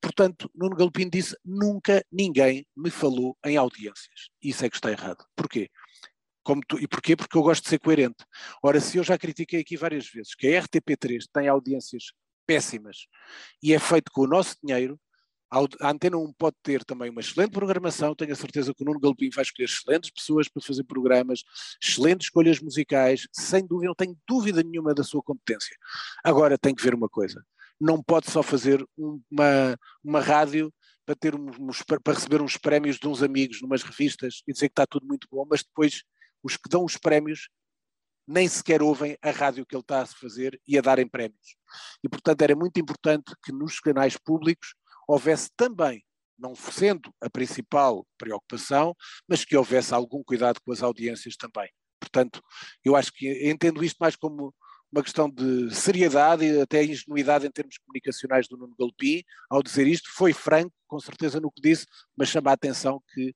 Portanto, 0.00 0.50
Nuno 0.54 0.76
Galopim 0.76 1.10
disse: 1.10 1.36
nunca 1.44 2.02
ninguém 2.10 2.66
me 2.74 2.90
falou 2.90 3.36
em 3.44 3.58
audiências. 3.58 4.30
Isso 4.42 4.64
é 4.64 4.70
que 4.70 4.76
está 4.76 4.90
errado. 4.90 5.26
Porquê? 5.36 5.68
Tu, 6.68 6.78
e 6.80 6.86
porquê? 6.86 7.16
Porque 7.16 7.36
eu 7.36 7.42
gosto 7.42 7.62
de 7.64 7.70
ser 7.70 7.78
coerente. 7.78 8.24
Ora, 8.62 8.80
se 8.80 8.98
eu 8.98 9.02
já 9.02 9.16
critiquei 9.16 9.60
aqui 9.60 9.76
várias 9.76 10.08
vezes 10.08 10.34
que 10.34 10.46
a 10.46 10.62
RTP3 10.62 11.24
tem 11.32 11.48
audiências 11.48 12.12
péssimas 12.46 13.06
e 13.62 13.72
é 13.72 13.78
feito 13.78 14.12
com 14.12 14.22
o 14.22 14.26
nosso 14.26 14.56
dinheiro, 14.62 15.00
a 15.80 15.90
Antena 15.90 16.16
1 16.16 16.32
pode 16.32 16.56
ter 16.62 16.84
também 16.84 17.10
uma 17.10 17.20
excelente 17.20 17.52
programação, 17.52 18.14
tenho 18.14 18.32
a 18.32 18.36
certeza 18.36 18.74
que 18.74 18.82
o 18.82 18.86
Nuno 18.86 18.98
Galopim 18.98 19.30
vai 19.30 19.42
escolher 19.42 19.66
excelentes 19.66 20.10
pessoas 20.10 20.48
para 20.48 20.62
fazer 20.62 20.82
programas, 20.84 21.44
excelentes 21.80 22.26
escolhas 22.26 22.60
musicais, 22.60 23.28
sem 23.32 23.64
dúvida, 23.64 23.88
não 23.88 23.94
tenho 23.94 24.16
dúvida 24.28 24.62
nenhuma 24.62 24.92
da 24.92 25.04
sua 25.04 25.22
competência. 25.22 25.76
Agora 26.24 26.58
tem 26.58 26.74
que 26.74 26.82
ver 26.82 26.94
uma 26.94 27.08
coisa, 27.08 27.44
não 27.80 28.02
pode 28.02 28.30
só 28.30 28.42
fazer 28.42 28.84
uma, 28.96 29.78
uma 30.02 30.20
rádio 30.20 30.72
para, 31.06 31.14
ter 31.14 31.34
para 32.02 32.14
receber 32.14 32.42
uns 32.42 32.56
prémios 32.56 32.98
de 32.98 33.06
uns 33.06 33.22
amigos 33.22 33.60
numas 33.62 33.82
revistas 33.82 34.42
e 34.48 34.52
dizer 34.52 34.68
que 34.68 34.72
está 34.72 34.86
tudo 34.86 35.06
muito 35.06 35.28
bom, 35.30 35.46
mas 35.48 35.62
depois 35.62 36.02
os 36.44 36.56
que 36.56 36.68
dão 36.68 36.84
os 36.84 36.96
prémios 36.96 37.48
nem 38.26 38.48
sequer 38.48 38.82
ouvem 38.82 39.18
a 39.22 39.30
rádio 39.30 39.66
que 39.66 39.74
ele 39.74 39.82
está 39.82 40.02
a 40.02 40.06
fazer 40.06 40.60
e 40.66 40.78
a 40.78 40.80
darem 40.80 41.08
prémios. 41.08 41.56
E, 42.02 42.08
portanto, 42.08 42.40
era 42.42 42.56
muito 42.56 42.78
importante 42.80 43.34
que 43.42 43.52
nos 43.52 43.80
canais 43.80 44.16
públicos 44.16 44.74
houvesse 45.06 45.50
também, 45.56 46.02
não 46.38 46.54
sendo 46.54 47.12
a 47.20 47.28
principal 47.28 48.06
preocupação, 48.16 48.94
mas 49.28 49.44
que 49.44 49.56
houvesse 49.56 49.92
algum 49.92 50.22
cuidado 50.22 50.60
com 50.64 50.72
as 50.72 50.82
audiências 50.82 51.36
também. 51.36 51.70
Portanto, 52.00 52.42
eu 52.84 52.96
acho 52.96 53.12
que 53.12 53.48
entendo 53.48 53.84
isto 53.84 53.96
mais 53.98 54.16
como 54.16 54.54
uma 54.90 55.02
questão 55.02 55.28
de 55.28 55.74
seriedade 55.74 56.44
e 56.44 56.60
até 56.60 56.84
ingenuidade 56.84 57.46
em 57.46 57.50
termos 57.50 57.78
comunicacionais 57.78 58.46
do 58.46 58.56
Nuno 58.56 58.76
Galopim, 58.78 59.24
ao 59.50 59.62
dizer 59.62 59.88
isto, 59.88 60.08
foi 60.14 60.32
franco, 60.32 60.72
com 60.86 61.00
certeza 61.00 61.40
no 61.40 61.50
que 61.50 61.60
disse, 61.60 61.84
mas 62.16 62.28
chama 62.28 62.50
a 62.50 62.54
atenção 62.54 63.02
que 63.12 63.34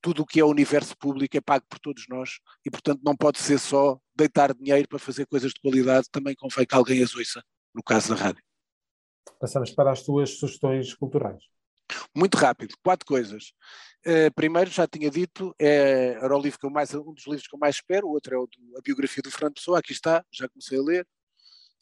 tudo 0.00 0.22
o 0.22 0.26
que 0.26 0.40
é 0.40 0.44
o 0.44 0.48
universo 0.48 0.96
público 0.96 1.36
é 1.36 1.40
pago 1.40 1.64
por 1.68 1.78
todos 1.78 2.04
nós 2.08 2.38
e, 2.64 2.70
portanto, 2.70 3.00
não 3.04 3.16
pode 3.16 3.38
ser 3.38 3.58
só 3.58 3.98
deitar 4.14 4.54
dinheiro 4.54 4.88
para 4.88 4.98
fazer 4.98 5.26
coisas 5.26 5.52
de 5.52 5.60
qualidade, 5.60 6.08
também 6.10 6.34
convém 6.34 6.66
que 6.66 6.74
alguém 6.74 7.02
as 7.02 7.14
ouça, 7.14 7.42
no 7.74 7.82
caso 7.82 8.14
da 8.14 8.20
rádio. 8.20 8.42
Passamos 9.40 9.70
para 9.70 9.92
as 9.92 10.02
tuas 10.02 10.38
sugestões 10.38 10.94
culturais. 10.94 11.42
Muito 12.14 12.36
rápido, 12.36 12.74
quatro 12.82 13.06
coisas. 13.06 13.52
Uh, 14.06 14.32
primeiro, 14.34 14.70
já 14.70 14.86
tinha 14.86 15.10
dito, 15.10 15.54
é, 15.58 16.18
era 16.20 16.36
o 16.36 16.40
livro 16.40 16.58
que 16.58 16.66
eu 16.66 16.70
mais, 16.70 16.94
um 16.94 17.12
dos 17.12 17.26
livros 17.26 17.46
que 17.46 17.54
eu 17.54 17.58
mais 17.58 17.76
espero, 17.76 18.06
o 18.06 18.10
outro 18.10 18.34
é 18.34 18.38
o 18.38 18.46
do, 18.46 18.78
a 18.78 18.80
biografia 18.82 19.22
do 19.22 19.30
Fernando 19.30 19.54
Pessoa, 19.54 19.78
aqui 19.78 19.92
está, 19.92 20.24
já 20.32 20.48
comecei 20.48 20.78
a 20.78 20.82
ler, 20.82 21.06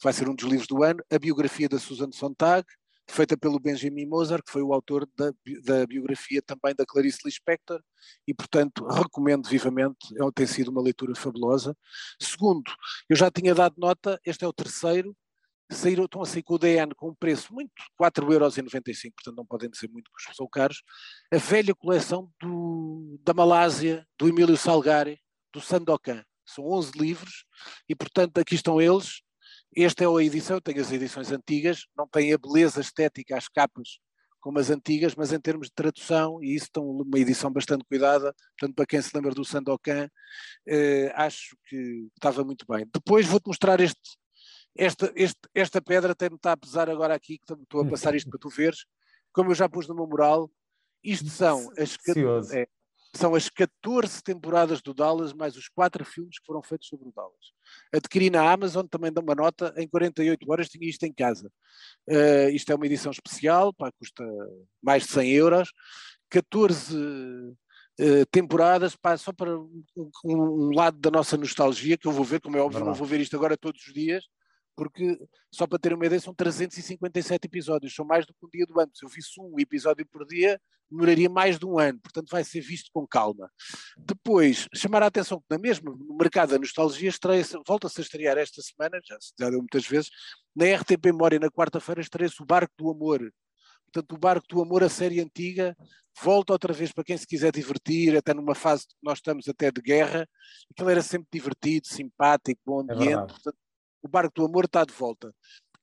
vai 0.01 0.13
ser 0.13 0.29
um 0.29 0.35
dos 0.35 0.47
livros 0.47 0.67
do 0.67 0.83
ano, 0.83 1.03
a 1.11 1.19
biografia 1.19 1.67
da 1.67 1.79
Susan 1.79 2.11
Sontag, 2.11 2.65
feita 3.09 3.37
pelo 3.37 3.59
Benjamin 3.59 4.05
Moser, 4.05 4.43
que 4.43 4.51
foi 4.51 4.61
o 4.61 4.73
autor 4.73 5.07
da, 5.15 5.31
da 5.63 5.85
biografia 5.85 6.41
também 6.41 6.75
da 6.75 6.85
Clarice 6.85 7.19
Lispector, 7.25 7.81
e 8.27 8.33
portanto 8.33 8.85
recomendo 8.85 9.47
vivamente, 9.47 9.97
é, 10.15 10.31
tem 10.35 10.45
sido 10.45 10.69
uma 10.69 10.81
leitura 10.81 11.15
fabulosa. 11.15 11.75
Segundo, 12.21 12.71
eu 13.09 13.15
já 13.15 13.31
tinha 13.31 13.55
dado 13.55 13.75
nota, 13.77 14.19
este 14.25 14.43
é 14.43 14.47
o 14.47 14.53
terceiro, 14.53 15.15
saíram, 15.71 16.05
estão 16.05 16.21
a 16.21 16.25
sair 16.25 16.43
com 16.43 16.55
o 16.55 16.57
DN 16.57 16.93
com 16.95 17.09
um 17.09 17.15
preço 17.15 17.53
muito, 17.53 17.73
4,95€, 17.99 19.13
portanto 19.13 19.35
não 19.35 19.45
podem 19.45 19.69
ser 19.73 19.89
muito, 19.89 20.09
porque 20.11 20.33
são 20.33 20.47
caros, 20.47 20.81
a 21.31 21.37
velha 21.37 21.75
coleção 21.75 22.31
do, 22.41 23.19
da 23.23 23.33
Malásia, 23.33 24.05
do 24.17 24.27
Emílio 24.27 24.57
Salgari, 24.57 25.19
do 25.53 25.61
Sandokan. 25.61 26.23
São 26.45 26.65
11 26.65 26.91
livros 26.97 27.45
e, 27.89 27.95
portanto, 27.95 28.37
aqui 28.37 28.55
estão 28.55 28.81
eles, 28.81 29.21
esta 29.75 30.03
é 30.03 30.07
a 30.07 30.23
edição, 30.23 30.59
tenho 30.59 30.81
as 30.81 30.91
edições 30.91 31.31
antigas, 31.31 31.85
não 31.95 32.07
tem 32.07 32.33
a 32.33 32.37
beleza 32.37 32.81
estética 32.81 33.37
às 33.37 33.47
capas 33.47 33.99
como 34.47 34.59
as 34.59 34.69
antigas, 34.69 35.13
mas 35.13 35.33
em 35.33 35.39
termos 35.41 35.67
de 35.67 35.73
tradução, 35.73 36.41
e 36.41 36.55
isso 36.55 36.67
estão 36.67 36.87
uma 36.87 37.19
edição 37.19 37.51
bastante 37.51 37.83
cuidada, 37.83 38.33
portanto, 38.57 38.75
para 38.75 38.85
quem 38.85 39.01
se 39.01 39.11
lembra 39.13 39.33
do 39.33 39.43
Sandokan, 39.43 40.07
eh, 40.65 41.11
acho 41.15 41.57
que 41.67 42.07
estava 42.15 42.45
muito 42.45 42.65
bem. 42.65 42.87
Depois 42.93 43.25
vou-te 43.25 43.47
mostrar 43.47 43.81
este, 43.81 43.99
esta, 44.77 45.11
este, 45.15 45.39
esta 45.53 45.81
pedra 45.81 46.13
até 46.13 46.29
me 46.29 46.37
está 46.37 46.53
a 46.53 46.57
pesar 46.57 46.89
agora 46.89 47.13
aqui, 47.13 47.39
que 47.39 47.53
estou 47.53 47.81
a 47.81 47.89
passar 47.89 48.15
isto 48.15 48.29
para 48.29 48.39
tu 48.39 48.47
veres, 48.47 48.85
como 49.33 49.51
eu 49.51 49.55
já 49.55 49.67
pus 49.67 49.85
no 49.85 49.95
meu 49.95 50.07
mural, 50.07 50.49
isto 51.03 51.29
são 51.29 51.69
as, 51.77 51.97
é, 52.53 52.67
são 53.17 53.35
as 53.35 53.49
14 53.49 54.23
temporadas 54.23 54.81
do 54.81 54.93
Dallas, 54.93 55.33
mais 55.33 55.57
os 55.57 55.67
quatro 55.67 56.05
filmes 56.05 56.39
que 56.39 56.45
foram 56.45 56.61
feitos 56.61 56.87
sobre 56.87 57.09
o 57.09 57.11
Dallas. 57.11 57.51
Adquiri 57.93 58.29
na 58.29 58.49
Amazon, 58.49 58.85
também 58.85 59.11
dá 59.11 59.21
uma 59.21 59.35
nota, 59.35 59.73
em 59.75 59.87
48 59.87 60.49
horas 60.49 60.69
tinha 60.69 60.87
isto 60.87 61.03
em 61.03 61.11
casa. 61.11 61.51
Uh, 62.07 62.49
isto 62.51 62.71
é 62.71 62.75
uma 62.75 62.85
edição 62.85 63.11
especial, 63.11 63.73
pá, 63.73 63.91
custa 63.91 64.23
mais 64.81 65.03
de 65.03 65.09
100 65.09 65.31
euros, 65.31 65.73
14 66.29 66.95
uh, 66.95 67.57
eh, 67.99 68.25
temporadas, 68.29 68.95
pá, 68.95 69.17
só 69.17 69.33
para 69.33 69.59
um, 69.59 69.83
um, 70.23 70.69
lado 70.71 70.99
da 70.99 71.09
nossa 71.09 71.35
nostalgia, 71.35 71.97
que 71.97 72.07
eu 72.07 72.11
vou 72.11 72.23
ver, 72.23 72.39
como 72.39 72.55
é 72.55 72.61
óbvio, 72.61 72.85
não 72.85 72.93
vou 72.93 73.07
ver 73.07 73.19
isto 73.19 73.35
agora 73.35 73.57
todos 73.57 73.87
os 73.87 73.93
dias, 73.93 74.23
porque, 74.77 75.19
só 75.51 75.65
para 75.65 75.79
ter 75.79 75.91
uma 75.91 76.05
ideia, 76.05 76.21
são 76.21 76.35
357 76.35 77.45
episódios, 77.45 77.95
são 77.95 78.05
mais 78.05 78.27
do 78.27 78.33
que 78.33 78.45
um 78.45 78.49
dia 78.49 78.65
do 78.67 78.79
ano. 78.79 78.91
Se 78.93 79.03
eu 79.03 79.09
visse 79.09 79.41
um 79.41 79.59
episódio 79.59 80.05
por 80.05 80.25
dia, 80.27 80.61
demoraria 80.89 81.27
mais 81.27 81.57
de 81.57 81.65
um 81.65 81.79
ano, 81.79 81.99
portanto 81.99 82.29
vai 82.29 82.43
ser 82.43 82.61
visto 82.61 82.91
com 82.93 83.05
calma. 83.05 83.51
Depois, 83.97 84.67
chamar 84.73 85.01
a 85.01 85.07
atenção 85.07 85.39
que 85.39 85.45
na 85.49 85.57
mesma, 85.57 85.91
no 85.91 86.15
mercado 86.15 86.51
da 86.51 86.59
nostalgia, 86.59 87.11
volta-se 87.67 87.99
a 87.99 88.03
estrear 88.03 88.37
esta 88.37 88.61
semana, 88.61 89.01
já 89.03 89.17
se 89.19 89.33
deu 89.35 89.51
muitas 89.57 89.85
vezes, 89.87 90.11
na 90.55 90.65
RTP 90.65 91.07
Memória, 91.07 91.39
na 91.39 91.49
quarta-feira, 91.49 91.99
estreia-se 91.99 92.41
o 92.41 92.45
Barco 92.45 92.73
do 92.77 92.91
Amor. 92.91 93.33
Portanto, 93.91 94.13
o 94.13 94.17
Barco 94.17 94.47
do 94.47 94.61
Amor, 94.61 94.83
a 94.83 94.89
série 94.89 95.19
antiga, 95.19 95.75
volta 96.21 96.53
outra 96.53 96.71
vez 96.71 96.91
para 96.91 97.03
quem 97.03 97.17
se 97.17 97.25
quiser 97.25 97.51
divertir, 97.51 98.15
até 98.15 98.33
numa 98.33 98.53
fase 98.53 98.87
que 98.87 98.95
nós 99.01 99.17
estamos 99.17 99.47
até 99.47 99.71
de 99.71 99.81
guerra, 99.81 100.27
aquilo 100.71 100.89
era 100.89 101.01
sempre 101.01 101.27
divertido, 101.31 101.87
simpático, 101.87 102.61
bom 102.65 102.85
é 102.87 102.93
ambiente, 102.93 103.23
é 103.23 103.25
portanto, 103.25 103.57
o 104.01 104.07
Barco 104.07 104.33
do 104.35 104.45
Amor 104.45 104.65
está 104.65 104.83
de 104.83 104.93
volta. 104.93 105.33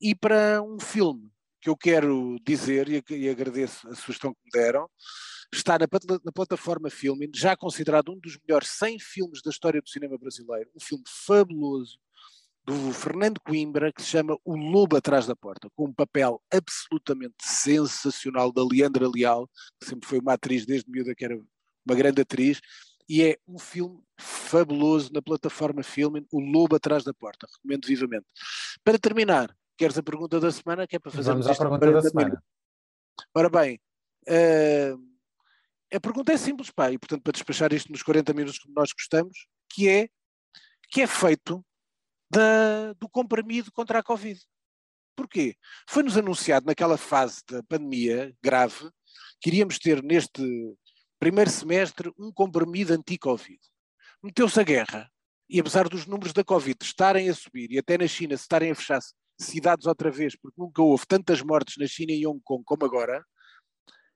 E 0.01 0.15
para 0.15 0.63
um 0.63 0.79
filme 0.79 1.31
que 1.61 1.71
eu 1.71 1.77
quero 1.77 2.37
dizer, 2.45 2.89
e, 3.11 3.29
agradeço 3.29 3.89
a 3.89 3.95
sugestão 3.95 4.35
que 4.35 4.41
me 4.45 4.51
deram, 4.51 4.87
está 5.53 5.79
na, 5.79 5.87
na, 6.23 6.33
plataforma 6.33 6.91
Filming, 6.91 7.31
já 7.35 7.57
considerado 7.57 8.13
um 8.13 8.19
dos 8.19 8.39
melhores 8.47 8.69
100 8.69 8.99
filmes 8.99 9.41
da 9.43 9.51
história 9.51 9.81
do 9.81 9.89
cinema 9.89 10.19
brasileiro, 10.19 10.69
um 10.77 10.81
filme 10.81 11.05
fabuloso 11.07 11.99
do 12.67 12.93
Fernando 12.93 13.41
Coimbra, 13.41 13.93
que 13.93 14.03
se 14.03 14.09
chama 14.09 14.37
O 14.45 14.57
Lobo 14.57 14.97
Atrás 14.97 15.27
da 15.27 15.37
Porta, 15.37 15.69
com 15.75 15.87
um 15.87 15.93
papel 15.93 16.43
absolutamente 16.53 17.37
sensacional 17.41 18.53
da 18.53 18.63
Leandra 18.63 19.09
Leal, 19.09 19.49
que 19.81 19.87
sempre 19.87 20.09
foi 20.09 20.19
uma 20.19 20.35
atriz 20.35 20.67
desde 20.67 20.91
miúda, 20.91 21.15
que 21.15 21.25
era 21.25 21.35
uma 21.37 21.95
grande 21.95 22.23
atriz, 22.23 22.61
e 23.09 23.23
é 23.23 23.39
um 23.47 23.59
filme 23.59 24.03
fabuloso 24.19 25.13
na 25.13 25.21
plataforma 25.21 25.83
Filming, 25.83 26.27
O 26.33 26.41
Lobo 26.41 26.77
Atrás 26.77 27.05
da 27.05 27.13
Porta. 27.13 27.47
Recomendo 27.53 27.87
vivamente. 27.87 28.27
Para 28.83 28.99
terminar, 28.99 29.55
queres 29.77 29.99
a 29.99 30.03
pergunta 30.03 30.41
da 30.41 30.51
semana? 30.51 30.87
Que 30.87 30.97
é 30.97 30.99
para 30.99 31.11
fazer 31.11 31.31
Vamos 31.31 31.47
à 31.47 31.55
pergunta 31.55 31.93
da 31.93 32.03
semana. 32.03 32.43
Ora 33.35 33.49
bem, 33.49 33.81
Uh, 34.29 34.97
a 35.93 36.01
pergunta 36.01 36.33
é 36.33 36.37
simples, 36.37 36.71
pá, 36.71 36.91
e 36.91 36.99
portanto 36.99 37.23
para 37.23 37.33
despachar 37.33 37.73
isto 37.73 37.93
nos 37.93 38.03
40 38.03 38.33
minutos 38.33 38.59
que 38.59 38.71
nós 38.73 38.91
gostamos, 38.93 39.47
que 39.69 39.89
é 39.89 40.09
que 40.91 41.03
é 41.03 41.07
feito 41.07 41.65
da, 42.31 42.93
do 42.95 43.09
comprimido 43.09 43.71
contra 43.73 43.99
a 43.99 44.03
Covid. 44.03 44.41
Porquê? 45.17 45.57
Foi-nos 45.89 46.17
anunciado 46.17 46.67
naquela 46.67 46.97
fase 46.97 47.43
da 47.49 47.63
pandemia 47.65 48.35
grave 48.43 48.91
que 49.41 49.51
iríamos 49.51 49.79
ter 49.79 50.03
neste 50.03 50.43
primeiro 51.25 51.51
semestre 51.51 52.13
um 52.19 52.31
comprimido 52.31 52.93
anti-Covid. 52.93 53.59
Meteu-se 54.23 54.61
a 54.61 54.63
guerra 54.63 55.11
e 55.49 55.59
apesar 55.59 55.89
dos 55.89 56.05
números 56.05 56.35
da 56.35 56.45
Covid 56.45 56.77
estarem 56.83 57.31
a 57.31 57.35
subir 57.35 57.73
e 57.73 57.79
até 57.79 57.97
na 57.97 58.07
China 58.07 58.37
se 58.37 58.43
estarem 58.43 58.71
a 58.71 58.75
fechar 58.75 59.01
cidades 59.41 59.87
outra 59.87 60.11
vez, 60.11 60.37
porque 60.37 60.61
nunca 60.61 60.83
houve 60.83 61.07
tantas 61.07 61.41
mortes 61.41 61.79
na 61.79 61.87
China 61.87 62.13
e 62.13 62.27
Hong 62.27 62.43
Kong 62.45 62.63
como 62.63 62.85
agora, 62.85 63.25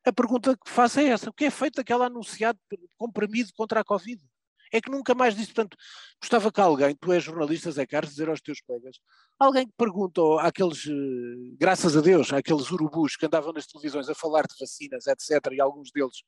a 0.04 0.12
pergunta 0.12 0.54
que 0.54 0.70
faço 0.70 1.00
é 1.00 1.04
essa: 1.04 1.30
o 1.30 1.32
que 1.32 1.46
é 1.46 1.50
feito 1.50 1.76
daquela 1.76 2.09
anunciado 2.09 2.59
comprimido 2.98 3.52
contra 3.56 3.80
a 3.80 3.84
Covid? 3.84 4.22
É 4.70 4.78
que 4.78 4.90
nunca 4.90 5.14
mais 5.14 5.34
disse. 5.34 5.54
Portanto, 5.54 5.78
gostava 6.20 6.52
que 6.52 6.61
alguém, 6.61 6.94
tu 6.94 7.11
és 7.11 7.24
jornalista, 7.24 7.70
Zé 7.70 7.86
Carlos, 7.86 8.11
dizer 8.11 8.28
aos 8.28 8.42
teus 8.42 8.61
colegas, 8.61 8.98
alguém 9.38 9.66
que 9.66 9.72
pergunta 9.78 10.20
àqueles, 10.42 10.86
eh, 10.86 11.56
graças 11.59 11.96
a 11.96 12.02
Deus, 12.02 12.34
àqueles 12.34 12.70
urubus 12.70 13.16
que 13.16 13.24
andavam 13.24 13.54
nas 13.54 13.66
televisões 13.66 14.11
a 14.11 14.14
falar 14.14 14.42
de 14.42 14.54
vacinas, 14.61 15.06
etc., 15.06 15.54
e 15.54 15.61
alguns 15.62 15.90
deles 15.90 16.18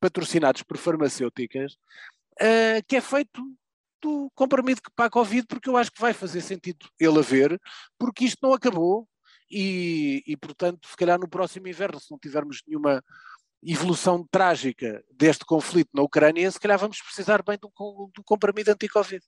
patrocinados 0.00 0.62
por 0.62 0.76
farmacêuticas, 0.76 1.74
uh, 2.40 2.82
que 2.88 2.96
é 2.96 3.00
feito 3.00 3.42
do 4.02 4.30
comprimido 4.34 4.80
para 4.96 5.06
a 5.06 5.10
Covid, 5.10 5.46
porque 5.46 5.68
eu 5.68 5.76
acho 5.76 5.92
que 5.92 6.00
vai 6.00 6.12
fazer 6.12 6.40
sentido 6.40 6.88
ele 6.98 7.18
haver, 7.18 7.60
porque 7.98 8.24
isto 8.24 8.38
não 8.42 8.54
acabou 8.54 9.06
e, 9.50 10.22
e, 10.26 10.36
portanto, 10.36 10.88
se 10.88 10.96
calhar 10.96 11.18
no 11.18 11.28
próximo 11.28 11.68
inverno, 11.68 12.00
se 12.00 12.10
não 12.10 12.18
tivermos 12.18 12.62
nenhuma 12.66 13.02
evolução 13.62 14.26
trágica 14.30 15.04
deste 15.12 15.44
conflito 15.44 15.90
na 15.92 16.02
Ucrânia, 16.02 16.50
se 16.50 16.58
calhar 16.58 16.78
vamos 16.78 17.02
precisar 17.02 17.42
bem 17.42 17.58
do, 17.58 17.68
do 18.14 18.24
comprimido 18.24 18.70
anti-Covid. 18.70 19.22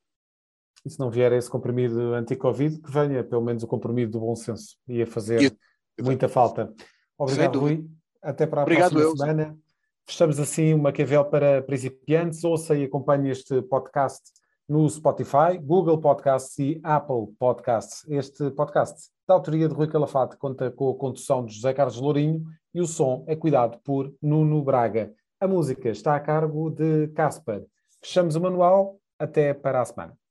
E 0.85 0.91
se 0.91 0.99
não 0.99 1.11
vier 1.11 1.33
esse 1.33 1.51
comprimido 1.51 2.14
anti-Covid, 2.14 2.81
que 2.81 2.91
venha 2.91 3.23
pelo 3.23 3.43
menos 3.43 3.62
o 3.62 3.66
comprimido 3.66 4.12
do 4.12 4.20
bom 4.20 4.35
senso. 4.35 4.77
Ia 4.89 5.07
fazer 5.07 5.57
muita 6.01 6.29
falta. 6.29 6.73
Obrigado, 7.16 7.61
Rui. 7.61 7.87
Até 8.20 8.47
para 8.47 8.62
a 8.62 8.64
Obrigado, 8.64 8.93
próxima 8.93 9.11
eu. 9.11 9.16
semana. 9.16 9.59
Fechamos 10.07 10.38
assim 10.38 10.74
uma 10.74 10.84
Maquiavel 10.84 11.24
para 11.24 11.62
principiantes. 11.62 12.44
Ouça 12.44 12.76
e 12.76 12.84
acompanhe 12.84 13.30
este 13.30 13.62
podcast 13.62 14.22
no 14.68 14.88
Spotify, 14.88 15.59
Google 15.61 16.00
Podcasts 16.00 16.59
e 16.59 16.80
Apple 16.82 17.34
Podcasts. 17.38 18.09
Este 18.09 18.50
podcast, 18.50 19.11
da 19.26 19.34
autoria 19.34 19.68
de 19.68 19.74
Rui 19.74 19.88
Calafate, 19.88 20.36
conta 20.36 20.70
com 20.70 20.90
a 20.90 20.96
condução 20.96 21.44
de 21.44 21.55
José 21.55 21.72
Carlos 21.72 22.00
Lourinho 22.00 22.44
e 22.74 22.80
o 22.80 22.86
som 22.86 23.24
é 23.26 23.36
cuidado 23.36 23.78
por 23.84 24.12
Nuno 24.20 24.62
Braga. 24.62 25.12
A 25.40 25.48
música 25.48 25.88
está 25.88 26.14
a 26.14 26.20
cargo 26.20 26.70
de 26.70 27.09
Casper. 27.09 27.64
Fechamos 28.00 28.36
o 28.36 28.40
manual. 28.40 28.98
Até 29.18 29.55
para 29.55 29.80
a 29.80 29.84
semana. 29.84 30.22